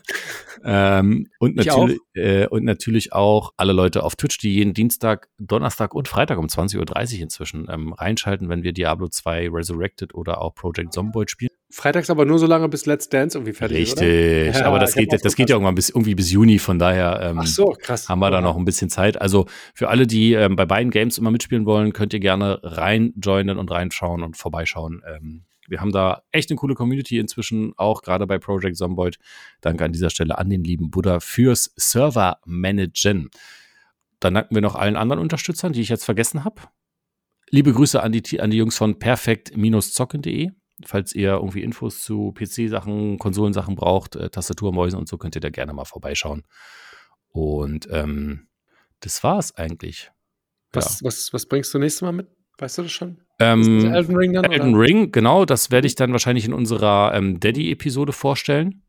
ähm, 0.64 1.28
und, 1.38 1.54
natürlich, 1.54 2.00
äh, 2.14 2.48
und 2.48 2.64
natürlich 2.64 3.12
auch 3.12 3.52
alle 3.56 3.72
Leute 3.72 4.02
auf 4.02 4.16
Twitch, 4.16 4.38
die 4.38 4.52
jeden 4.54 4.74
Dienstag, 4.74 5.28
Donnerstag 5.38 5.94
und 5.94 6.08
Freitag 6.08 6.38
um 6.38 6.46
20.30 6.46 6.78
Uhr 7.16 7.22
inzwischen 7.22 7.68
ähm, 7.70 7.92
reinschalten, 7.92 8.48
wenn 8.48 8.64
wir 8.64 8.72
Diablo 8.72 9.06
2 9.06 9.48
Resurrected 9.48 10.12
oder 10.12 10.40
auch 10.40 10.56
Project 10.56 10.92
Zomboid 10.92 11.30
spielen. 11.30 11.52
Freitags 11.72 12.10
aber 12.10 12.26
nur 12.26 12.38
so 12.38 12.46
lange 12.46 12.68
bis 12.68 12.84
Let's 12.84 13.08
Dance 13.08 13.38
irgendwie 13.38 13.54
fertig 13.54 13.78
Richtig, 13.78 14.54
ja, 14.54 14.66
aber 14.66 14.78
das 14.78 14.94
geht, 14.94 15.10
das 15.10 15.34
geht 15.34 15.48
ja 15.48 15.56
irgendwann 15.56 15.74
bis, 15.74 15.88
irgendwie 15.88 16.14
bis 16.14 16.30
Juni, 16.30 16.58
von 16.58 16.78
daher 16.78 17.20
ähm, 17.22 17.38
Ach 17.40 17.46
so, 17.46 17.74
krass. 17.80 18.10
haben 18.10 18.18
wir 18.18 18.30
da 18.30 18.42
noch 18.42 18.58
ein 18.58 18.66
bisschen 18.66 18.90
Zeit. 18.90 19.18
Also 19.18 19.46
für 19.72 19.88
alle, 19.88 20.06
die 20.06 20.34
ähm, 20.34 20.54
bei 20.54 20.66
beiden 20.66 20.90
Games 20.90 21.16
immer 21.16 21.30
mitspielen 21.30 21.64
wollen, 21.64 21.94
könnt 21.94 22.12
ihr 22.12 22.20
gerne 22.20 22.60
reinjoinen 22.62 23.56
und 23.56 23.70
reinschauen 23.70 24.22
und 24.22 24.36
vorbeischauen. 24.36 25.02
Ähm, 25.06 25.44
wir 25.66 25.80
haben 25.80 25.92
da 25.92 26.22
echt 26.30 26.50
eine 26.50 26.58
coole 26.58 26.74
Community 26.74 27.18
inzwischen, 27.18 27.72
auch 27.78 28.02
gerade 28.02 28.26
bei 28.26 28.38
Project 28.38 28.76
Zomboid. 28.76 29.16
Danke 29.62 29.86
an 29.86 29.92
dieser 29.92 30.10
Stelle 30.10 30.36
an 30.36 30.50
den 30.50 30.62
lieben 30.62 30.90
Buddha 30.90 31.20
fürs 31.20 31.72
Server-Managen. 31.76 33.30
Dann 34.20 34.34
danken 34.34 34.54
wir 34.54 34.60
noch 34.60 34.74
allen 34.74 34.96
anderen 34.96 35.22
Unterstützern, 35.22 35.72
die 35.72 35.80
ich 35.80 35.88
jetzt 35.88 36.04
vergessen 36.04 36.44
habe. 36.44 36.60
Liebe 37.48 37.72
Grüße 37.72 38.02
an 38.02 38.12
die, 38.12 38.40
an 38.40 38.50
die 38.50 38.58
Jungs 38.58 38.76
von 38.76 38.98
perfekt-zocken.de 38.98 40.50
falls 40.84 41.14
ihr 41.14 41.32
irgendwie 41.32 41.62
Infos 41.62 42.02
zu 42.02 42.32
PC-Sachen, 42.32 43.18
Konsolensachen 43.18 43.74
braucht, 43.74 44.16
äh, 44.16 44.30
Tastaturmäusen 44.30 44.98
und 44.98 45.08
so, 45.08 45.18
könnt 45.18 45.34
ihr 45.34 45.40
da 45.40 45.50
gerne 45.50 45.72
mal 45.72 45.84
vorbeischauen. 45.84 46.44
Und 47.28 47.88
ähm, 47.90 48.48
das 49.00 49.22
war's 49.22 49.56
eigentlich. 49.56 50.10
Was, 50.72 51.00
ja. 51.00 51.06
was, 51.06 51.32
was 51.32 51.46
bringst 51.46 51.72
du 51.74 51.78
nächstes 51.78 52.02
Mal 52.02 52.12
mit? 52.12 52.28
Weißt 52.58 52.78
du 52.78 52.82
das 52.82 52.92
schon? 52.92 53.18
Ähm, 53.38 53.82
das 53.82 53.92
Elden 53.92 54.16
Ring 54.16 54.32
dann? 54.34 54.44
Elden 54.44 54.74
oder? 54.74 54.84
Ring, 54.84 55.12
genau, 55.12 55.44
das 55.44 55.70
werde 55.70 55.86
ich 55.86 55.94
dann 55.94 56.12
wahrscheinlich 56.12 56.44
in 56.44 56.52
unserer 56.52 57.12
ähm, 57.14 57.40
Daddy-Episode 57.40 58.12
vorstellen. 58.12 58.82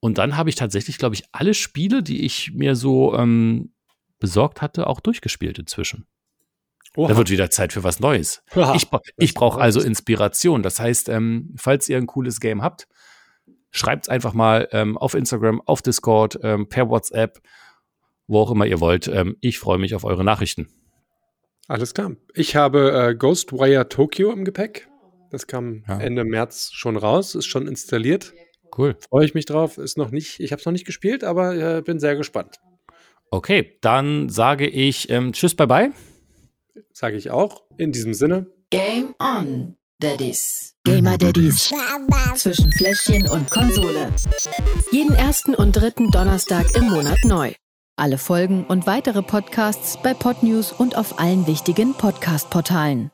Und 0.00 0.18
dann 0.18 0.36
habe 0.36 0.50
ich 0.50 0.56
tatsächlich, 0.56 0.98
glaube 0.98 1.14
ich, 1.14 1.24
alle 1.32 1.54
Spiele, 1.54 2.02
die 2.02 2.24
ich 2.24 2.52
mir 2.52 2.76
so 2.76 3.16
ähm, 3.16 3.72
besorgt 4.18 4.60
hatte, 4.60 4.86
auch 4.86 5.00
durchgespielt 5.00 5.58
inzwischen. 5.58 6.06
Oha. 6.96 7.08
Da 7.08 7.16
wird 7.16 7.30
wieder 7.30 7.50
Zeit 7.50 7.72
für 7.72 7.82
was 7.82 8.00
Neues. 8.00 8.42
Oha. 8.54 8.74
Ich, 8.76 8.86
ich 9.16 9.34
brauche 9.34 9.60
also 9.60 9.80
Inspiration. 9.80 10.62
Das 10.62 10.78
heißt, 10.78 11.08
ähm, 11.08 11.52
falls 11.56 11.88
ihr 11.88 11.96
ein 11.96 12.06
cooles 12.06 12.40
Game 12.40 12.62
habt, 12.62 12.86
schreibt 13.70 14.06
es 14.06 14.08
einfach 14.08 14.32
mal 14.32 14.68
ähm, 14.70 14.96
auf 14.96 15.14
Instagram, 15.14 15.60
auf 15.66 15.82
Discord, 15.82 16.38
ähm, 16.42 16.68
per 16.68 16.88
WhatsApp, 16.88 17.40
wo 18.28 18.40
auch 18.40 18.50
immer 18.50 18.66
ihr 18.66 18.80
wollt. 18.80 19.08
Ähm, 19.08 19.36
ich 19.40 19.58
freue 19.58 19.78
mich 19.78 19.94
auf 19.94 20.04
eure 20.04 20.24
Nachrichten. 20.24 20.68
Alles 21.66 21.94
klar. 21.94 22.12
Ich 22.34 22.56
habe 22.56 22.92
äh, 22.92 23.14
Ghostwire 23.14 23.88
Tokyo 23.88 24.30
im 24.30 24.44
Gepäck. 24.44 24.88
Das 25.30 25.48
kam 25.48 25.82
ja. 25.88 25.98
Ende 25.98 26.24
März 26.24 26.70
schon 26.72 26.96
raus, 26.96 27.34
ist 27.34 27.46
schon 27.46 27.66
installiert. 27.66 28.32
Cool. 28.76 28.96
Freue 29.08 29.24
ich 29.24 29.34
mich 29.34 29.46
drauf. 29.46 29.78
Ist 29.78 29.98
noch 29.98 30.10
nicht, 30.10 30.38
ich 30.38 30.52
habe 30.52 30.60
es 30.60 30.66
noch 30.66 30.72
nicht 30.72 30.86
gespielt, 30.86 31.24
aber 31.24 31.56
äh, 31.56 31.82
bin 31.82 31.98
sehr 31.98 32.14
gespannt. 32.14 32.58
Okay, 33.30 33.78
dann 33.80 34.28
sage 34.28 34.68
ich 34.68 35.10
ähm, 35.10 35.32
Tschüss, 35.32 35.56
bye 35.56 35.66
bye 35.66 35.90
sage 36.92 37.16
ich 37.16 37.30
auch. 37.30 37.62
In 37.76 37.92
diesem 37.92 38.14
Sinne. 38.14 38.46
Game 38.70 39.14
on, 39.18 39.76
Daddies. 40.00 40.74
Gamer 40.84 41.16
Daddies. 41.16 41.72
Zwischen 42.34 42.72
Fläschchen 42.72 43.28
und 43.28 43.50
Konsole. 43.50 44.12
Jeden 44.90 45.14
ersten 45.14 45.54
und 45.54 45.72
dritten 45.72 46.10
Donnerstag 46.10 46.74
im 46.76 46.90
Monat 46.90 47.18
neu. 47.24 47.52
Alle 47.96 48.18
Folgen 48.18 48.66
und 48.66 48.86
weitere 48.86 49.22
Podcasts 49.22 49.98
bei 50.02 50.14
Podnews 50.14 50.72
und 50.72 50.96
auf 50.96 51.20
allen 51.20 51.46
wichtigen 51.46 51.94
Podcast-Portalen. 51.94 53.10